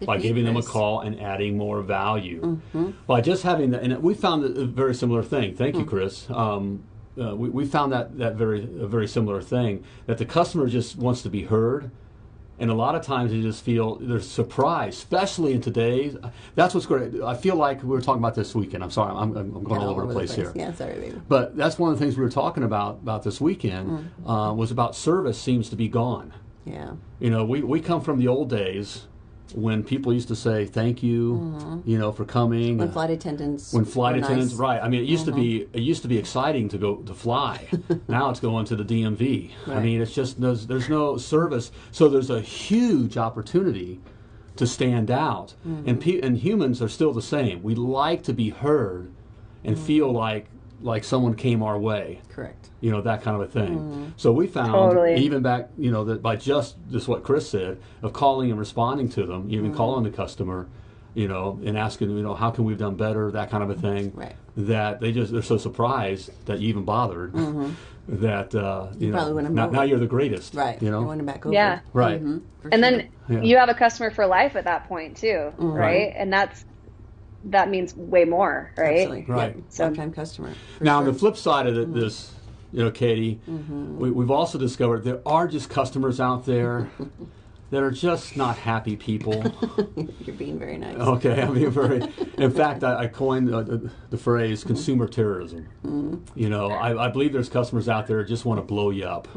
Good 0.00 0.06
by 0.06 0.16
for 0.16 0.22
you, 0.22 0.28
giving 0.28 0.44
them 0.44 0.56
a 0.56 0.60
Mm-hmm. 0.60 0.70
call 0.72 1.00
and 1.02 1.20
adding 1.20 1.56
more 1.56 1.82
value. 1.82 2.60
By 3.06 3.20
just 3.20 3.44
having 3.44 3.70
that, 3.70 3.82
and 3.84 4.02
we 4.02 4.14
found 4.14 4.44
a 4.44 4.64
very 4.64 4.92
similar 4.92 5.22
thing. 5.22 5.54
Thank 5.54 5.76
Mm. 5.76 5.78
you, 5.80 5.84
Chris. 5.84 6.28
Um, 6.30 6.82
uh, 7.20 7.36
we, 7.36 7.48
we 7.50 7.64
found 7.64 7.92
that 7.92 8.18
that 8.18 8.34
very 8.34 8.62
a 8.64 8.88
very 8.88 9.06
similar 9.06 9.40
thing 9.40 9.84
that 10.06 10.18
the 10.18 10.24
customer 10.24 10.66
just 10.66 10.96
wants 10.96 11.22
to 11.22 11.30
be 11.30 11.44
heard. 11.44 11.92
And 12.60 12.70
a 12.70 12.74
lot 12.74 12.94
of 12.96 13.02
times 13.02 13.30
they 13.30 13.40
just 13.40 13.64
feel 13.64 13.96
they're 13.96 14.20
surprised, 14.20 14.98
especially 14.98 15.52
in 15.52 15.60
today's. 15.60 16.16
That's 16.56 16.74
what's 16.74 16.86
great. 16.86 17.14
I 17.22 17.34
feel 17.34 17.54
like 17.54 17.82
we 17.82 17.88
were 17.90 18.00
talking 18.00 18.20
about 18.20 18.34
this 18.34 18.54
weekend. 18.54 18.82
I'm 18.82 18.90
sorry, 18.90 19.12
I'm, 19.14 19.36
I'm 19.36 19.62
going 19.64 19.80
all 19.80 19.90
over 19.90 20.06
the 20.06 20.12
place, 20.12 20.34
here. 20.34 20.52
Yeah, 20.56 20.72
sorry, 20.74 20.94
baby. 20.94 21.20
But 21.28 21.56
that's 21.56 21.78
one 21.78 21.92
of 21.92 21.98
the 21.98 22.04
things 22.04 22.16
we 22.16 22.24
were 22.24 22.30
talking 22.30 22.64
about 22.64 22.96
about 23.02 23.22
this 23.22 23.40
weekend 23.40 23.78
Mm. 23.88 24.50
uh, 24.50 24.52
was 24.54 24.70
about 24.72 24.96
service 24.96 25.40
seems 25.40 25.70
to 25.70 25.76
be 25.76 25.88
gone. 25.88 26.34
Yeah. 26.64 26.92
You 27.20 27.30
know, 27.30 27.44
we, 27.44 27.62
we 27.62 27.80
come 27.80 28.00
from 28.00 28.18
the 28.18 28.28
old 28.28 28.50
days 28.50 29.06
when 29.54 29.82
people 29.82 30.12
used 30.12 30.28
to 30.28 30.36
say 30.36 30.66
thank 30.66 31.02
you, 31.02 31.82
you 31.84 31.98
know, 31.98 32.12
for 32.12 32.24
coming. 32.24 32.70
Mm-hmm. 32.72 32.78
When 32.78 32.92
flight 32.92 33.10
attendants. 33.10 33.72
when 33.72 33.84
flight 33.84 34.16
attendants, 34.16 34.52
nice. 34.52 34.52
Mm-hmm. 34.54 34.62
right? 34.62 34.82
I 34.82 34.88
mean, 34.88 35.02
it 35.02 35.08
used 35.08 35.26
to 35.26 35.32
be 35.32 35.68
it 35.72 35.80
used 35.82 36.02
to 36.02 36.08
be 36.08 36.18
exciting 36.18 36.68
to 36.70 36.78
go 36.78 36.96
to 36.96 37.14
fly. 37.14 37.66
now 38.08 38.30
it's 38.30 38.40
going 38.40 38.64
to 38.66 38.76
the 38.76 38.84
DMV. 38.84 39.50
I 39.66 39.80
mean, 39.80 40.00
it's 40.00 40.14
just 40.14 40.40
there's, 40.40 40.66
there's 40.66 40.88
no 40.88 41.16
service, 41.16 41.70
so 41.92 42.08
there's 42.08 42.30
a 42.30 42.40
huge 42.40 43.16
opportunity 43.16 44.00
to 44.56 44.66
stand 44.66 45.10
out. 45.10 45.54
Mm-hmm. 45.66 45.88
And 45.88 46.00
pe- 46.00 46.20
and 46.20 46.38
humans 46.38 46.82
are 46.82 46.88
still 46.88 47.12
the 47.12 47.22
same. 47.22 47.62
We 47.62 47.74
like 47.74 48.22
to 48.24 48.32
be 48.32 48.50
heard 48.50 49.12
and 49.64 49.76
Mm-hmm. 49.76 49.84
feel 49.86 50.12
like 50.12 50.46
like 50.80 51.04
someone 51.04 51.34
came 51.34 51.62
our 51.62 51.78
way 51.78 52.20
Correct. 52.28 52.70
you 52.80 52.90
know 52.90 53.00
that 53.02 53.22
kind 53.22 53.34
of 53.40 53.42
a 53.48 53.50
thing. 53.50 53.78
Mm-hmm. 53.78 54.04
So 54.16 54.32
we 54.32 54.46
found 54.46 54.72
Totally. 54.72 55.16
even 55.16 55.42
back, 55.42 55.68
you 55.76 55.90
know, 55.90 56.04
that 56.04 56.22
by 56.22 56.36
just 56.36 56.76
just 56.90 57.08
what 57.08 57.22
Chris 57.24 57.48
said 57.50 57.78
of 58.02 58.12
calling 58.12 58.50
and 58.50 58.58
responding 58.58 59.08
to 59.10 59.24
them, 59.26 59.42
Mm-hmm. 59.42 59.54
even 59.54 59.74
calling 59.74 60.04
the 60.04 60.10
customer, 60.10 60.66
you 61.14 61.26
know, 61.28 61.58
and 61.64 61.76
asking, 61.76 62.10
you 62.16 62.22
know, 62.22 62.34
how 62.34 62.50
can 62.50 62.64
we've 62.64 62.78
done 62.78 62.94
better, 62.94 63.30
that 63.32 63.50
kind 63.50 63.62
of 63.62 63.70
a 63.70 63.74
thing. 63.74 64.12
Right. 64.14 64.36
That 64.56 65.00
they 65.00 65.10
just 65.12 65.32
they're 65.32 65.42
so 65.42 65.56
surprised 65.58 66.30
that 66.46 66.60
you 66.60 66.68
even 66.68 66.84
bothered. 66.84 67.34
That 68.10 68.54
uh, 68.54 68.86
you, 68.98 69.08
know, 69.10 69.18
probably 69.18 69.34
win 69.34 69.44
'em 69.46 69.54
now, 69.54 69.64
over. 69.66 69.72
now 69.74 69.82
you're 69.82 69.98
the 69.98 70.06
greatest. 70.06 70.54
Right. 70.54 70.80
You 70.82 70.90
know. 70.90 71.02
I 71.02 71.04
want 71.04 71.18
to 71.20 71.26
back 71.26 71.44
over. 71.44 71.52
Yeah. 71.52 71.80
Right. 71.92 72.24
Mhm, 72.24 72.40
and 72.64 72.72
sure. 72.72 72.80
then 72.80 73.08
Yeah. 73.28 73.42
you 73.42 73.58
have 73.58 73.68
a 73.68 73.74
customer 73.74 74.10
for 74.10 74.26
life 74.26 74.56
at 74.56 74.64
that 74.64 74.88
point 74.88 75.18
too 75.18 75.52
Mm-hmm. 75.58 75.72
right 75.72 76.14
and 76.16 76.32
that's 76.32 76.64
that 77.44 77.70
means 77.70 77.94
way 77.96 78.24
more 78.24 78.72
right 78.76 78.98
Absolutely. 79.00 79.24
Right. 79.32 79.54
Yep. 79.56 79.64
So- 79.68 79.86
Lifetime 79.88 80.12
customer. 80.12 80.52
for 80.78 80.84
Now, 80.84 80.98
on 80.98 81.04
the 81.04 81.14
flip 81.14 81.36
side 81.36 81.66
of 81.66 81.74
Mm-hmm. 81.74 81.98
this, 81.98 82.32
you 82.72 82.80
know, 82.84 82.90
Katie, 82.90 83.40
we, 83.46 84.10
we've 84.10 84.30
also 84.30 84.58
discovered 84.58 85.04
there 85.04 85.20
are 85.24 85.48
just 85.48 85.70
customers 85.70 86.20
out 86.20 86.44
there 86.44 86.90
that 87.70 87.82
are 87.82 87.90
just 87.90 88.36
not 88.36 88.58
happy 88.58 88.96
people. 88.96 89.42
You're 90.24 90.36
being 90.36 90.58
very 90.58 90.76
nice. 90.78 90.96
Okay, 90.96 91.40
I 91.42 91.48
mean, 91.48 91.70
very. 91.70 92.02
In 92.38 92.50
fact, 92.50 92.82
I, 92.84 93.04
I 93.04 93.06
coined 93.06 93.54
uh, 93.54 93.62
the, 93.62 93.90
the 94.10 94.18
phrase 94.18 94.64
"consumer 94.64 95.06
terrorism." 95.08 95.68
You 96.34 96.48
know, 96.50 96.70
I, 96.70 97.06
I 97.06 97.08
believe 97.08 97.32
there's 97.32 97.48
customers 97.48 97.88
out 97.88 98.06
there 98.06 98.18
that 98.22 98.28
just 98.28 98.44
want 98.44 98.58
to 98.58 98.64
blow 98.64 98.90
you 98.90 99.04
up, 99.04 99.28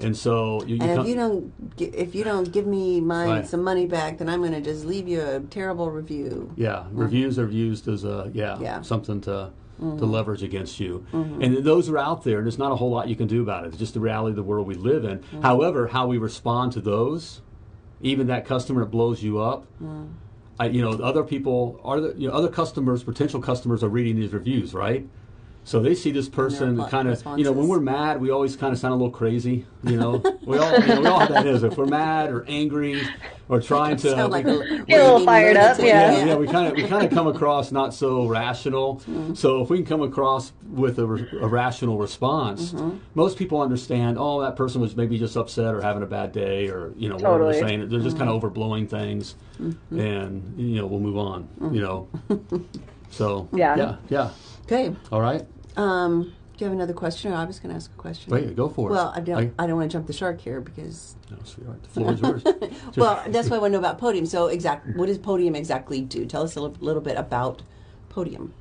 and 0.00 0.16
so 0.16 0.62
you, 0.66 0.76
you 0.76 0.82
And 0.82 1.00
if 1.00 1.08
you 1.08 1.14
don't, 1.14 1.52
if 1.78 2.14
you 2.14 2.24
don't 2.24 2.52
give 2.52 2.66
me 2.66 3.00
my 3.00 3.26
Right. 3.26 3.46
some 3.46 3.62
money 3.62 3.86
back, 3.86 4.18
then 4.18 4.28
I'm 4.28 4.40
going 4.40 4.52
to 4.52 4.60
just 4.60 4.84
leave 4.84 5.08
you 5.08 5.20
a 5.22 5.40
terrible 5.40 5.90
review. 5.90 6.52
yeah, 6.56 6.70
mm-hmm. 6.70 6.98
reviews 6.98 7.38
are 7.38 7.48
used 7.48 7.88
as 7.88 8.04
a 8.04 8.30
yeah, 8.34 8.58
Yeah. 8.60 8.82
something 8.82 9.20
to. 9.22 9.50
To 9.76 9.82
mm-hmm. 9.82 10.04
leverage 10.06 10.42
against 10.42 10.80
you, 10.80 11.04
mm-hmm. 11.12 11.42
and 11.42 11.58
those 11.58 11.90
are 11.90 11.98
out 11.98 12.24
there, 12.24 12.38
and 12.38 12.46
there's 12.46 12.56
not 12.56 12.72
a 12.72 12.76
whole 12.76 12.88
lot 12.88 13.08
you 13.08 13.14
can 13.14 13.26
do 13.26 13.42
about 13.42 13.66
it. 13.66 13.68
It's 13.68 13.76
just 13.76 13.92
the 13.92 14.00
reality 14.00 14.30
of 14.30 14.36
the 14.36 14.42
world 14.42 14.66
we 14.66 14.74
live 14.74 15.04
in. 15.04 15.22
However, 15.42 15.88
how 15.88 16.06
we 16.06 16.16
respond 16.16 16.72
to 16.72 16.80
those, 16.80 17.42
even 18.00 18.26
that 18.28 18.46
customer 18.46 18.80
that 18.84 18.90
blows 18.90 19.22
you 19.22 19.38
up, 19.38 19.66
I, 20.58 20.68
you 20.68 20.80
know, 20.80 20.92
other 20.92 21.22
people 21.22 21.78
are 21.84 22.00
the, 22.00 22.14
you 22.16 22.26
know, 22.26 22.34
other 22.34 22.48
customers, 22.48 23.04
potential 23.04 23.40
customers 23.42 23.84
are 23.84 23.90
reading 23.90 24.16
these 24.16 24.32
reviews, 24.32 24.72
right? 24.72 25.06
So 25.66 25.80
they 25.80 25.96
see 25.96 26.12
this 26.12 26.28
person 26.28 26.80
kind 26.86 27.08
of, 27.08 27.20
you 27.36 27.42
know, 27.42 27.50
when 27.50 27.66
we're 27.66 27.80
mad, 27.80 28.20
we 28.20 28.30
always 28.30 28.54
kind 28.54 28.72
of 28.72 28.78
sound 28.78 28.92
a 28.92 28.96
little 28.98 29.10
crazy, 29.10 29.66
you 29.82 29.96
know. 29.96 30.22
we 30.46 30.58
all, 30.58 30.72
you 30.78 30.86
know, 30.86 31.00
we 31.00 31.06
all 31.08 31.18
have 31.18 31.28
that 31.30 31.44
is 31.44 31.64
if 31.64 31.76
we're 31.76 31.86
mad 31.86 32.30
or 32.30 32.44
angry 32.46 33.02
or 33.48 33.60
trying 33.60 33.96
to, 33.96 34.10
Sound 34.10 34.30
like 34.30 34.44
a 34.46 34.84
Get 34.84 35.00
a 35.00 35.02
little 35.04 35.24
fired 35.24 35.56
up, 35.56 35.76
yeah. 35.80 36.18
yeah, 36.18 36.24
yeah, 36.24 36.34
we 36.36 36.46
kind 36.46 36.68
of 36.68 36.76
we 36.76 36.86
kind 36.86 37.04
of 37.04 37.10
come 37.10 37.26
across 37.26 37.72
not 37.72 37.92
so 37.92 38.26
rational. 38.28 38.98
Mm-hmm. 38.98 39.34
So 39.34 39.60
if 39.60 39.68
we 39.68 39.78
can 39.78 39.86
come 39.86 40.02
across 40.02 40.52
with 40.70 41.00
a, 41.00 41.06
re- 41.06 41.28
a 41.40 41.48
rational 41.48 41.98
response, 41.98 42.70
Mm-hmm. 42.72 42.98
most 43.16 43.36
people 43.36 43.60
understand. 43.60 44.18
Oh, 44.20 44.40
that 44.42 44.54
person 44.54 44.80
was 44.80 44.94
maybe 44.94 45.18
just 45.18 45.36
upset 45.36 45.74
or 45.74 45.80
having 45.82 46.04
a 46.04 46.06
bad 46.06 46.30
day, 46.30 46.68
or 46.68 46.92
you 46.96 47.08
know, 47.08 47.16
whatever 47.16 47.38
Totally. 47.38 47.52
they're 47.58 47.68
saying. 47.68 47.88
They're 47.88 47.98
just 47.98 48.16
kind 48.16 48.30
Mm-hmm. 48.30 48.46
of 48.46 48.54
overblowing 48.54 48.88
things, 48.88 49.34
and 49.90 50.54
you 50.56 50.76
know, 50.76 50.86
we'll 50.86 51.00
move 51.00 51.18
on. 51.18 51.48
You 51.74 51.80
know, 51.80 52.08
so 53.10 53.48
Yeah. 53.52 53.76
yeah, 53.76 53.96
yeah. 54.08 54.30
Okay. 54.64 54.94
All 55.12 55.20
right, 55.20 55.46
Um, 55.76 56.34
do 56.56 56.64
you 56.64 56.70
have 56.70 56.74
another 56.74 56.94
question? 56.94 57.32
Or 57.32 57.36
I 57.36 57.44
was 57.44 57.60
going 57.60 57.70
to 57.70 57.76
ask 57.76 57.90
a 57.90 57.96
question. 57.96 58.32
wait, 58.32 58.56
go 58.56 58.68
for 58.68 58.88
it. 58.88 58.92
Well, 58.94 59.12
I 59.14 59.20
don't. 59.20 59.52
I, 59.58 59.66
don't 59.66 59.76
want 59.76 59.90
to 59.90 59.94
jump 59.94 60.06
the 60.06 60.14
shark 60.14 60.40
here 60.40 60.60
because. 60.60 61.14
no, 61.30 61.36
sweetheart, 61.44 61.82
the 61.82 61.88
floor 61.90 62.12
is 62.12 62.20
yours. 62.20 62.42
Well, 62.96 63.22
that's 63.28 63.50
why 63.50 63.56
I 63.56 63.58
want 63.58 63.72
to 63.72 63.78
know 63.78 63.86
about 63.86 63.98
Podium. 63.98 64.24
So, 64.24 64.46
exact. 64.46 64.96
What 64.96 65.06
does 65.06 65.18
Podium 65.18 65.54
exactly 65.54 66.00
do? 66.00 66.24
Tell 66.24 66.42
us 66.42 66.56
a 66.56 66.60
little, 66.60 66.76
little 66.80 67.02
bit 67.02 67.18
about 67.18 67.62
Podium. 68.08 68.54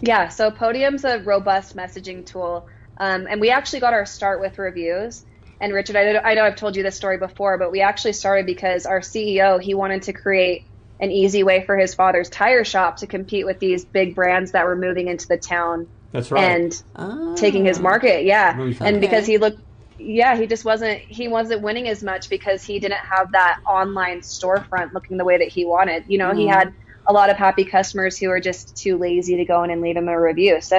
Yeah, 0.00 0.28
so 0.28 0.52
Podium's 0.52 1.04
a 1.04 1.18
robust 1.18 1.76
messaging 1.76 2.24
tool, 2.24 2.68
um, 2.98 3.26
and 3.28 3.40
we 3.40 3.50
actually 3.50 3.80
got 3.80 3.94
our 3.94 4.06
start 4.06 4.40
with 4.40 4.56
reviews. 4.58 5.24
And 5.60 5.72
Richard, 5.72 5.96
I 5.96 6.18
I 6.18 6.34
know 6.34 6.44
I've 6.44 6.54
told 6.54 6.76
you 6.76 6.84
this 6.84 6.94
story 6.94 7.18
before, 7.18 7.58
but 7.58 7.72
we 7.72 7.80
actually 7.80 8.12
started 8.12 8.46
because 8.46 8.86
our 8.86 9.00
CEO 9.00 9.60
he 9.60 9.74
wanted 9.74 10.02
to 10.02 10.12
create 10.12 10.66
an 11.00 11.10
easy 11.10 11.42
way 11.42 11.64
for 11.64 11.76
his 11.76 11.94
father's 11.94 12.28
tire 12.28 12.62
shop 12.62 12.98
to 12.98 13.08
compete 13.08 13.44
with 13.44 13.58
these 13.58 13.84
big 13.84 14.14
brands 14.14 14.52
that 14.52 14.66
were 14.66 14.76
moving 14.76 15.08
into 15.08 15.26
the 15.26 15.36
town 15.36 15.88
That's 16.12 16.30
right. 16.30 16.44
and 16.44 16.82
Ah. 16.96 17.34
taking 17.36 17.64
his 17.64 17.78
market. 17.80 18.24
Yeah, 18.24 18.56
Really 18.56 18.72
fun. 18.74 18.88
and 18.88 19.00
because 19.00 19.26
he 19.26 19.38
looked, 19.38 19.60
yeah, 19.98 20.36
he 20.36 20.46
just 20.46 20.64
wasn't 20.64 21.00
he 21.08 21.28
wasn't 21.28 21.62
winning 21.62 21.88
as 21.88 22.02
much 22.02 22.28
because 22.30 22.64
he 22.64 22.78
didn't 22.80 23.00
have 23.10 23.32
that 23.32 23.56
online 23.68 24.20
storefront 24.20 24.92
looking 24.94 25.16
the 25.18 25.24
way 25.24 25.38
that 25.38 25.48
he 25.48 25.64
wanted. 25.66 26.04
You 26.06 26.18
know, 26.18 26.32
he 26.34 26.46
Mm. 26.46 26.52
had 26.52 26.72
a 27.08 27.12
lot 27.12 27.30
of 27.30 27.36
happy 27.36 27.64
customers 27.64 28.18
who 28.18 28.28
were 28.28 28.40
just 28.40 28.76
too 28.76 28.96
lazy 28.98 29.36
to 29.36 29.44
go 29.44 29.62
in 29.64 29.70
and 29.70 29.80
leave 29.80 29.96
him 29.96 30.08
a 30.08 30.20
review. 30.20 30.60
So, 30.62 30.78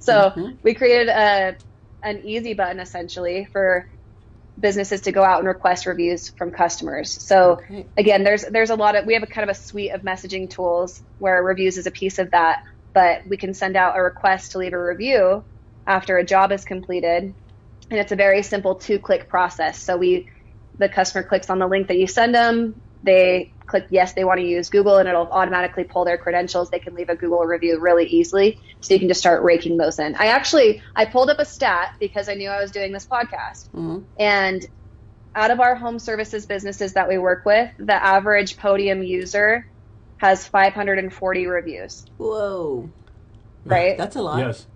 so 0.00 0.32
Mhm. 0.36 0.58
we 0.62 0.74
created 0.74 1.08
a 1.08 1.56
an 2.02 2.20
easy 2.24 2.54
button 2.54 2.80
essentially 2.80 3.46
for 3.52 3.88
businesses 4.58 5.00
to 5.02 5.12
go 5.12 5.24
out 5.24 5.38
and 5.40 5.48
request 5.48 5.84
reviews 5.86 6.28
from 6.30 6.50
customers. 6.52 7.10
So 7.26 7.52
Okay. 7.52 7.88
again, 7.96 8.24
there's 8.24 8.44
there's 8.44 8.70
a 8.70 8.76
lot 8.76 8.94
of 8.94 9.04
we 9.06 9.14
have 9.14 9.22
a 9.22 9.26
kind 9.26 9.48
of 9.48 9.54
a 9.56 9.58
suite 9.58 9.92
of 9.92 10.02
messaging 10.02 10.48
tools 10.48 11.02
where 11.18 11.42
reviews 11.42 11.76
is 11.76 11.86
a 11.86 11.90
piece 11.90 12.18
of 12.18 12.30
that, 12.30 12.58
but 12.94 13.26
we 13.26 13.36
can 13.36 13.52
send 13.52 13.76
out 13.76 13.98
a 13.98 14.02
request 14.02 14.52
to 14.52 14.58
leave 14.58 14.72
a 14.72 14.82
review 14.82 15.44
after 15.86 16.16
a 16.16 16.24
job 16.24 16.52
is 16.52 16.64
completed, 16.64 17.34
and 17.90 18.00
it's 18.00 18.12
a 18.12 18.16
very 18.16 18.42
simple 18.42 18.76
two-click 18.76 19.28
process. 19.28 19.78
So 19.78 19.98
we 19.98 20.30
the 20.78 20.88
customer 20.88 21.22
clicks 21.22 21.50
on 21.50 21.58
the 21.58 21.66
link 21.66 21.88
that 21.88 21.98
you 21.98 22.06
send 22.06 22.34
them, 22.34 22.80
they 23.02 23.52
click 23.66 23.86
yes, 23.90 24.14
they 24.14 24.24
want 24.24 24.40
to 24.40 24.46
use 24.46 24.70
Google, 24.70 24.96
and 24.96 25.08
it'll 25.08 25.30
automatically 25.30 25.84
pull 25.84 26.04
their 26.04 26.18
credentials. 26.18 26.70
They 26.70 26.78
can 26.78 26.94
leave 26.94 27.10
a 27.10 27.16
Google 27.16 27.44
review 27.44 27.78
really 27.78 28.06
easily, 28.06 28.58
so 28.80 28.94
you 28.94 29.00
can 29.00 29.08
just 29.08 29.20
start 29.20 29.42
raking 29.42 29.76
those 29.76 29.98
in. 29.98 30.14
I 30.14 30.26
actually 30.26 30.82
I 30.96 31.04
pulled 31.04 31.30
up 31.30 31.38
a 31.38 31.44
stat 31.44 31.96
because 32.00 32.28
I 32.28 32.34
knew 32.34 32.48
I 32.48 32.60
was 32.60 32.70
doing 32.70 32.92
this 32.92 33.06
podcast, 33.06 33.68
mm-hmm. 33.70 34.00
and 34.18 34.66
out 35.34 35.50
of 35.50 35.60
our 35.60 35.74
home 35.74 35.98
services 35.98 36.46
businesses 36.46 36.92
that 36.92 37.08
we 37.08 37.18
work 37.18 37.44
with, 37.44 37.68
the 37.78 37.94
average 37.94 38.56
Podium 38.56 39.02
user 39.02 39.66
has 40.24 40.46
540 40.46 41.46
reviews, 41.46 42.06
Whoa. 42.16 42.88
right? 43.66 43.98
That's 43.98 44.16
a 44.16 44.22
lot. 44.22 44.38
Yes. 44.38 44.66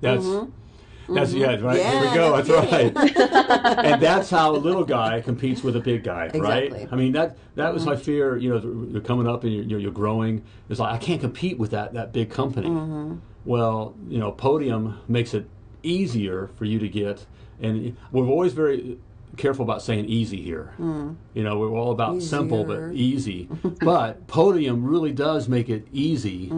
That's 0.00 0.24
mm-hmm. 0.24 1.14
that's 1.14 1.32
mm-hmm. 1.32 1.40
yeah, 1.40 1.56
right. 1.56 1.84
Here 1.84 2.00
we 2.00 2.14
go. 2.14 2.30
no 2.30 2.42
That's 2.42 2.72
right. 2.72 3.16
and 3.84 4.00
that's 4.00 4.30
how 4.30 4.54
a 4.54 4.58
little 4.58 4.84
guy 4.84 5.20
competes 5.20 5.64
with 5.64 5.74
a 5.74 5.80
big 5.80 6.04
guy, 6.04 6.30
right? 6.34 6.66
Exactly. 6.66 6.88
I 6.92 6.94
mean 6.94 7.12
that 7.12 7.36
that 7.56 7.74
was 7.74 7.84
my 7.84 7.94
mm-hmm. 7.94 8.02
fear. 8.02 8.36
You 8.36 8.50
know, 8.50 8.88
you're 8.92 9.00
coming 9.00 9.26
up 9.26 9.42
and 9.42 9.52
you're, 9.52 9.64
you're, 9.64 9.80
you're 9.80 9.92
growing. 9.92 10.44
It's 10.68 10.78
like 10.78 10.94
I 10.94 10.98
can't 10.98 11.20
compete 11.20 11.58
with 11.58 11.72
that 11.72 11.94
that 11.94 12.12
big 12.12 12.30
company. 12.30 13.18
Well, 13.44 13.96
you 14.08 14.18
know, 14.18 14.30
Podium 14.30 15.00
makes 15.08 15.34
it 15.34 15.46
easier 15.82 16.50
for 16.56 16.66
you 16.66 16.78
to 16.78 16.88
get, 16.88 17.26
and 17.60 17.96
we're 18.12 18.26
always 18.26 18.52
very 18.52 18.98
careful 19.36 19.64
about 19.64 19.82
saying 19.82 20.06
easy 20.06 20.40
here. 20.42 20.72
You 20.78 21.42
know, 21.42 21.58
we're 21.58 21.70
all 21.70 21.92
about 21.92 22.22
simple 22.22 22.64
but 22.64 22.92
easy. 22.92 23.48
but 23.80 24.26
Podium 24.26 24.84
really 24.84 25.12
does 25.12 25.48
make 25.48 25.68
it 25.68 25.86
easy 25.92 26.48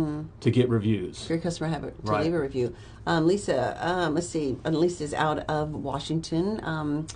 to 0.41 0.51
get 0.51 0.69
reviews. 0.69 1.29
Your 1.29 1.39
customer 1.39 1.69
have 1.71 1.85
it 1.85 1.95
to 2.05 2.13
Right. 2.13 2.25
leave 2.25 2.35
a 2.35 2.41
review. 2.41 2.75
Um, 3.07 3.27
Lisa, 3.27 3.77
um, 3.81 4.15
let's 4.15 4.29
see. 4.29 4.57
And 4.65 4.77
Lisa's 4.77 5.15
out 5.15 5.39
of 5.49 5.71
Washington. 5.73 6.61
Um, 6.65 7.07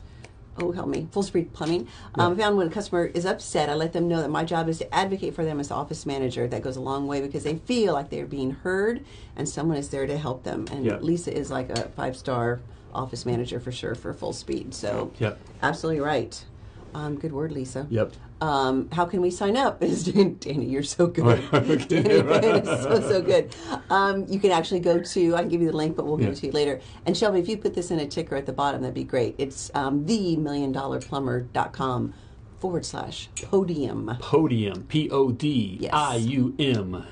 oh, 0.59 0.71
help 0.73 0.89
me. 0.89 1.09
Full 1.11 1.23
Speed 1.25 1.53
Plumbing. 1.53 1.89
Um, 2.15 2.37
found 2.37 2.57
when 2.57 2.69
a 2.69 2.71
customer 2.71 3.07
is 3.07 3.25
upset, 3.27 3.69
I 3.69 3.75
let 3.75 3.93
them 3.93 4.07
know 4.07 4.21
that 4.23 4.31
my 4.31 4.45
job 4.45 4.69
is 4.69 4.79
to 4.79 4.95
advocate 4.95 5.35
for 5.35 5.45
them 5.45 5.59
as 5.59 5.71
office 5.71 6.07
manager. 6.07 6.47
That 6.47 6.63
goes 6.63 6.77
a 6.77 6.81
long 6.81 7.07
way 7.09 7.21
because 7.21 7.43
they 7.45 7.57
feel 7.57 7.95
like 7.95 8.09
they're 8.11 8.27
being 8.27 8.53
heard 8.53 9.05
and 9.37 9.49
someone 9.49 9.77
is 9.79 9.89
there 9.89 10.07
to 10.07 10.17
help 10.17 10.45
them. 10.45 10.67
And 10.71 10.85
Yeah. 10.85 10.99
Lisa 11.01 11.37
is 11.37 11.51
like 11.51 11.71
a 11.71 11.89
five 11.91 12.17
star 12.17 12.61
office 12.95 13.25
manager 13.27 13.61
for 13.61 13.73
sure 13.73 13.95
for 13.95 14.13
Full 14.13 14.33
Speed. 14.33 14.75
So, 14.75 15.13
Yep. 15.19 15.39
absolutely 15.63 16.01
right. 16.01 16.45
Um, 16.93 17.17
good 17.17 17.33
word, 17.33 17.53
Lisa. 17.53 17.87
Yep. 17.89 18.15
Um, 18.41 18.89
how 18.91 19.05
can 19.05 19.21
we 19.21 19.31
sign 19.31 19.57
up? 19.57 19.81
Is 19.83 20.05
Danny, 20.05 20.65
you're 20.67 20.83
so 20.83 21.07
good. 21.07 21.39
Okay. 21.53 21.77
Danny, 22.03 22.65
so 22.65 23.01
so 23.01 23.23
good. 23.23 23.55
Um, 23.91 24.27
you 24.29 24.41
can 24.41 24.51
actually 24.51 24.81
go 24.81 24.99
to. 24.99 25.37
I 25.37 25.41
can 25.41 25.49
give 25.51 25.61
you 25.61 25.71
the 25.71 25.77
link, 25.77 25.95
but 25.95 26.07
we'll 26.07 26.17
give 26.17 26.27
Yeah. 26.29 26.33
it 26.33 26.37
to 26.39 26.47
you 26.47 26.53
later. 26.53 26.81
And 27.07 27.17
Shelby, 27.17 27.39
if 27.39 27.49
you 27.49 27.59
put 27.59 27.75
this 27.75 27.91
in 27.93 28.01
a 28.01 28.07
ticker 28.07 28.35
at 28.35 28.47
the 28.47 28.53
bottom, 28.53 28.81
that'd 28.83 28.95
be 28.95 29.05
great. 29.05 29.35
It's 29.39 29.71
um, 29.75 30.07
the 30.07 30.37
million 30.37 30.73
dollar 30.73 31.01
plumber.com 31.01 32.13
forward 32.59 32.85
slash 32.85 33.29
podium. 33.43 34.17
Podium, 34.21 34.85
P 34.85 35.09
O 35.11 35.31
D 35.31 35.89
I 35.93 36.17
U 36.17 36.55
M. 36.59 37.05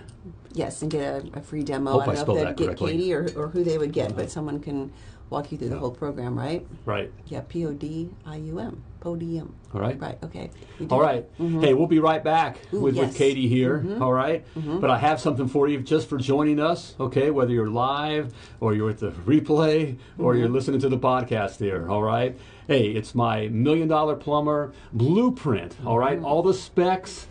Yes, 0.55 0.83
and 0.83 0.91
get 0.91 1.03
a, 1.35 1.39
a 1.39 1.41
free 1.41 1.63
demo. 1.63 1.93
Hope 1.93 2.01
I 2.01 2.03
I 2.03 2.07
don't 2.07 2.15
know 2.17 2.23
spelled 2.23 2.39
if 2.39 2.45
they'd 2.45 2.57
get 2.57 2.67
correctly. 2.69 2.93
Katie 2.93 3.15
or, 3.15 3.29
or 3.37 3.49
who 3.49 3.63
they 3.63 3.79
would 3.79 3.93
get, 3.93 4.17
but 4.17 4.31
someone 4.31 4.59
can 4.61 4.93
walk 5.31 5.53
you 5.53 5.59
through 5.59 5.69
the 5.71 5.79
whole 5.79 5.91
program, 5.91 6.39
right? 6.39 6.67
Right. 6.85 7.11
Yeah, 7.27 7.43
P 7.49 7.65
O 7.67 7.73
D 7.73 8.11
I 8.27 8.37
U 8.37 8.59
M. 8.59 8.83
Podium. 9.01 9.55
All 9.73 9.81
right. 9.81 9.99
Right, 10.01 10.19
okay. 10.25 10.51
All 10.51 10.51
right. 10.51 10.79
did 10.81 10.93
All 10.93 11.01
it. 11.01 11.05
right. 11.05 11.61
Hey, 11.65 11.73
we'll 11.75 11.87
be 11.87 12.01
right 12.01 12.23
back 12.25 12.59
Ooh, 12.75 12.81
with, 12.81 12.97
yes. 12.97 13.03
Mm-hmm. 13.03 13.09
with 13.11 13.17
Katie 13.17 13.47
here. 13.49 13.97
all 14.01 14.13
right. 14.13 14.45
But 14.57 14.91
I 14.91 14.99
have 14.99 15.21
something 15.21 15.47
for 15.47 15.69
you 15.69 15.81
just 15.83 16.09
for 16.09 16.19
joining 16.19 16.59
us. 16.59 16.97
Okay. 16.99 17.31
Whether 17.31 17.53
you're 17.53 17.71
live 17.71 18.35
or 18.59 18.75
you're 18.75 18.91
at 18.91 18.99
the 18.99 19.13
replay 19.13 19.97
or 20.19 20.33
Mm-hmm. 20.33 20.41
you're 20.41 20.49
listening 20.49 20.81
to 20.81 20.89
the 20.89 20.99
podcast 20.99 21.59
here. 21.61 21.89
All 21.89 22.03
right. 22.03 22.37
Hey, 22.67 22.89
it's 22.89 23.15
my 23.15 23.47
million 23.49 23.87
dollar 23.87 24.17
plumber 24.17 24.73
blueprint. 24.93 25.77
All 25.87 25.97
right. 25.99 26.17
Mm-hmm. 26.17 26.25
All 26.27 26.43
the 26.43 26.53
specs 26.55 27.29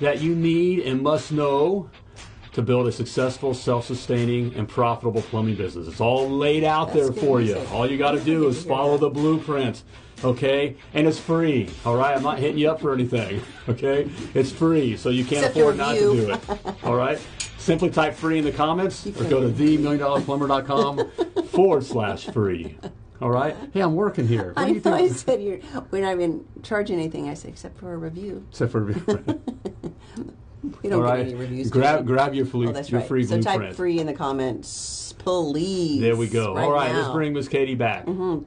that 0.00 0.22
you 0.22 0.34
need 0.34 0.78
and 0.80 1.02
must 1.02 1.30
know 1.32 1.90
to 2.52 2.62
build 2.62 2.86
a 2.86 2.92
successful, 2.92 3.54
self-sustaining, 3.54 4.54
and 4.54 4.68
profitable 4.68 5.22
plumbing 5.22 5.56
business. 5.56 5.86
It's 5.86 6.00
all 6.00 6.28
laid 6.28 6.64
out 6.64 6.92
That's 6.92 7.10
there 7.10 7.12
for 7.12 7.40
you. 7.40 7.58
All 7.72 7.88
you 7.88 7.96
got 7.98 8.12
to 8.12 8.20
do 8.20 8.48
is 8.48 8.64
follow 8.66 8.98
the 8.98 9.10
blueprint. 9.10 9.84
Okay, 10.22 10.76
and 10.92 11.06
it's 11.06 11.18
free. 11.18 11.70
All 11.86 11.96
right, 11.96 12.14
I'm 12.14 12.22
not 12.22 12.38
hitting 12.38 12.58
you 12.58 12.70
up 12.70 12.80
for 12.80 12.92
anything. 12.92 13.42
Okay, 13.68 14.10
it's 14.34 14.50
free, 14.50 14.96
so 14.96 15.10
you 15.10 15.24
can't 15.24 15.46
Except 15.46 15.56
afford 15.56 15.76
not 15.76 15.92
to 15.94 16.00
do 16.00 16.30
it. 16.32 16.40
All 16.84 16.96
right, 16.96 17.20
simply 17.56 17.88
type 17.88 18.14
free 18.14 18.38
in 18.38 18.44
the 18.44 18.50
comments 18.50 19.06
or 19.06 19.24
go 19.24 19.40
to 19.40 19.48
themilliondollarplumber.com 19.48 21.44
forward 21.44 21.84
slash 21.84 22.26
free. 22.26 22.76
All 23.22 23.30
right. 23.30 23.54
Hey, 23.72 23.80
I'm 23.80 23.94
working 23.94 24.26
here. 24.26 24.54
What 24.54 24.58
I 24.58 24.68
do 24.68 24.74
you 24.74 24.80
thought 24.80 24.94
I 24.94 25.08
said 25.08 25.40
you're, 25.40 25.60
we're 25.90 26.02
not 26.02 26.14
even 26.14 26.44
charging 26.64 26.98
anything. 26.98 27.28
I 27.28 27.34
said, 27.34 27.50
except 27.50 27.78
for 27.78 27.92
a 27.92 27.96
review. 27.96 28.44
Except 28.50 28.72
for 28.72 28.80
We 30.62 30.90
don't 30.90 31.04
all 31.04 31.16
get 31.16 31.26
any 31.26 31.34
reviews. 31.34 31.70
Grab 31.70 32.06
grab 32.06 32.34
your 32.34 32.46
oh, 32.46 32.50
free 32.50 32.68
Oh, 32.68 32.72
that's 32.72 32.90
your 32.90 33.00
right. 33.00 33.08
free 33.08 33.24
so 33.24 33.36
blueprint. 33.36 33.62
type 33.62 33.76
free 33.76 33.98
in 33.98 34.06
the 34.06 34.12
comments, 34.12 35.14
please. 35.18 36.00
There 36.00 36.16
we 36.16 36.28
go. 36.28 36.54
Right 36.54 36.64
all 36.64 36.72
right, 36.72 36.92
now. 36.92 36.98
let's 36.98 37.12
bring 37.12 37.32
Miss 37.32 37.48
Katie 37.48 37.74
back. 37.74 38.06
Mm-hmm. 38.06 38.44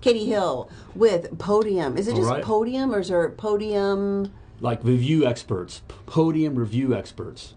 Katie 0.00 0.26
Hill 0.26 0.70
with 0.94 1.38
Podium. 1.38 1.96
Is 1.98 2.08
it 2.08 2.16
just 2.16 2.28
right. 2.28 2.42
Podium 2.42 2.94
or 2.94 3.00
is 3.00 3.08
there 3.08 3.28
Podium? 3.30 4.32
Like 4.60 4.84
review 4.84 5.26
experts, 5.26 5.82
podium 6.06 6.54
review 6.54 6.94
experts. 6.94 7.54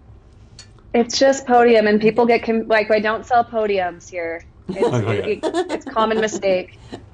It's 0.94 1.18
just 1.18 1.46
podium, 1.48 1.88
and 1.88 2.00
people 2.00 2.26
get 2.26 2.44
com- 2.44 2.68
like, 2.68 2.92
I 2.92 3.00
don't 3.00 3.26
sell 3.26 3.44
podiums 3.44 4.10
here. 4.10 4.44
It's, 4.69 4.82
Okay. 4.88 5.34
it- 5.34 5.39
it's 5.71 5.86
common 5.86 6.21
mistake. 6.21 6.80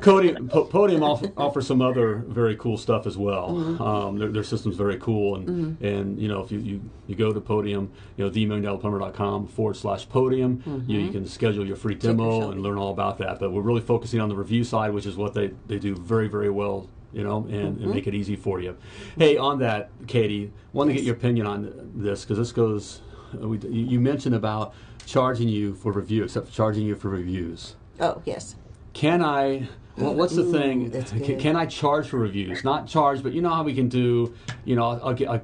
Podium, 0.00 0.48
po- 0.48 0.64
Podium 0.64 1.02
off, 1.02 1.22
offers 1.36 1.66
some 1.66 1.82
other 1.82 2.16
very 2.28 2.56
cool 2.56 2.76
stuff 2.78 3.06
as 3.06 3.16
well. 3.16 3.50
Mm-hmm. 3.50 3.82
Um, 3.82 4.18
their, 4.18 4.28
their 4.30 4.42
system's 4.42 4.76
very 4.76 4.96
cool, 4.98 5.36
and 5.36 5.80
and 5.82 6.18
you 6.18 6.28
know 6.28 6.42
if 6.42 6.50
you, 6.50 6.58
you, 6.58 6.80
you 7.06 7.14
go 7.14 7.32
to 7.32 7.40
Podium, 7.40 7.90
you 8.16 8.24
know 8.24 8.30
themilliondollarplumber.com 8.30 9.48
forward 9.48 9.76
slash 9.76 10.08
Podium, 10.08 10.62
you, 10.86 11.00
you 11.00 11.10
can 11.10 11.26
schedule 11.26 11.66
your 11.66 11.76
free 11.76 11.94
demo 11.94 12.40
Shelby. 12.40 12.52
and 12.54 12.62
learn 12.62 12.78
all 12.78 12.92
about 12.92 13.18
that. 13.18 13.38
But 13.38 13.52
we're 13.52 13.62
really 13.62 13.80
focusing 13.82 14.20
on 14.20 14.28
the 14.28 14.36
review 14.36 14.64
side, 14.64 14.92
which 14.92 15.06
is 15.06 15.16
what 15.16 15.34
they, 15.34 15.52
they 15.66 15.78
do 15.78 15.94
very 15.94 16.28
very 16.28 16.50
well. 16.50 16.88
You 17.12 17.24
know, 17.24 17.46
and, 17.48 17.76
Mm-hmm. 17.76 17.84
and 17.84 17.94
make 17.94 18.06
it 18.06 18.14
easy 18.14 18.36
for 18.36 18.60
you. 18.60 18.76
Hey, 19.16 19.38
on 19.38 19.60
that, 19.60 19.88
Katie, 20.06 20.52
want 20.74 20.90
to 20.90 20.94
get 20.94 21.02
your 21.04 21.14
opinion 21.14 21.46
on 21.46 21.92
this 21.94 22.24
because 22.24 22.36
this 22.38 22.52
goes. 22.52 23.00
Uh, 23.34 23.48
We, 23.48 23.58
you 23.68 24.00
mentioned 24.00 24.34
about 24.34 24.74
charging 25.04 25.48
you 25.48 25.74
for 25.74 25.92
review, 25.92 26.24
except 26.24 26.52
charging 26.52 26.84
you 26.86 26.94
for 26.96 27.08
reviews 27.08 27.76
Oh, 28.00 28.20
yes. 28.24 28.56
can 28.92 29.22
I? 29.22 29.68
Well, 29.96 30.14
what's 30.14 30.36
the 30.36 30.42
Ooh, 30.42 30.52
thing? 30.52 30.90
Can, 31.24 31.38
can 31.40 31.56
I 31.56 31.64
charge 31.64 32.06
for 32.08 32.18
reviews? 32.18 32.62
Not 32.64 32.86
charge, 32.86 33.22
but 33.22 33.32
you 33.32 33.40
know 33.40 33.48
how 33.48 33.62
we 33.62 33.74
can 33.74 33.88
do. 33.88 34.34
You 34.66 34.76
know, 34.76 34.90
I'll, 34.90 35.08
I'll, 35.08 35.28
I'll 35.30 35.42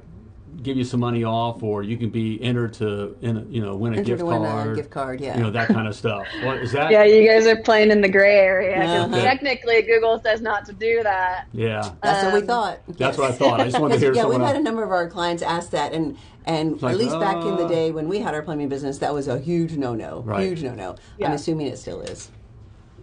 give 0.61 0.77
you 0.77 0.83
some 0.83 0.99
money 0.99 1.23
off, 1.23 1.63
or 1.63 1.83
you 1.83 1.97
can 1.97 2.09
be 2.09 2.41
entered 2.43 2.73
to, 2.75 3.15
in, 3.21 3.51
you 3.51 3.61
know, 3.61 3.75
win 3.75 3.93
a 3.93 3.97
Enter 3.97 4.05
gift 4.11 4.19
to 4.19 4.25
win 4.25 4.41
a 4.43 4.47
card. 4.47 4.75
gift 4.75 4.89
card, 4.91 5.19
yeah. 5.21 5.37
You 5.37 5.43
know 5.43 5.51
that 5.51 5.67
kind 5.69 5.87
of 5.87 5.95
stuff. 5.95 6.27
What 6.43 6.57
is 6.57 6.71
that? 6.73 6.91
Yeah, 6.91 7.03
you 7.03 7.27
guys 7.27 7.47
are 7.47 7.55
playing 7.55 7.91
in 7.91 8.01
the 8.01 8.09
gray 8.09 8.35
area. 8.37 8.75
'cause 8.75 9.11
Uh-huh. 9.13 9.21
Technically, 9.23 9.81
Google 9.81 10.19
says 10.21 10.41
not 10.41 10.65
to 10.65 10.73
do 10.73 11.01
that. 11.03 11.47
Yeah. 11.53 11.89
That's 12.03 12.23
what 12.25 12.33
we 12.33 12.39
Um, 12.41 12.45
thought. 12.47 12.79
That's 12.97 13.17
what 13.17 13.31
I 13.31 13.33
thought. 13.33 13.59
I 13.61 13.65
just 13.65 13.79
wanted 13.79 13.95
to 13.95 13.99
hear 14.05 14.13
yeah, 14.13 14.25
we've 14.25 14.39
had 14.39 14.55
else. 14.55 14.59
a 14.59 14.63
number 14.63 14.83
of 14.83 14.91
our 14.91 15.09
clients 15.09 15.41
ask 15.41 15.71
that, 15.71 15.93
and 15.93 16.17
and 16.45 16.81
like, 16.81 16.93
at 16.93 16.97
least 16.99 17.17
back 17.19 17.37
in 17.37 17.55
the 17.55 17.63
uh, 17.65 17.67
day 17.69 17.91
when 17.91 18.09
we 18.09 18.19
had 18.19 18.33
our 18.35 18.41
plumbing 18.41 18.67
business, 18.67 18.97
that 18.97 19.13
was 19.13 19.29
a 19.29 19.39
huge 19.39 19.77
no 19.77 19.93
no, 19.95 20.23
Right. 20.25 20.45
huge 20.45 20.61
no 20.61 20.75
no. 20.75 20.95
I'm 21.23 21.31
assuming 21.31 21.67
it 21.67 21.77
still 21.77 22.01
is. 22.01 22.29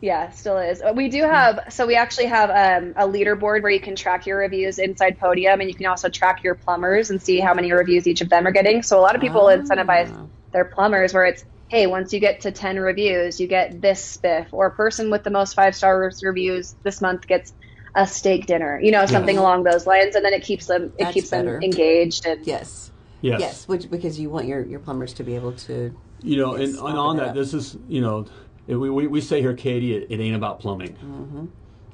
Yeah, 0.00 0.30
still 0.30 0.56
is. 0.58 0.80
Uh, 0.80 0.92
We 0.96 1.08
do 1.08 1.22
have, 1.24 1.60
so 1.68 1.86
we 1.86 1.94
actually 1.94 2.26
have 2.26 2.48
um, 2.50 2.94
a 2.96 3.06
leaderboard 3.06 3.62
where 3.62 3.70
you 3.70 3.80
can 3.80 3.96
track 3.96 4.26
your 4.26 4.38
reviews 4.38 4.78
inside 4.78 5.18
Podium, 5.18 5.60
and 5.60 5.68
you 5.68 5.74
can 5.74 5.86
also 5.86 6.08
track 6.08 6.42
your 6.42 6.54
plumbers 6.54 7.10
and 7.10 7.20
see 7.20 7.38
how 7.38 7.52
many 7.52 7.70
reviews 7.72 8.06
each 8.06 8.22
of 8.22 8.30
them 8.30 8.46
are 8.46 8.52
getting. 8.52 8.82
So 8.82 8.98
a 8.98 9.02
lot 9.02 9.14
of 9.14 9.20
people 9.20 9.46
Ah. 9.48 9.56
incentivize 9.56 10.30
their 10.52 10.64
plumbers 10.64 11.12
where 11.12 11.26
it's, 11.26 11.44
hey, 11.68 11.86
once 11.86 12.12
you 12.14 12.20
get 12.20 12.40
to 12.42 12.50
10 12.50 12.78
reviews, 12.80 13.38
you 13.38 13.46
get 13.46 13.80
this 13.82 14.16
spiff, 14.16 14.46
or 14.52 14.66
a 14.66 14.70
person 14.70 15.10
with 15.10 15.22
the 15.22 15.30
most 15.30 15.54
five 15.54 15.76
star 15.76 16.10
reviews 16.22 16.74
this 16.82 17.00
month 17.02 17.26
gets 17.26 17.52
a 17.94 18.06
steak 18.06 18.46
dinner, 18.46 18.80
you 18.80 18.92
know, 18.92 19.04
something 19.04 19.36
along 19.36 19.64
those 19.64 19.86
lines, 19.86 20.14
and 20.14 20.24
then 20.24 20.32
it 20.32 20.42
keeps 20.44 20.66
them, 20.66 20.84
it 20.96 21.04
That's 21.04 21.14
keeps 21.14 21.30
better. 21.30 21.54
them 21.54 21.62
engaged. 21.62 22.24
And 22.24 22.46
Yes. 22.46 22.90
Yes. 23.20 23.40
Yes, 23.40 23.68
which 23.68 23.90
because 23.90 24.18
you 24.18 24.30
want 24.30 24.46
your, 24.46 24.64
your 24.64 24.80
plumbers 24.80 25.12
to 25.14 25.24
be 25.24 25.34
able 25.34 25.52
to. 25.52 25.94
You 26.22 26.36
know, 26.38 26.56
Yes, 26.56 26.70
and, 26.70 26.88
and 26.88 26.98
on 26.98 27.16
that 27.16 27.22
that, 27.22 27.28
up. 27.30 27.34
this 27.34 27.52
is, 27.52 27.76
you 27.86 28.00
know, 28.00 28.20
it- 28.20 28.28
we, 28.66 28.90
we, 28.90 29.06
we 29.06 29.20
say 29.20 29.40
here, 29.40 29.54
Katie, 29.54 29.94
it, 29.94 30.10
it 30.10 30.20
ain't 30.20 30.36
about 30.36 30.60
plumbing. 30.60 30.94
Mm-hmm. 30.94 31.46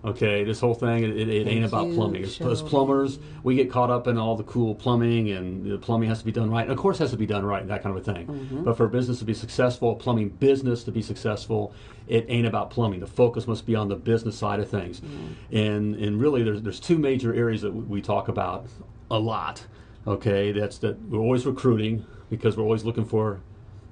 Okay, 0.05 0.45
this 0.45 0.61
whole 0.61 0.75
thing 0.75 1.03
it, 1.03 1.17
it, 1.17 1.29
it 1.29 1.49
ain't 1.49 1.65
about 1.65 1.93
plumbing. 1.93 2.23
As, 2.23 2.41
as 2.41 2.63
plumbers, 2.63 3.19
we 3.43 3.57
get 3.57 3.69
caught 3.69 3.91
up 3.91 4.07
in 4.07 4.17
all 4.17 4.37
the 4.37 4.45
cool 4.45 4.73
plumbing, 4.73 5.31
and 5.31 5.69
the 5.69 5.79
plumbing 5.79 6.09
has 6.09 6.21
to 6.21 6.25
be 6.25 6.31
done 6.31 6.49
right. 6.49 6.63
And 6.63 6.71
of 6.71 6.79
course, 6.79 7.01
it 7.01 7.05
has 7.05 7.11
to 7.11 7.17
be 7.17 7.27
done 7.27 7.45
right, 7.45 7.67
that 7.67 7.83
kind 7.83 7.97
of 7.97 8.07
a 8.07 8.13
thing. 8.13 8.27
Mm-hmm. 8.29 8.63
But 8.63 8.77
for 8.77 8.85
a 8.85 8.89
business 8.89 9.19
to 9.19 9.25
be 9.25 9.35
successful, 9.35 9.93
a 9.93 9.95
plumbing 9.97 10.29
business 10.29 10.85
to 10.85 10.93
be 10.93 11.03
successful, 11.03 11.75
it 12.07 12.25
ain't 12.29 12.47
about 12.47 12.71
plumbing. 12.71 13.01
The 13.01 13.09
focus 13.09 13.49
must 13.49 13.67
be 13.67 13.75
on 13.75 13.89
the 13.89 13.97
business 13.97 14.39
side 14.39 14.61
of 14.61 14.71
things. 14.71 15.01
Mm-hmm. 15.01 15.57
And 15.57 15.97
and 15.97 16.21
really, 16.21 16.45
there's 16.45 16.63
there's 16.63 16.79
two 16.79 16.99
major 16.99 17.35
areas 17.35 17.63
that 17.63 17.73
we 17.73 18.01
talk 18.01 18.29
about 18.29 18.67
a 19.11 19.19
lot. 19.19 19.67
Okay, 20.07 20.53
that's 20.53 20.79
that 20.79 21.01
we're 21.09 21.19
always 21.19 21.47
recruiting 21.47 22.07
because 22.31 22.57
we're 22.57 22.63
always 22.63 22.85
looking 22.85 23.05
for 23.05 23.41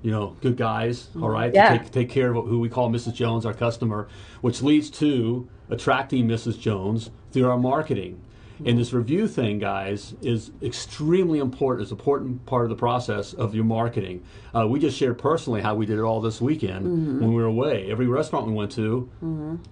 you 0.04 0.10
know, 0.10 0.36
good 0.42 0.58
guys, 0.58 1.04
mm-hmm. 1.04 1.24
all 1.24 1.30
right, 1.30 1.52
Yeah. 1.52 1.78
take, 1.78 1.90
take 1.90 2.10
care 2.10 2.32
of 2.34 2.46
who 2.46 2.60
we 2.60 2.68
call 2.68 2.90
Mrs. 2.90 3.14
Jones, 3.14 3.46
our 3.46 3.54
customer, 3.54 4.06
which 4.42 4.60
leads 4.62 4.90
to 4.90 5.48
attracting 5.70 6.28
Mrs. 6.28 6.60
Jones 6.60 7.10
through 7.32 7.48
our 7.48 7.56
marketing. 7.56 8.20
Mm-hmm. 8.56 8.68
And 8.68 8.78
this 8.78 8.92
review 8.92 9.26
thing, 9.26 9.58
guys, 9.58 10.14
is 10.20 10.50
extremely 10.62 11.38
important. 11.38 11.84
It's 11.84 11.90
an 11.90 11.98
important 11.98 12.44
part 12.44 12.64
of 12.64 12.68
the 12.68 12.76
process 12.76 13.32
of 13.32 13.54
your 13.54 13.64
marketing. 13.64 14.22
Uh, 14.54 14.68
we 14.68 14.78
just 14.78 14.96
shared 14.98 15.18
personally 15.18 15.62
how 15.62 15.74
we 15.74 15.86
did 15.86 15.98
it 15.98 16.02
all 16.02 16.20
this 16.20 16.38
weekend 16.38 16.86
mm-hmm. 16.86 17.20
when 17.20 17.30
we 17.30 17.36
were 17.36 17.48
away. 17.48 17.90
Every 17.90 18.06
restaurant 18.06 18.46
we 18.46 18.52
went 18.52 18.72
to, 18.72 19.08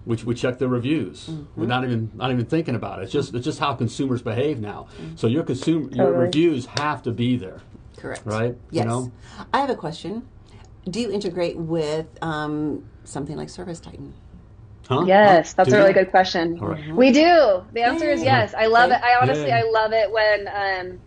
which 0.03 0.25
we 0.25 0.33
checked 0.33 0.57
the 0.57 0.67
reviews. 0.67 1.29
We're 1.55 1.67
not 1.67 1.83
even 1.85 2.11
not 2.15 2.31
even 2.31 2.45
thinking 2.45 2.75
about 2.75 2.99
it. 2.99 3.03
It's 3.03 3.13
just 3.13 3.33
it's 3.35 3.45
just 3.45 3.59
how 3.59 3.73
consumers 3.75 4.23
behave 4.23 4.59
now. 4.59 4.87
So 5.15 5.27
your 5.27 5.43
consumer 5.43 5.89
your 5.93 6.11
reviews 6.11 6.65
have 6.65 7.03
to 7.03 7.11
be 7.11 7.37
there. 7.37 7.61
Correct. 8.03 8.21
Right? 8.25 8.49
You 8.49 8.57
Yes. 8.71 8.85
know? 8.85 9.11
I 9.53 9.61
have 9.61 9.69
a 9.69 9.75
question. 9.75 10.27
Do 10.89 10.99
you 10.99 11.09
integrate 11.09 11.55
with 11.57 12.05
um, 12.21 12.83
something 13.05 13.37
like 13.37 13.47
Service 13.49 13.79
Titan? 13.79 14.13
Huh? 14.89 15.05
Yes, 15.07 15.53
that's 15.53 15.69
Do 15.69 15.75
a 15.75 15.77
really 15.77 15.89
you? 15.91 15.93
good 15.95 16.11
question. 16.11 16.59
All 16.61 16.67
right. 16.67 16.93
We 16.93 17.13
do. 17.13 17.63
The 17.71 17.83
answer 17.83 18.09
is 18.11 18.21
yes. 18.21 18.53
I 18.53 18.65
love 18.65 18.91
it. 18.91 18.99
I 19.01 19.15
honestly, 19.21 19.47
Yay. 19.47 19.53
I 19.53 19.61
love 19.63 19.93
it 19.93 20.11
when 20.11 20.47
um, 20.49 20.99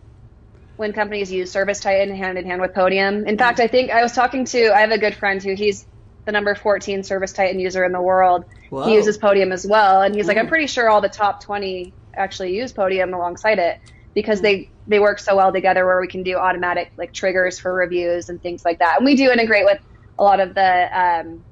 when 0.77 0.93
companies 0.93 1.31
use 1.31 1.51
Service 1.51 1.79
Titan 1.79 2.15
hand 2.15 2.39
in 2.39 2.45
hand 2.47 2.59
with 2.59 2.73
Podium. 2.73 3.27
In 3.27 3.37
fact, 3.37 3.59
I 3.59 3.67
think 3.67 3.91
I 3.91 4.01
was 4.01 4.13
talking 4.13 4.45
to. 4.45 4.71
I 4.75 4.79
have 4.79 4.89
a 4.91 4.97
good 4.97 5.13
friend 5.13 5.41
who 5.43 5.53
he's 5.53 5.85
the 6.25 6.31
number 6.31 6.55
14 6.55 7.03
Service 7.03 7.31
Titan 7.33 7.59
user 7.59 7.85
in 7.85 7.91
the 7.91 8.01
world. 8.01 8.45
Whoa. 8.71 8.85
He 8.87 8.95
uses 8.95 9.19
Podium 9.19 9.51
as 9.51 9.65
well, 9.67 10.01
and 10.01 10.15
he's 10.15 10.27
like, 10.27 10.37
Mm. 10.37 10.41
I'm 10.41 10.47
pretty 10.47 10.67
sure 10.67 10.89
all 10.89 11.01
the 11.01 11.07
top 11.09 11.43
20 11.43 11.93
actually 12.15 12.55
use 12.57 12.73
Podium 12.73 13.13
alongside 13.13 13.59
it 13.59 13.79
because 14.15 14.41
they 14.41 14.71
they 14.87 14.99
work 14.99 15.19
so 15.19 15.35
well 15.35 15.51
together 15.51 15.85
where 15.85 15.99
we 15.99 16.07
can 16.07 16.23
do 16.23 16.37
automatic 16.37 16.91
like 16.97 17.13
triggers 17.13 17.59
for 17.59 17.73
reviews 17.73 18.29
and 18.29 18.41
things 18.41 18.63
like 18.63 18.79
that. 18.79 18.97
And 18.97 19.05
we 19.05 19.15
do 19.15 19.31
integrate 19.31 19.65
with 19.65 19.79
a 20.17 20.23
lot 20.23 20.39
of 20.39 20.53
the 20.55 20.99
um, 20.99 21.43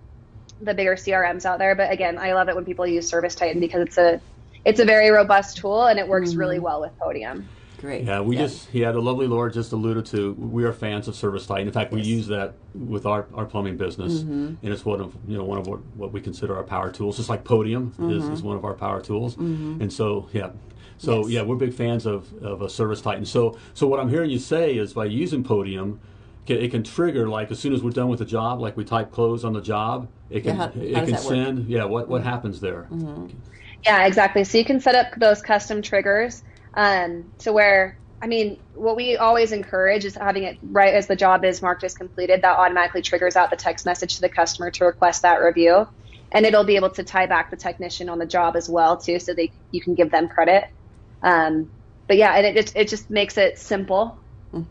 the 0.62 0.74
bigger 0.74 0.96
CRMs 0.96 1.46
out 1.46 1.60
there. 1.60 1.76
But 1.76 1.92
again, 1.92 2.18
I 2.18 2.34
love 2.34 2.50
it 2.50 2.56
when 2.56 2.66
people 2.66 2.88
use 2.88 3.08
Service 3.08 3.36
Titan 3.36 3.60
because 3.60 3.82
it's 3.82 3.98
a 3.98 4.22
it's 4.64 4.80
a 4.80 4.86
very 4.86 5.10
robust 5.10 5.58
tool 5.58 5.86
and 5.86 6.00
it 6.00 6.08
works 6.08 6.36
really 6.36 6.56
mm-hmm. 6.56 6.66
well 6.66 6.82
with 6.82 6.98
Podium. 6.98 7.48
Great. 7.82 8.06
Yeah, 8.06 8.22
we 8.22 8.36
just 8.38 8.74
yeah, 8.74 8.92
the 8.92 9.02
lovely 9.02 9.28
Laura 9.28 9.52
just 9.52 9.72
alluded 9.74 10.06
to. 10.08 10.34
We 10.34 10.64
are 10.64 10.74
fans 10.74 11.08
of 11.08 11.16
Service 11.16 11.46
Titan. 11.46 11.68
In 11.68 11.74
fact, 11.74 11.92
we 11.92 12.02
use 12.02 12.26
that 12.28 12.56
with 12.74 13.06
our, 13.06 13.28
our 13.34 13.46
plumbing 13.46 13.78
business, 13.78 14.22
mm-hmm. 14.22 14.56
and 14.64 14.74
it's 14.74 14.86
one 14.86 15.02
of 15.02 15.14
you 15.28 15.38
know 15.38 15.44
one 15.44 15.60
of 15.60 15.68
what, 15.68 15.86
what 15.96 16.12
we 16.12 16.22
consider 16.22 16.56
our 16.56 16.64
power 16.64 16.90
tools. 16.90 17.18
Just 17.18 17.30
like 17.30 17.44
Podium 17.44 17.90
is, 17.90 18.24
mm-hmm. 18.24 18.34
is 18.34 18.42
one 18.42 18.56
of 18.56 18.66
our 18.66 18.74
power 18.74 19.02
tools, 19.02 19.36
and 19.38 19.92
so 19.92 20.30
yeah. 20.34 20.52
So 20.98 21.22
Yes. 21.22 21.30
yeah, 21.30 21.42
we're 21.44 21.56
big 21.56 21.74
fans 21.74 22.06
of, 22.06 22.32
of 22.42 22.62
a 22.62 22.70
service 22.70 23.02
titan. 23.02 23.26
So 23.26 23.58
so 23.74 23.88
what 23.88 24.00
I'm 24.00 24.10
hearing 24.10 24.30
you 24.30 24.40
say 24.40 24.78
is 24.78 24.94
by 24.94 25.06
using 25.06 25.44
Podium, 25.44 26.00
it 26.48 26.70
can 26.72 26.84
trigger 26.84 27.28
like 27.28 27.52
as 27.52 27.60
soon 27.60 27.74
as 27.74 27.82
we're 27.84 27.90
done 27.92 28.08
with 28.10 28.20
the 28.20 28.26
job, 28.26 28.62
like 28.62 28.78
we 28.78 28.84
type 28.86 29.12
close 29.12 29.44
on 29.44 29.54
the 29.54 29.62
job, 29.62 30.08
it 30.30 30.42
can 30.42 30.56
Yeah, 30.58 30.68
how- 30.68 30.82
it 30.82 30.94
how 30.96 31.02
can 31.06 31.12
that 31.14 31.24
work? 31.24 31.34
send 31.34 31.68
yeah 31.68 31.84
what 31.86 32.08
what 32.08 32.24
happens 32.24 32.60
there. 32.62 32.88
Yeah, 33.86 34.06
exactly. 34.06 34.44
So 34.44 34.58
you 34.58 34.66
can 34.66 34.80
set 34.80 34.96
up 34.96 35.08
those 35.18 35.42
custom 35.42 35.82
triggers 35.82 36.44
um, 36.74 37.26
to 37.40 37.54
where, 37.54 38.00
I 38.22 38.28
mean, 38.28 38.58
what 38.74 38.96
we 38.96 39.16
always 39.18 39.52
encourage 39.52 40.06
is 40.06 40.16
having 40.16 40.44
it 40.44 40.58
right 40.64 40.94
as 40.94 41.06
the 41.08 41.16
job 41.16 41.46
is 41.46 41.62
marked 41.62 41.84
as 41.84 41.94
completed. 41.94 42.42
That 42.42 42.58
automatically 42.58 43.02
triggers 43.04 43.36
out 43.36 43.50
the 43.52 43.56
text 43.56 43.86
message 43.86 44.16
to 44.16 44.22
the 44.22 44.30
customer 44.30 44.72
to 44.72 44.86
request 44.86 45.22
that 45.22 45.36
review, 45.42 45.88
and 46.32 46.46
it'll 46.46 46.64
be 46.64 46.76
able 46.78 46.90
to 46.92 47.04
tie 47.04 47.28
back 47.28 47.52
the 47.52 47.58
technician 47.58 48.10
on 48.10 48.18
the 48.18 48.26
job 48.26 48.56
as 48.56 48.68
well 48.70 48.98
too, 48.98 49.20
so 49.20 49.34
they 49.36 49.52
you 49.72 49.82
can 49.82 49.94
give 49.94 50.10
them 50.10 50.28
credit. 50.30 50.64
Um, 51.22 51.72
but 52.08 52.18
yeah, 52.18 52.34
and 52.36 52.46
it 52.46 52.56
just, 52.56 52.76
it 52.76 52.88
just 52.88 53.10
makes 53.10 53.38
it 53.38 53.58
simple, 53.58 54.20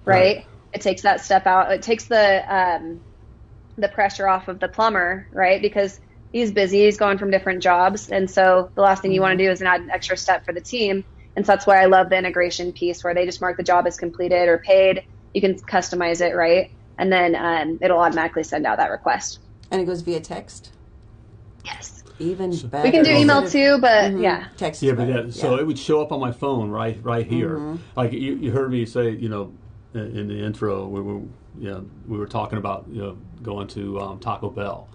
right? 0.05 0.37
Right. 0.37 0.47
It 0.73 0.81
takes 0.81 1.03
that 1.03 1.21
step 1.21 1.47
out. 1.47 1.73
It 1.73 1.83
takes 1.83 2.07
the 2.07 2.55
um, 2.55 3.01
the 3.77 3.89
pressure 3.89 4.29
off 4.29 4.49
of 4.49 4.61
the 4.61 4.69
plumber, 4.69 5.29
right? 5.33 5.61
Because 5.63 5.99
he's 6.33 6.53
busy, 6.53 6.85
he's 6.85 6.99
going 6.99 7.19
from 7.19 7.31
different 7.31 7.63
jobs, 7.63 8.09
and 8.09 8.31
so 8.31 8.71
the 8.75 8.83
last 8.83 9.03
thing 9.03 9.13
you 9.13 9.21
want 9.21 9.39
to 9.39 9.45
do 9.45 9.51
is 9.51 9.63
add 9.63 9.81
an 9.81 9.91
extra 9.91 10.17
step 10.17 10.45
for 10.45 10.53
the 10.53 10.61
team. 10.61 11.05
And 11.37 11.45
so 11.45 11.53
that's 11.53 11.67
why 11.67 11.83
I 11.83 11.87
love 11.87 12.11
the 12.11 12.17
integration 12.17 12.73
piece, 12.73 13.03
where 13.03 13.15
they 13.15 13.27
just 13.27 13.41
mark 13.41 13.57
the 13.57 13.65
job 13.65 13.87
as 13.87 13.97
completed 13.97 14.49
or 14.49 14.59
paid. 14.59 15.03
You 15.33 15.41
can 15.41 15.55
customize 15.55 16.21
it, 16.21 16.35
right? 16.35 16.71
And 16.97 17.13
then 17.13 17.35
um, 17.35 17.79
it'll 17.83 17.99
automatically 17.99 18.45
send 18.45 18.67
out 18.67 18.79
that 18.79 18.91
request. 18.91 19.41
And 19.71 19.81
it 19.81 19.85
goes 19.85 20.03
via 20.03 20.21
text. 20.21 20.71
Yes, 21.65 21.94
Even 22.19 22.57
better. 22.69 22.85
we 22.85 22.91
can 22.93 23.05
do 23.05 23.11
email 23.11 23.41
Instead 23.43 23.75
too, 23.75 23.81
but 23.81 24.13
Mhm. 24.13 24.23
yeah, 24.23 24.45
Text. 24.57 24.83
Yeah, 24.83 24.93
but 24.93 25.07
better. 25.09 25.25
yeah, 25.27 25.31
so 25.33 25.57
it 25.57 25.67
would 25.67 25.79
show 25.79 26.01
up 26.01 26.13
on 26.13 26.21
my 26.21 26.31
phone 26.33 26.71
right 26.71 26.99
right 27.03 27.27
here. 27.27 27.57
Mm-hmm. 27.59 27.77
Like 27.97 28.13
you, 28.13 28.37
you 28.37 28.51
heard 28.53 28.71
me 28.71 28.87
say, 28.87 29.11
you 29.11 29.29
know, 29.29 29.53
in, 29.95 30.17
in 30.19 30.29
the 30.29 30.39
intro, 30.39 30.87
we 30.87 31.01
were, 31.01 31.21
you 31.59 31.71
know, 31.71 31.85
we 32.07 32.17
were 32.19 32.27
talking 32.27 32.59
about 32.59 32.87
you 32.91 33.01
know 33.03 33.19
going 33.43 33.67
to 33.69 34.01
um, 34.01 34.19
Taco 34.21 34.49
Bell, 34.51 34.89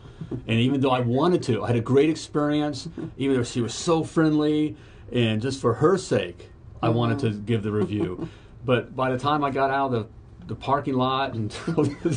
and 0.47 0.59
even 0.59 0.79
though 0.81 0.91
I 0.91 1.01
wanted 1.01 1.43
to, 1.43 1.63
I 1.63 1.67
had 1.67 1.75
a 1.75 1.81
great 1.81 2.09
experience. 2.09 2.87
Even 3.17 3.35
though 3.35 3.43
she 3.43 3.61
was 3.61 3.73
so 3.73 4.03
friendly, 4.03 4.77
and 5.11 5.41
just 5.41 5.59
for 5.59 5.73
her 5.75 5.97
sake, 5.97 6.49
I 6.81 6.87
wanted 6.89 7.19
to 7.19 7.31
give 7.31 7.63
the 7.63 7.71
review. 7.71 8.29
but 8.65 8.95
by 8.95 9.11
the 9.11 9.17
time 9.17 9.43
I 9.43 9.51
got 9.51 9.71
out 9.71 9.87
of 9.87 9.91
the 9.91 10.07
the 10.49 10.55
parking 10.55 10.95
lot 10.95 11.33
and 11.35 11.55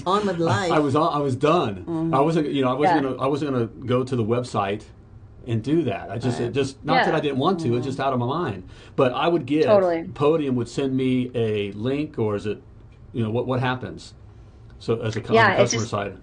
On 0.06 0.26
with 0.26 0.38
life. 0.38 0.72
I, 0.72 0.76
I 0.76 0.78
was 0.80 0.96
on, 0.96 1.14
I 1.14 1.18
was 1.18 1.36
done. 1.36 1.84
I 1.86 1.90
mm-hmm. 1.90 2.24
wasn't, 2.24 2.48
you 2.48 2.62
know, 2.62 2.70
I 2.70 2.74
wasn't 2.74 3.04
Yeah. 3.04 3.10
gonna, 3.10 3.22
I 3.22 3.26
wasn't 3.26 3.52
gonna 3.52 3.66
go 3.66 4.02
to 4.02 4.16
the 4.16 4.24
website 4.24 4.82
and 5.46 5.62
do 5.62 5.84
that. 5.84 6.10
I 6.10 6.18
just, 6.18 6.40
it 6.40 6.52
just 6.52 6.82
not 6.84 7.04
that 7.04 7.14
I 7.14 7.20
didn't 7.20 7.38
want 7.38 7.60
to. 7.60 7.76
It's 7.76 7.86
just 7.86 8.00
out 8.00 8.12
of 8.12 8.18
my 8.18 8.26
mind. 8.26 8.68
But 8.96 9.12
I 9.12 9.28
would 9.28 9.46
give 9.46 9.66
Totally. 9.66 10.04
Podium 10.14 10.56
would 10.56 10.68
send 10.68 10.96
me 10.96 11.30
a 11.34 11.72
link, 11.72 12.18
or 12.18 12.34
is 12.34 12.46
it, 12.46 12.62
you 13.12 13.22
know, 13.22 13.30
what 13.30 13.46
what 13.46 13.60
happens? 13.60 14.14
So 14.78 15.00
as 15.00 15.16
a 15.16 15.20
Yeah, 15.20 15.26
on 15.26 15.32
the 15.32 15.62
it's 15.62 15.72
customer 15.72 15.82
just- 15.82 15.90
side, 15.90 16.16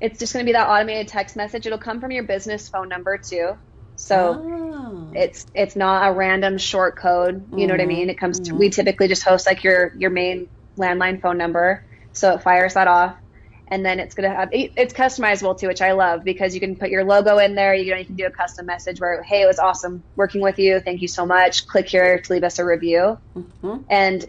it's 0.00 0.18
just 0.18 0.32
going 0.32 0.44
to 0.44 0.48
be 0.48 0.52
that 0.52 0.68
automated 0.68 1.08
text 1.08 1.36
message. 1.36 1.64
It'll 1.64 1.78
come 1.78 2.00
from 2.00 2.10
your 2.10 2.24
business 2.24 2.68
phone 2.68 2.88
number 2.88 3.16
too. 3.18 3.56
So 3.96 4.42
Oh. 4.44 5.10
it's 5.14 5.46
it's 5.54 5.76
not 5.76 6.08
a 6.08 6.12
random 6.12 6.58
short 6.58 6.96
code 6.96 7.44
you 7.56 7.66
know 7.66 7.74
what 7.74 7.80
i 7.80 7.84
mm-hmm. 7.84 7.88
mean 7.88 8.10
it 8.10 8.18
comes 8.18 8.40
to 8.40 8.54
we 8.54 8.66
mm-hmm. 8.66 8.72
typically 8.72 9.06
just 9.06 9.22
host 9.22 9.46
like 9.46 9.62
your 9.62 9.92
your 9.96 10.10
main 10.10 10.48
landline 10.76 11.20
phone 11.20 11.38
number 11.38 11.84
so 12.12 12.34
it 12.34 12.42
fires 12.42 12.74
that 12.74 12.88
off. 12.88 13.16
And 13.68 13.86
then 13.86 14.00
it's 14.00 14.14
going 14.14 14.28
to 14.28 14.36
have 14.36 14.50
it's 14.52 14.92
customizable 14.92 15.58
too 15.58 15.66
which 15.66 15.80
i 15.80 15.92
love 15.92 16.24
because 16.24 16.52
you 16.52 16.60
can 16.60 16.76
put 16.76 16.90
your 16.90 17.04
logo 17.04 17.38
in 17.38 17.54
there 17.54 17.74
you 17.74 17.90
know 17.90 17.96
you 17.96 18.04
can 18.04 18.16
do 18.16 18.26
a 18.26 18.30
custom 18.30 18.66
message 18.66 19.00
where 19.00 19.22
hey 19.22 19.40
it 19.40 19.46
was 19.46 19.58
awesome 19.58 20.02
working 20.14 20.42
with 20.42 20.58
you 20.58 20.78
thank 20.80 21.00
you 21.00 21.08
so 21.08 21.24
much 21.24 21.66
click 21.66 21.88
here 21.88 22.20
to 22.20 22.32
leave 22.34 22.44
us 22.44 22.58
a 22.58 22.66
review. 22.66 23.16
Mm-hmm. 23.34 23.76
And 23.88 24.26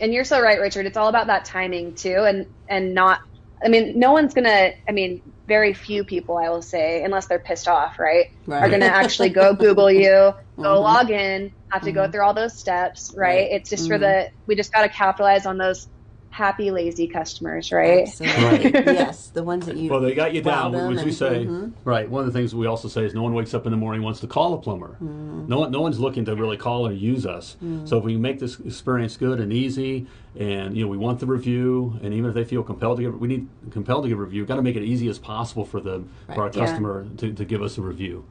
and 0.00 0.14
you're 0.14 0.24
so 0.24 0.40
right 0.40 0.58
richard 0.60 0.86
it's 0.86 0.96
all 0.96 1.08
about 1.08 1.26
that 1.26 1.44
timing 1.44 1.94
too 1.94 2.24
and 2.26 2.46
and 2.70 2.94
not 2.94 3.20
i 3.62 3.68
mean 3.68 3.98
no 3.98 4.12
one's 4.12 4.32
gonna 4.32 4.70
i 4.88 4.92
mean 4.92 5.20
very 5.46 5.72
few 5.72 6.04
people 6.04 6.36
i 6.38 6.48
will 6.48 6.62
say 6.62 7.02
unless 7.04 7.26
they're 7.26 7.38
pissed 7.38 7.68
off 7.68 7.98
right, 7.98 8.30
Right. 8.46 8.62
are 8.62 8.70
gonna 8.70 8.86
actually 8.86 9.28
go 9.30 9.54
google 9.66 9.90
you 9.90 10.02
go 10.02 10.34
mm-hmm. 10.56 10.64
log 10.64 11.10
in 11.10 11.52
have 11.70 11.82
to 11.82 11.92
go 11.92 12.02
mm-hmm. 12.02 12.12
through 12.12 12.22
all 12.22 12.34
those 12.34 12.56
steps 12.56 13.12
right, 13.16 13.36
Right. 13.36 13.48
it's 13.52 13.70
just 13.70 13.88
for 13.88 13.94
mm-hmm. 13.94 14.02
the 14.02 14.30
we 14.46 14.54
just 14.56 14.72
got 14.72 14.82
to 14.82 14.88
capitalize 14.88 15.46
on 15.46 15.58
those 15.58 15.88
happy 16.36 16.70
lazy 16.70 17.06
customers 17.08 17.72
right 17.72 18.06
Absolutely. 18.06 18.70
yes, 18.94 19.28
the 19.28 19.42
ones 19.42 19.64
that 19.64 19.76
you. 19.78 19.88
well, 19.88 20.00
they 20.00 20.14
got 20.14 20.34
you 20.34 20.42
down, 20.42 20.72
Well 20.72 20.82
done 20.82 20.90
which 20.96 20.98
we 21.04 21.08
and- 21.08 21.14
say. 21.16 21.44
mhm. 21.46 21.72
Right. 21.84 22.10
One 22.10 22.26
of 22.26 22.30
the 22.30 22.38
things 22.38 22.54
we 22.54 22.66
also 22.66 22.88
say 22.88 23.04
is 23.06 23.14
no 23.14 23.22
one 23.22 23.32
wakes 23.32 23.54
up 23.54 23.64
in 23.64 23.70
the 23.70 23.78
morning 23.78 24.00
and 24.00 24.04
wants 24.04 24.20
to 24.20 24.26
call 24.26 24.52
a 24.52 24.58
plumber. 24.58 24.98
Mm-hmm. 25.02 25.48
No 25.48 25.60
one, 25.60 25.70
no 25.70 25.80
one's 25.80 25.98
looking 25.98 26.26
to 26.26 26.34
really 26.36 26.58
call 26.58 26.86
or 26.86 26.92
use 26.92 27.24
us. 27.24 27.56
So 27.86 27.96
if 27.96 28.04
we 28.04 28.18
make 28.18 28.38
this 28.38 28.60
experience 28.60 29.16
good 29.16 29.40
and 29.40 29.50
easy, 29.50 30.06
and 30.38 30.76
you 30.76 30.84
know 30.84 30.90
we 30.90 30.98
want 30.98 31.20
the 31.20 31.26
review, 31.26 31.98
and 32.02 32.12
even 32.12 32.28
if 32.28 32.34
they 32.34 32.44
feel 32.44 32.62
compelled 32.62 32.98
to 32.98 33.04
give, 33.04 33.18
we 33.18 33.28
need 33.28 33.48
compelled 33.70 34.02
to 34.04 34.10
give 34.10 34.18
a 34.18 34.22
review. 34.22 34.42
We've 34.42 34.48
Got 34.48 34.56
to 34.56 34.62
make 34.62 34.76
it 34.76 34.82
easy 34.82 35.08
as 35.08 35.18
possible 35.18 35.64
for 35.64 35.80
them, 35.80 36.10
for 36.26 36.32
our 36.34 36.38
Right. 36.48 36.54
Yeah. 36.56 36.66
customer 36.66 37.06
to, 37.16 37.32
to 37.32 37.44
give 37.46 37.62
us 37.62 37.78
a 37.78 37.80
review. 37.80 38.24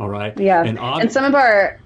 All 0.00 0.08
right. 0.08 0.32
yeah 0.40 0.62
And, 0.64 0.78
on, 0.78 1.02
and 1.02 1.12
some 1.12 1.24
of 1.26 1.34
our 1.34 1.78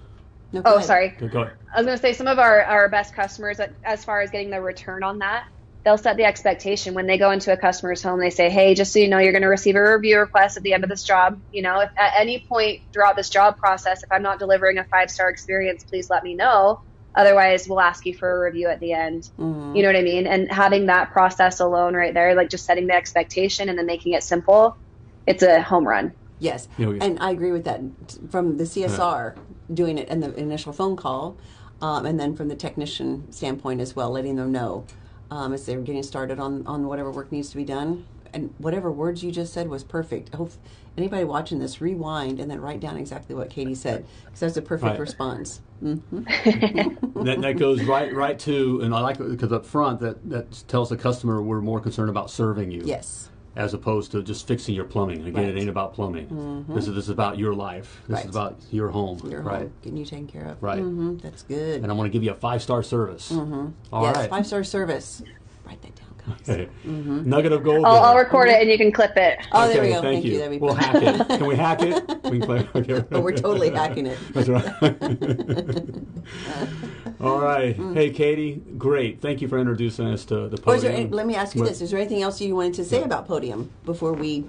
No, 0.52 0.62
oh 0.64 0.74
ahead. 0.76 0.86
sorry 0.86 1.08
Go- 1.18 1.26
go- 1.28 1.50
I 1.74 1.80
was 1.80 1.86
going 1.86 1.98
to 1.98 2.02
say 2.02 2.12
some 2.12 2.28
of 2.28 2.38
our, 2.38 2.62
our 2.62 2.88
best 2.88 3.12
customers, 3.14 3.60
as 3.84 4.04
far 4.04 4.20
as 4.20 4.30
getting 4.30 4.48
the 4.50 4.60
return 4.62 5.02
on 5.02 5.18
that, 5.18 5.48
they'll 5.86 5.96
set 5.96 6.16
the 6.16 6.24
expectation 6.24 6.94
when 6.94 7.06
they 7.06 7.16
go 7.16 7.30
into 7.30 7.52
a 7.52 7.56
customer's 7.56 8.02
home. 8.02 8.18
They 8.18 8.30
say, 8.30 8.50
"Hey, 8.50 8.74
just 8.74 8.92
so 8.92 8.98
you 8.98 9.06
know, 9.06 9.18
you're 9.18 9.30
going 9.30 9.42
to 9.42 9.48
receive 9.48 9.76
a 9.76 9.94
review 9.94 10.18
request 10.18 10.56
at 10.56 10.64
the 10.64 10.72
end 10.72 10.82
of 10.82 10.90
this 10.90 11.04
job. 11.04 11.40
You 11.52 11.62
know, 11.62 11.78
if 11.78 11.90
at 11.96 12.14
any 12.18 12.40
point 12.40 12.80
throughout 12.92 13.14
this 13.14 13.30
job 13.30 13.56
process, 13.56 14.02
if 14.02 14.10
I'm 14.10 14.22
not 14.22 14.40
delivering 14.40 14.78
a 14.78 14.84
five 14.84 15.12
star 15.12 15.30
experience, 15.30 15.84
please 15.84 16.10
let 16.10 16.24
me 16.24 16.34
know. 16.34 16.80
Otherwise, 17.14 17.68
we'll 17.68 17.80
ask 17.80 18.04
you 18.04 18.14
for 18.14 18.28
a 18.28 18.50
review 18.50 18.66
at 18.66 18.80
the 18.80 18.94
end. 18.94 19.30
Mm-hmm. 19.38 19.76
You 19.76 19.82
know 19.82 19.88
what 19.88 19.96
I 19.96 20.02
mean? 20.02 20.26
And 20.26 20.50
having 20.50 20.86
that 20.86 21.12
process 21.12 21.60
alone 21.60 21.94
right 21.94 22.12
there, 22.12 22.34
like 22.34 22.50
just 22.50 22.66
setting 22.66 22.88
the 22.88 22.94
expectation 22.94 23.68
and 23.68 23.78
then 23.78 23.86
making 23.86 24.14
it 24.14 24.24
simple, 24.24 24.76
it's 25.24 25.44
a 25.44 25.62
home 25.62 25.86
run. 25.86 26.12
Yes, 26.40 26.66
You 26.78 26.92
know, 26.92 26.98
and 27.00 27.16
I 27.20 27.30
agree 27.30 27.52
with 27.52 27.64
that. 27.64 27.80
From 28.28 28.56
the 28.56 28.64
CSR 28.64 29.36
doing 29.72 29.98
it 29.98 30.08
in 30.08 30.18
the 30.18 30.34
initial 30.34 30.72
phone 30.72 30.96
call, 30.96 31.38
um, 31.80 32.04
and 32.04 32.18
then 32.18 32.34
from 32.34 32.48
the 32.48 32.56
technician 32.56 33.30
standpoint 33.32 33.80
as 33.80 33.94
well, 33.94 34.10
letting 34.10 34.34
them 34.36 34.50
know 34.50 34.84
um, 35.30 35.52
as 35.52 35.66
they're 35.66 35.80
getting 35.80 36.02
started 36.02 36.38
on 36.40 36.66
on 36.66 36.86
whatever 36.86 37.10
work 37.10 37.32
needs 37.32 37.50
to 37.50 37.56
be 37.56 37.64
done. 37.64 38.06
And 38.34 38.52
whatever 38.58 38.92
words 38.92 39.24
you 39.24 39.32
just 39.32 39.54
said 39.54 39.68
was 39.68 39.82
perfect. 39.82 40.30
I 40.34 40.36
hope 40.36 40.50
anybody 40.98 41.24
watching 41.24 41.58
this 41.58 41.80
rewind 41.80 42.38
and 42.38 42.50
then 42.50 42.60
write 42.60 42.80
down 42.80 42.96
exactly 42.98 43.34
what 43.34 43.48
Katie 43.48 43.74
said 43.74 44.04
because 44.26 44.40
that's 44.40 44.56
a 44.58 44.62
perfect 44.62 44.90
Right. 44.90 45.00
response. 45.00 45.60
that, 45.80 47.38
that 47.40 47.56
goes 47.58 47.82
right 47.84 48.12
right 48.14 48.38
to, 48.40 48.80
and 48.82 48.94
I 48.94 49.00
like 49.00 49.20
it 49.20 49.28
because 49.30 49.52
up 49.52 49.64
front 49.64 50.00
that 50.00 50.28
that 50.30 50.64
tells 50.68 50.90
the 50.90 50.96
customer 50.96 51.40
we're 51.42 51.60
more 51.60 51.80
concerned 51.80 52.10
about 52.10 52.30
serving 52.30 52.70
you. 52.70 52.82
Yes. 52.84 53.30
As 53.56 53.72
opposed 53.72 54.12
to 54.12 54.22
just 54.22 54.46
fixing 54.46 54.74
your 54.74 54.84
plumbing. 54.84 55.24
Again, 55.26 55.44
it 55.48 55.56
ain't 55.58 55.70
about 55.70 55.94
plumbing. 55.94 56.66
This 56.68 56.86
is 56.86 56.94
this 56.94 57.04
is 57.04 57.10
about 57.10 57.38
your 57.38 57.54
life. 57.54 58.02
This 58.06 58.16
Right. 58.16 58.24
is 58.26 58.30
about 58.30 58.58
your 58.70 58.88
home. 58.90 59.18
Your 59.30 59.40
right. 59.40 59.60
home 59.62 59.72
getting 59.82 59.96
you 59.98 60.04
taken 60.04 60.26
care 60.26 60.44
of. 60.44 60.62
Right. 60.62 60.78
hmm 60.78 61.16
That's 61.18 61.42
good. 61.42 61.82
And 61.82 61.90
I'm 61.90 61.96
going 61.96 62.10
to 62.10 62.12
give 62.12 62.22
you 62.22 62.32
a 62.32 62.34
five 62.34 62.62
star 62.62 62.82
service. 62.82 63.32
Mm-hmm. 63.32 63.68
All 63.94 64.02
yes, 64.04 64.16
right. 64.16 64.28
five 64.30 64.46
star 64.46 64.62
service. 64.62 65.22
Write 65.66 65.80
that 65.82 65.94
down, 65.96 66.05
guys. 66.26 66.36
Okay. 66.48 66.68
Nugget 66.84 67.52
of 67.52 67.62
gold. 67.64 67.84
I'll. 67.84 68.02
I'll 68.02 68.16
record 68.16 68.48
it 68.48 68.60
and 68.60 68.70
you 68.70 68.76
can 68.78 68.92
clip 68.92 69.16
it. 69.16 69.38
Oh, 69.52 69.68
there 69.68 69.82
we 69.82 69.90
go. 69.90 70.02
Thank, 70.02 70.24
you. 70.24 70.38
That'd 70.38 70.50
be 70.52 70.58
we'll 70.58 70.74
hack 70.74 70.94
it. 70.96 71.28
Can 71.28 71.46
we 71.46 71.56
hack 71.56 71.82
it? 71.82 72.04
We 72.24 72.40
can 72.40 72.42
play. 72.42 72.68
Okay. 72.74 73.04
Oh, 73.12 73.20
we're 73.20 73.36
totally 73.36 73.70
hacking 73.70 74.06
it. 74.06 74.18
That's 74.32 74.48
right. 74.48 74.66
All 77.20 77.40
right. 77.40 77.76
Hey, 77.94 78.10
Katie. 78.10 78.62
Great. 78.76 79.20
Thank 79.20 79.40
you 79.40 79.48
for 79.48 79.58
introducing 79.58 80.06
us 80.08 80.24
to 80.26 80.48
the 80.48 80.60
Or 80.66 80.74
is 80.74 80.82
there 80.82 80.90
podium. 80.90 80.94
any, 80.94 81.08
let 81.16 81.26
me 81.26 81.34
ask 81.36 81.54
you 81.54 81.62
What- 81.62 81.68
this: 81.70 81.80
Is 81.80 81.90
there 81.90 82.00
anything 82.00 82.22
else 82.22 82.40
you 82.40 82.54
wanted 82.56 82.74
to 82.74 82.84
say 82.84 83.02
about 83.02 83.26
Podium 83.26 83.70
before 83.84 84.12
we 84.12 84.44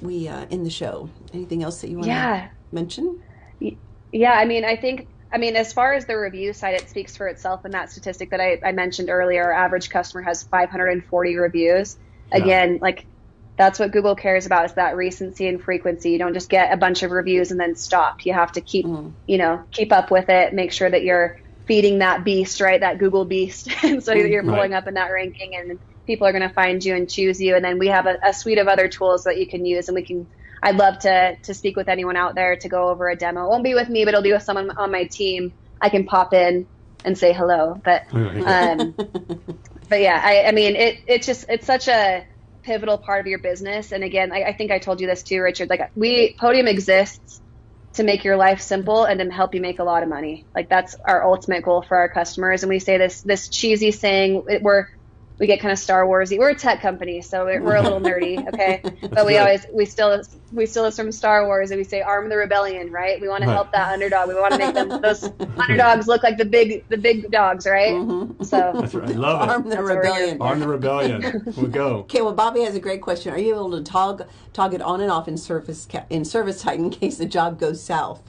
we 0.00 0.28
uh, 0.28 0.46
end 0.50 0.64
the 0.64 0.70
show? 0.70 1.10
Anything 1.34 1.62
else 1.64 1.80
that 1.80 1.90
you 1.90 1.96
want 1.96 2.06
Yeah. 2.08 2.46
to 2.46 2.50
mention? 2.74 3.20
Yeah, 4.12 4.32
I 4.32 4.46
mean, 4.46 4.64
I 4.64 4.74
think, 4.74 5.06
I 5.32 5.38
mean, 5.38 5.56
as 5.56 5.72
far 5.72 5.92
as 5.92 6.06
the 6.06 6.18
review 6.18 6.52
side, 6.52 6.74
it 6.74 6.88
speaks 6.88 7.16
for 7.16 7.26
itself. 7.28 7.64
And 7.64 7.74
that 7.74 7.90
statistic 7.90 8.30
that 8.30 8.40
I, 8.40 8.58
I 8.64 8.72
mentioned 8.72 9.10
earlier, 9.10 9.44
our 9.44 9.52
average 9.52 9.90
customer 9.90 10.22
has 10.22 10.42
540 10.42 11.36
reviews. 11.36 11.96
Yeah. 12.30 12.38
Again, 12.38 12.78
like 12.80 13.06
that's 13.58 13.78
what 13.78 13.90
Google 13.90 14.14
cares 14.14 14.46
about 14.46 14.64
is 14.66 14.74
that 14.74 14.96
recency 14.96 15.48
and 15.48 15.60
frequency. 15.60 16.10
You 16.10 16.18
don't 16.18 16.32
just 16.32 16.48
get 16.48 16.72
a 16.72 16.76
bunch 16.76 17.02
of 17.02 17.10
reviews 17.10 17.50
and 17.50 17.60
then 17.60 17.74
stop. 17.74 18.24
You 18.24 18.32
have 18.32 18.52
to 18.52 18.60
keep, 18.60 18.86
mm-hmm. 18.86 19.10
you 19.26 19.36
know, 19.36 19.64
keep 19.72 19.92
up 19.92 20.10
with 20.10 20.28
it. 20.28 20.54
Make 20.54 20.72
sure 20.72 20.88
that 20.88 21.02
you're 21.02 21.40
feeding 21.66 21.98
that 21.98 22.24
beast, 22.24 22.60
right? 22.60 22.80
That 22.80 22.98
Google 22.98 23.24
beast, 23.24 23.68
and 23.84 24.02
so 24.02 24.14
you're 24.14 24.42
mm-hmm. 24.42 24.48
Right. 24.48 24.56
pulling 24.56 24.74
up 24.74 24.86
in 24.86 24.94
that 24.94 25.10
ranking, 25.10 25.56
and 25.56 25.78
people 26.06 26.26
are 26.26 26.32
going 26.32 26.48
to 26.48 26.54
find 26.54 26.82
you 26.82 26.94
and 26.94 27.10
choose 27.10 27.40
you. 27.40 27.56
And 27.56 27.64
then 27.64 27.78
we 27.78 27.88
have 27.88 28.06
a, 28.06 28.18
a 28.24 28.32
suite 28.32 28.58
of 28.58 28.68
other 28.68 28.88
tools 28.88 29.24
that 29.24 29.38
you 29.38 29.46
can 29.46 29.66
use, 29.66 29.88
and 29.88 29.94
we 29.94 30.02
can. 30.02 30.26
I'd 30.62 30.76
love 30.76 30.98
to 31.00 31.36
to 31.36 31.54
speak 31.54 31.76
with 31.76 31.88
anyone 31.88 32.16
out 32.16 32.34
there 32.34 32.56
to 32.56 32.68
go 32.68 32.88
over 32.88 33.08
a 33.08 33.16
demo. 33.16 33.44
It 33.44 33.48
won't 33.48 33.64
be 33.64 33.74
with 33.74 33.88
me, 33.88 34.04
but 34.04 34.14
it'll 34.14 34.22
be 34.22 34.32
with 34.32 34.42
someone 34.42 34.70
on 34.70 34.90
my 34.90 35.04
team. 35.04 35.52
I 35.80 35.88
can 35.88 36.06
pop 36.06 36.34
in 36.34 36.66
and 37.04 37.16
say 37.16 37.32
hello. 37.32 37.80
But 37.84 38.04
um, 38.12 38.94
but 39.88 40.00
yeah, 40.00 40.20
I, 40.22 40.44
I 40.44 40.52
mean, 40.52 40.76
it 40.76 41.00
it's 41.06 41.26
just 41.26 41.46
it's 41.48 41.66
such 41.66 41.88
a 41.88 42.26
pivotal 42.62 42.98
part 42.98 43.20
of 43.20 43.26
your 43.26 43.38
business. 43.38 43.92
And 43.92 44.04
again, 44.04 44.32
I, 44.32 44.44
I 44.44 44.52
think 44.52 44.70
I 44.70 44.78
told 44.78 45.00
you 45.00 45.06
this 45.06 45.22
too, 45.22 45.40
Richard. 45.40 45.70
Like 45.70 45.90
we 45.94 46.34
Podium 46.38 46.66
exists 46.66 47.40
to 47.94 48.02
make 48.02 48.24
your 48.24 48.36
life 48.36 48.60
simple 48.60 49.04
and 49.04 49.18
to 49.18 49.30
help 49.30 49.54
you 49.54 49.60
make 49.60 49.78
a 49.78 49.84
lot 49.84 50.02
of 50.02 50.08
money. 50.08 50.44
Like 50.54 50.68
that's 50.68 50.94
our 51.04 51.24
ultimate 51.24 51.64
goal 51.64 51.82
for 51.82 51.96
our 51.96 52.08
customers. 52.08 52.62
And 52.62 52.70
we 52.70 52.78
say 52.78 52.98
this 52.98 53.22
this 53.22 53.48
cheesy 53.48 53.90
saying. 53.90 54.44
We're 54.60 54.88
we 55.38 55.46
get 55.46 55.60
kind 55.60 55.70
of 55.72 55.78
Star 55.78 56.04
Warsy. 56.04 56.38
We're 56.38 56.50
a 56.50 56.54
tech 56.54 56.80
company, 56.80 57.22
so 57.22 57.44
we're, 57.44 57.62
we're 57.62 57.76
a 57.76 57.82
little 57.82 58.00
nerdy, 58.00 58.46
okay? 58.48 58.82
but 59.12 59.24
we 59.24 59.34
good. 59.34 59.40
always 59.40 59.66
we 59.72 59.84
still 59.84 60.20
we 60.52 60.66
still 60.66 60.84
is 60.86 60.96
from 60.96 61.12
Star 61.12 61.46
Wars, 61.46 61.70
and 61.70 61.78
we 61.78 61.84
say 61.84 62.00
arm 62.02 62.28
the 62.28 62.36
rebellion, 62.36 62.90
right? 62.90 63.20
We 63.20 63.28
want 63.28 63.42
to 63.42 63.46
Right. 63.48 63.54
help 63.54 63.70
that 63.72 63.92
underdog. 63.92 64.28
We 64.28 64.34
want 64.34 64.52
to 64.52 64.58
make 64.58 64.74
them 64.74 65.00
those 65.00 65.24
underdogs 65.58 66.08
look 66.08 66.22
like 66.24 66.38
the 66.38 66.44
big 66.44 66.84
the 66.88 66.96
big 66.96 67.30
dogs, 67.30 67.66
right? 67.66 67.94
So 68.42 68.72
That's 68.74 68.94
right. 68.94 69.10
I 69.10 69.12
love 69.12 69.42
it. 69.42 69.52
Arm 69.52 69.62
the 69.64 69.70
That's 69.70 69.82
rebellion. 69.82 70.42
Arm 70.42 70.60
the 70.60 70.68
rebellion. 70.68 71.52
we 71.56 71.68
go. 71.68 71.98
Okay, 72.08 72.22
well, 72.22 72.32
Bobby 72.34 72.62
has 72.62 72.74
a 72.74 72.80
great 72.80 73.00
question. 73.02 73.32
Are 73.32 73.38
you 73.38 73.54
able 73.54 73.70
to 73.72 73.82
tog 73.82 74.26
tog 74.52 74.74
it 74.74 74.82
on 74.82 75.00
and 75.00 75.10
off 75.10 75.28
in 75.28 75.36
service 75.36 75.86
ca- 75.90 76.06
in 76.10 76.24
service 76.24 76.62
type 76.62 76.78
in 76.78 76.90
case 76.90 77.16
the 77.18 77.26
job 77.26 77.58
goes 77.60 77.82
south? 77.82 78.22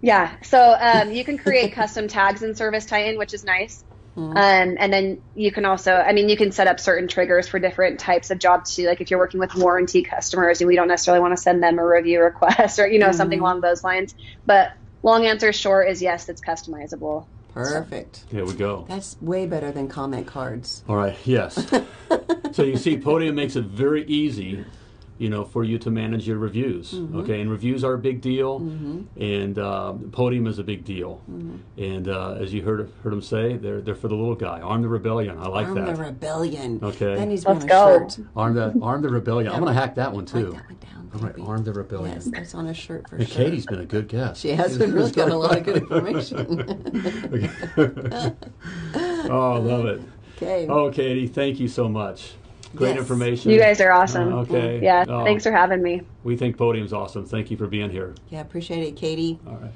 Yeah, 0.00 0.36
so 0.42 0.76
um, 0.80 1.12
you 1.12 1.24
can 1.24 1.38
create 1.38 1.72
custom 1.74 2.08
tags 2.08 2.42
in 2.42 2.54
Service 2.54 2.86
Titan, 2.86 3.16
which 3.18 3.32
is 3.34 3.44
nice. 3.44 3.84
Um, 4.16 4.76
and 4.78 4.92
then 4.92 5.22
you 5.34 5.50
can 5.50 5.64
also, 5.64 5.92
I 5.92 6.12
mean, 6.12 6.28
you 6.28 6.36
can 6.36 6.52
set 6.52 6.66
up 6.66 6.78
certain 6.78 7.08
triggers 7.08 7.48
for 7.48 7.58
different 7.58 7.98
types 7.98 8.30
of 8.30 8.38
jobs 8.38 8.74
too. 8.74 8.86
Like 8.86 9.00
if 9.00 9.10
you're 9.10 9.18
working 9.18 9.40
with 9.40 9.54
warranty 9.54 10.02
customers, 10.02 10.60
and 10.60 10.68
we 10.68 10.76
don't 10.76 10.88
necessarily 10.88 11.20
want 11.20 11.36
to 11.36 11.42
send 11.42 11.62
them 11.62 11.78
a 11.78 11.86
review 11.86 12.22
request 12.22 12.78
or 12.78 12.86
you 12.86 12.98
know 12.98 13.12
something 13.12 13.40
along 13.40 13.60
those 13.60 13.82
lines. 13.82 14.14
But 14.46 14.72
long 15.02 15.26
answer 15.26 15.52
short 15.52 15.88
is 15.88 16.00
yes, 16.00 16.28
it's 16.28 16.40
customizable. 16.40 17.26
Perfect. 17.52 18.28
There 18.30 18.44
we 18.44 18.54
go. 18.54 18.84
That's 18.88 19.16
way 19.20 19.46
better 19.46 19.70
than 19.70 19.88
comment 19.88 20.26
cards. 20.26 20.82
All 20.88 20.96
right. 20.96 21.16
Yes. 21.24 21.54
so 22.52 22.64
you 22.64 22.76
see, 22.76 22.98
Podium 22.98 23.36
makes 23.36 23.54
it 23.54 23.64
very 23.64 24.04
easy, 24.06 24.64
you 25.18 25.28
know, 25.30 25.44
for 25.44 25.62
you 25.62 25.78
to 25.78 25.90
manage 25.90 26.26
your 26.26 26.38
reviews. 26.38 26.92
Mm-hmm. 26.92 27.18
Okay, 27.20 27.40
and 27.40 27.50
reviews 27.50 27.84
are 27.84 27.94
a 27.94 27.98
big 27.98 28.20
deal, 28.20 28.56
and 29.16 29.58
um, 29.58 30.10
Podium 30.10 30.46
is 30.46 30.58
a 30.58 30.64
big 30.64 30.84
deal. 30.84 31.22
Mm-hmm. 31.30 31.82
And 31.82 32.08
uh, 32.08 32.32
as 32.40 32.52
you 32.52 32.62
heard 32.62 32.90
heard 33.02 33.12
him 33.12 33.22
say, 33.22 33.56
they're 33.56 33.80
they're 33.80 33.94
for 33.94 34.08
the 34.08 34.16
little 34.16 34.34
guy. 34.34 34.60
Arm 34.60 34.82
the 34.82 34.88
rebellion. 34.88 35.38
I 35.38 35.46
like 35.48 35.66
Arm 35.66 35.74
that. 35.76 35.88
Arm 35.88 35.96
the 35.96 36.02
rebellion. 36.02 36.80
Okay. 36.82 37.14
That 37.14 37.28
needs 37.28 37.44
to 37.44 37.50
be 37.50 37.54
Let's 37.54 37.64
on 37.64 37.70
a 37.70 37.98
go. 38.00 38.08
shirt. 38.08 38.26
arm 38.36 38.54
the 38.54 38.78
arm 38.82 39.02
the 39.02 39.08
rebellion. 39.08 39.52
I'm 39.52 39.60
gonna 39.60 39.72
hack 39.72 39.94
that 39.96 40.12
one 40.12 40.24
too. 40.26 40.50
Write 40.52 40.54
that 40.54 40.66
one 40.66 40.78
down. 40.80 41.10
All 41.14 41.20
right, 41.20 41.34
arm 41.48 41.62
the 41.62 41.72
rebellion. 41.72 42.14
Yes, 42.16 42.24
that's 42.24 42.54
on 42.56 42.66
a 42.66 42.74
shirt 42.74 43.08
for 43.08 43.16
And 43.16 43.28
sure. 43.28 43.44
Katie's 43.44 43.66
been 43.66 43.78
a 43.80 43.86
good 43.86 44.08
guest. 44.08 44.40
She 44.40 44.48
has 44.50 44.76
been 44.76 44.92
really 44.92 45.12
got 45.12 45.30
a 45.30 45.36
lot 45.36 45.56
of 45.56 45.62
good 45.64 45.76
information. 45.76 46.36
oh, 49.30 49.52
I 49.52 49.58
love 49.58 49.86
it. 49.86 50.02
okay. 50.36 50.66
Oh, 50.68 50.90
Katie, 50.90 51.28
thank 51.28 51.60
you 51.60 51.68
so 51.68 51.88
much. 51.88 52.32
Great 52.74 52.90
Yes. 52.90 52.98
information. 52.98 53.50
You 53.50 53.58
guys 53.58 53.80
are 53.80 53.92
awesome. 53.92 54.32
Uh, 54.32 54.42
okay. 54.42 54.80
Yeah, 54.82 55.04
Oh, 55.08 55.24
thanks 55.24 55.44
for 55.44 55.52
having 55.52 55.82
me. 55.82 56.02
We 56.24 56.36
think 56.36 56.56
Podium's 56.56 56.92
awesome. 56.92 57.24
Thank 57.24 57.50
you 57.50 57.56
for 57.56 57.66
being 57.66 57.90
here. 57.90 58.14
Yeah, 58.30 58.40
appreciate 58.40 58.82
it, 58.86 58.96
Katie. 58.96 59.38
All 59.46 59.54
right. 59.54 59.72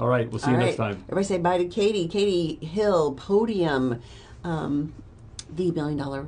All 0.00 0.08
right. 0.08 0.30
We'll 0.30 0.40
see 0.40 0.50
you 0.50 0.56
All 0.56 0.62
next 0.62 0.76
time. 0.76 1.02
Everybody 1.04 1.24
say 1.24 1.38
bye 1.38 1.58
to 1.58 1.66
Katie. 1.66 2.08
Katie 2.08 2.64
Hill, 2.64 3.12
Podium, 3.14 4.00
um, 4.42 4.92
the 5.54 5.70
million 5.72 5.98
dollar 5.98 6.26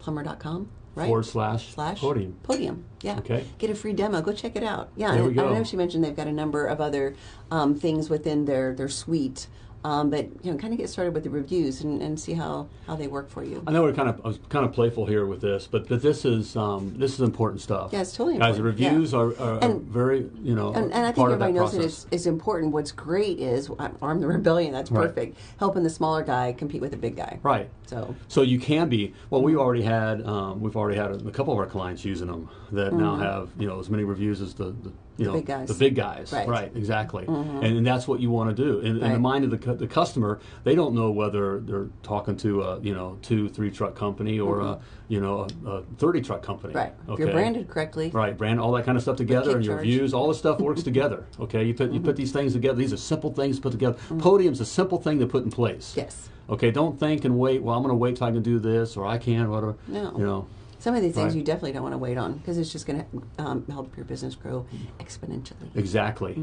plumber.com, 0.00 0.68
right? 0.94 1.06
Forward 1.06 1.24
slash, 1.26 1.72
slash 1.74 2.00
podium. 2.00 2.36
Podium. 2.42 2.84
Yeah. 3.02 3.18
Okay. 3.18 3.44
Get 3.58 3.70
a 3.70 3.74
free 3.74 3.92
demo. 3.92 4.20
Go 4.20 4.32
check 4.32 4.56
it 4.56 4.62
out. 4.64 4.90
Yeah. 4.96 5.12
There 5.12 5.22
and 5.24 5.36
we 5.36 5.42
I 5.42 5.52
know 5.52 5.64
she 5.64 5.76
mentioned 5.76 6.04
they've 6.04 6.16
got 6.16 6.26
a 6.26 6.32
number 6.32 6.66
of 6.66 6.80
other 6.80 7.14
um, 7.50 7.74
things 7.74 8.10
within 8.10 8.44
their 8.46 8.74
their 8.74 8.88
suite. 8.88 9.46
Um, 9.82 10.10
but 10.10 10.26
you 10.44 10.52
know, 10.52 10.58
kind 10.58 10.74
of 10.74 10.78
get 10.78 10.90
started 10.90 11.14
with 11.14 11.24
the 11.24 11.30
reviews 11.30 11.80
and, 11.80 12.02
and 12.02 12.20
see 12.20 12.34
how, 12.34 12.68
how 12.86 12.96
they 12.96 13.06
work 13.08 13.30
for 13.30 13.42
you. 13.42 13.62
I 13.66 13.70
know 13.72 13.82
we're 13.82 13.94
kind 13.94 14.10
of 14.10 14.20
I 14.24 14.28
was 14.28 14.38
kind 14.50 14.66
of 14.66 14.72
playful 14.74 15.06
here 15.06 15.24
with 15.24 15.40
this, 15.40 15.66
but 15.66 15.88
but 15.88 16.02
this 16.02 16.26
is 16.26 16.54
um, 16.54 16.94
this 16.98 17.14
is 17.14 17.20
important 17.20 17.62
stuff. 17.62 17.90
Yeah, 17.92 18.02
it's 18.02 18.14
totally 18.14 18.36
Guys, 18.38 18.56
the 18.56 18.60
important. 18.60 18.78
Yeah. 18.80 18.88
reviews 18.90 19.14
are, 19.14 19.28
are, 19.38 19.54
are 19.54 19.64
And- 19.64 19.82
very 19.82 20.28
you 20.42 20.54
know 20.54 20.68
And, 20.74 20.92
and 20.92 21.06
I 21.06 21.12
think 21.12 21.16
part 21.16 21.32
of 21.32 21.38
that 21.38 21.46
everybody 21.46 21.52
knows 21.64 21.72
that 21.72 21.78
process. 21.78 22.04
it's, 22.04 22.14
it's 22.14 22.26
important. 22.26 22.72
What's 22.72 22.92
great 22.92 23.38
is 23.38 23.70
uh, 23.78 23.88
arm 24.02 24.20
the 24.20 24.26
rebellion. 24.26 24.72
That's 24.72 24.90
Right. 24.90 25.08
perfect. 25.08 25.38
Helping 25.58 25.82
the 25.82 25.90
smaller 25.90 26.22
guy 26.24 26.52
compete 26.52 26.82
with 26.82 26.90
the 26.90 26.96
big 26.98 27.16
guy. 27.16 27.38
Right. 27.42 27.70
So 27.86 28.14
So 28.28 28.42
you 28.42 28.58
can 28.60 28.88
be 28.90 29.14
well. 29.30 29.40
We 29.42 29.56
already 29.56 29.82
had 29.82 30.26
um, 30.26 30.60
we've 30.60 30.76
already 30.76 30.98
had 30.98 31.10
a, 31.10 31.26
a 31.26 31.30
couple 31.30 31.54
of 31.54 31.58
our 31.58 31.66
clients 31.66 32.04
using 32.04 32.26
them 32.26 32.50
that 32.72 32.92
now 32.92 33.16
have 33.16 33.48
you 33.58 33.66
know 33.66 33.80
as 33.80 33.88
many 33.88 34.04
reviews 34.04 34.42
as 34.42 34.52
the, 34.54 34.66
the 34.66 34.92
you 35.16 35.24
know 35.26 35.30
Mm-hmm. 35.32 35.38
big 35.38 35.46
guys. 35.46 35.68
the 35.68 35.74
big 35.74 35.94
guys. 35.96 36.32
Right. 36.32 36.48
right 36.48 36.72
exactly. 36.74 37.24
And, 37.26 37.64
and 37.64 37.86
that's 37.86 38.06
what 38.08 38.20
you 38.20 38.30
want 38.30 38.56
to 38.56 38.62
do. 38.62 38.78
In, 38.80 39.02
in 39.02 39.12
the 39.12 39.18
mind 39.18 39.44
of 39.44 39.50
the 39.50 39.58
the 39.78 39.86
customer, 39.86 40.40
they 40.64 40.74
don't 40.74 40.94
know 40.94 41.10
whether 41.10 41.60
they're 41.60 41.88
talking 42.02 42.36
to 42.38 42.62
a 42.62 42.80
you 42.80 42.94
know 42.94 43.18
two 43.22 43.48
three 43.48 43.70
truck 43.70 43.94
company 43.94 44.38
or 44.40 44.60
a 44.60 44.80
you 45.08 45.20
know 45.20 45.46
a, 45.66 45.68
a 45.70 45.82
thirty 45.98 46.20
truck 46.20 46.42
company. 46.42 46.72
Mm-hmm. 46.74 46.78
right. 46.78 46.92
If 47.04 47.10
Okay. 47.10 47.22
you're 47.24 47.32
branded 47.32 47.68
correctly. 47.68 48.10
Right, 48.10 48.36
brand 48.36 48.60
all 48.60 48.72
that 48.72 48.84
kind 48.84 48.96
of 48.96 49.02
stuff 49.02 49.16
together, 49.16 49.56
and 49.56 49.64
your 49.64 49.76
charge. 49.76 49.86
views, 49.86 50.14
all 50.14 50.28
this 50.28 50.38
stuff 50.38 50.60
works 50.68 50.82
together. 50.82 51.24
Okay, 51.38 51.64
you 51.64 51.74
put 51.74 51.90
you 51.92 52.00
put 52.00 52.16
these 52.16 52.32
things 52.32 52.52
together. 52.52 52.76
These 52.76 52.92
are 52.92 52.96
simple 52.98 53.32
things 53.32 53.56
to 53.56 53.62
put 53.62 53.72
together. 53.72 53.98
Podium's 54.18 54.60
a 54.60 54.66
simple 54.66 54.98
thing 55.00 55.18
to 55.20 55.26
put 55.26 55.44
in 55.44 55.50
place. 55.50 55.94
Yes. 55.96 56.28
Okay, 56.48 56.70
don't 56.72 56.98
think 56.98 57.24
and 57.24 57.38
wait. 57.38 57.62
Well, 57.62 57.76
I'm 57.76 57.82
going 57.82 57.92
to 57.92 57.96
wait 57.96 58.16
till 58.16 58.26
I 58.26 58.32
can 58.32 58.42
do 58.42 58.58
this, 58.58 58.96
or 58.96 59.06
I 59.06 59.18
can, 59.18 59.48
whatever. 59.50 59.76
No. 59.86 60.12
You 60.18 60.24
know. 60.24 60.46
Some 60.80 60.94
of 60.96 61.02
these 61.02 61.14
things 61.14 61.34
Right. 61.34 61.36
you 61.36 61.42
definitely 61.44 61.72
don't 61.72 61.82
want 61.82 61.92
to 61.92 61.98
wait 61.98 62.16
on 62.18 62.38
because 62.38 62.58
it's 62.58 62.72
just 62.72 62.86
going 62.86 63.04
to 63.38 63.42
um, 63.44 63.64
help 63.70 63.94
your 63.96 64.04
business 64.06 64.34
grow 64.34 64.66
exponentially. 64.98 65.74
Exactly. 65.76 66.34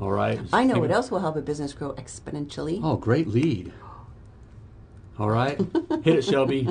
All 0.00 0.10
right. 0.10 0.38
Mm-hmm. 0.38 0.54
I 0.54 0.64
know 0.64 0.78
what 0.80 0.90
else 0.90 1.10
will 1.10 1.20
help 1.20 1.36
a 1.36 1.40
business 1.40 1.72
grow 1.72 1.92
exponentially. 1.92 2.80
Oh, 2.82 2.96
great 2.96 3.28
lead. 3.28 3.72
All 5.18 5.30
right, 5.30 5.58
hit 6.04 6.16
it, 6.16 6.24
Shelby. 6.24 6.68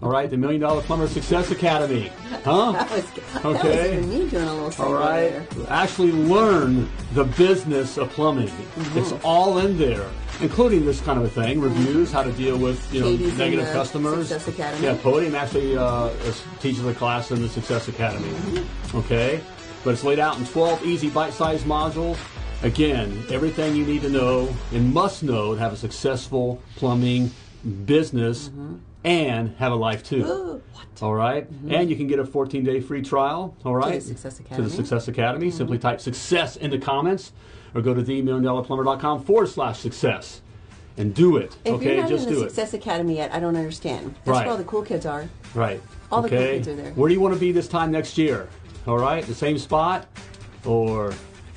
All 0.00 0.08
right, 0.08 0.30
the 0.30 0.36
Million 0.36 0.60
Dollar 0.60 0.82
Plumber 0.82 1.08
Success 1.08 1.50
Academy. 1.50 2.12
Huh? 2.44 2.72
That 2.72 2.90
was, 2.92 3.04
that 3.32 3.44
was 3.44 3.56
Okay. 3.56 3.96
even 3.96 4.08
me 4.08 4.30
doing 4.30 4.44
a 4.46 4.54
little 4.54 4.84
All 4.86 4.98
there. 5.02 5.44
actually 5.68 6.12
learn 6.12 6.88
the 7.14 7.24
business 7.24 7.98
of 7.98 8.08
plumbing. 8.10 8.46
Mm-hmm. 8.46 8.98
It's 8.98 9.12
all 9.24 9.58
in 9.58 9.76
there, 9.78 10.06
including 10.40 10.84
this 10.84 11.00
kind 11.00 11.18
of 11.18 11.24
a 11.24 11.28
thing: 11.28 11.60
reviews, 11.60 12.12
how 12.12 12.22
to 12.22 12.32
deal 12.32 12.56
with 12.58 12.92
you 12.92 13.00
know 13.00 13.10
Katie's 13.10 13.38
negative 13.38 13.66
the 13.66 13.72
customers. 13.72 14.28
Success 14.28 14.48
Academy. 14.48 14.84
Yeah, 14.84 14.96
Podium 15.02 15.34
actually 15.34 15.76
uh, 15.76 16.06
is- 16.06 16.42
teaches 16.60 16.84
a 16.86 16.94
class 16.94 17.30
in 17.30 17.42
the 17.42 17.48
Success 17.48 17.88
Academy. 17.88 18.28
Mm-hmm. 18.28 18.96
Okay, 18.98 19.40
but 19.84 19.94
it's 19.94 20.04
laid 20.04 20.18
out 20.18 20.38
in 20.38 20.46
12 20.46 20.84
easy 20.84 21.10
bite-sized 21.10 21.64
modules. 21.66 22.18
Again, 22.62 23.24
everything 23.30 23.76
you 23.76 23.86
need 23.86 24.02
to 24.02 24.08
know 24.08 24.52
and 24.72 24.92
must 24.92 25.22
know 25.22 25.54
to 25.54 25.60
have 25.60 25.72
a 25.72 25.76
successful 25.76 26.60
plumbing 26.74 27.30
business 27.84 28.50
and 29.04 29.54
have 29.58 29.70
a 29.70 29.76
life 29.76 30.02
too. 30.02 30.24
Mm-hmm. 30.24 30.30
Ooh, 30.30 30.62
what? 30.72 31.02
All 31.02 31.14
right? 31.14 31.46
and 31.68 31.88
you 31.88 31.94
can 31.94 32.08
get 32.08 32.18
a 32.18 32.24
14-day 32.24 32.80
free 32.80 33.02
trial. 33.02 33.56
All 33.64 33.76
right, 33.76 34.02
Success 34.02 34.40
To 34.56 34.62
the 34.62 34.70
Success 34.70 35.06
Academy. 35.06 35.52
Simply 35.52 35.78
type 35.78 36.00
"success" 36.00 36.56
in 36.56 36.70
the 36.70 36.78
comments, 36.78 37.32
or 37.74 37.82
go 37.82 37.94
to 37.94 38.02
themilliondollarplumber.com 38.02 39.24
forward 39.24 39.48
slash 39.48 39.78
success, 39.78 40.40
and 40.96 41.14
do 41.14 41.36
it. 41.36 41.56
If 41.64 41.74
okay, 41.74 41.94
you're 41.94 42.02
not 42.02 42.08
just 42.08 42.26
in 42.26 42.34
the 42.34 42.40
do 42.40 42.46
it. 42.46 42.50
Success 42.50 42.74
Academy 42.74 43.16
yet, 43.16 43.32
I 43.32 43.40
don't 43.40 43.56
understand. 43.56 44.14
That's 44.24 44.28
Right. 44.28 44.40
where 44.46 44.50
all 44.52 44.56
the 44.56 44.64
cool 44.64 44.82
kids 44.82 45.06
are. 45.06 45.28
Right. 45.54 45.80
All 46.10 46.22
the 46.22 46.28
cool 46.28 46.38
kids 46.38 46.68
are 46.68 46.74
there. 46.74 46.92
Where 46.92 47.08
do 47.08 47.14
you 47.14 47.20
want 47.20 47.34
to 47.34 47.40
be 47.40 47.52
this 47.52 47.68
time 47.68 47.90
next 47.90 48.18
year? 48.18 48.48
All 48.86 48.98
right, 48.98 49.24
the 49.24 49.34
same 49.34 49.58
spot, 49.58 50.06
or 50.64 51.12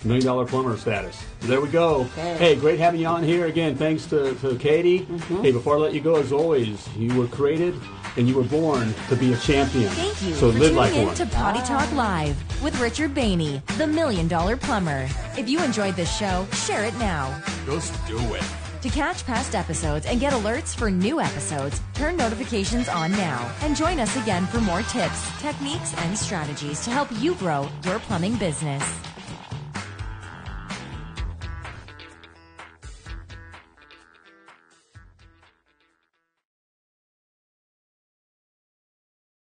million 0.05 0.25
dollar 0.25 0.45
plumber 0.45 0.75
status. 0.77 1.23
There 1.41 1.61
we 1.61 1.69
go. 1.69 2.01
Okay. 2.17 2.37
Hey, 2.37 2.55
great 2.55 2.79
having 2.79 2.99
you 3.01 3.07
on 3.07 3.23
here 3.23 3.45
again. 3.47 3.75
Thanks 3.75 4.05
to, 4.07 4.33
to 4.35 4.55
Katie. 4.57 5.01
Mm-hmm. 5.01 5.41
Hey, 5.43 5.51
before 5.51 5.75
I 5.75 5.79
let 5.79 5.93
you 5.93 6.01
go, 6.01 6.15
as 6.15 6.31
always, 6.31 6.87
you 6.95 7.13
were 7.17 7.27
created 7.27 7.75
and 8.17 8.27
you 8.27 8.35
were 8.35 8.43
born 8.43 8.93
to 9.09 9.15
be 9.15 9.31
a 9.33 9.37
champion. 9.37 9.89
Thank 9.91 10.21
you 10.21 10.33
So 10.33 10.51
for 10.51 10.59
live 10.59 10.61
tuning 10.61 10.75
like 10.75 10.93
in 10.95 11.05
one. 11.07 11.15
to 11.15 11.25
Potty 11.27 11.59
Talk 11.61 11.91
Live 11.93 12.61
with 12.63 12.77
Richard 12.81 13.13
Bainey, 13.13 13.65
the 13.77 13.87
Million 13.87 14.27
Dollar 14.27 14.57
Plumber. 14.57 15.07
If 15.37 15.47
you 15.49 15.63
enjoyed 15.63 15.95
this 15.95 16.13
show, 16.17 16.45
share 16.53 16.83
it 16.83 16.93
now. 16.97 17.41
Just 17.65 17.93
do 18.07 18.17
it. 18.35 18.43
To 18.81 18.89
catch 18.89 19.23
past 19.27 19.53
episodes 19.53 20.07
and 20.07 20.19
get 20.19 20.33
alerts 20.33 20.75
for 20.75 20.89
new 20.89 21.21
episodes, 21.21 21.79
turn 21.93 22.17
notifications 22.17 22.89
on 22.89 23.11
now 23.11 23.49
and 23.61 23.75
join 23.75 23.99
us 23.99 24.15
again 24.17 24.47
for 24.47 24.59
more 24.59 24.81
tips, 24.81 25.39
techniques, 25.39 25.93
and 25.99 26.17
strategies 26.17 26.83
to 26.85 26.89
help 26.89 27.07
you 27.21 27.35
grow 27.35 27.69
your 27.85 27.99
plumbing 27.99 28.35
business. 28.37 28.83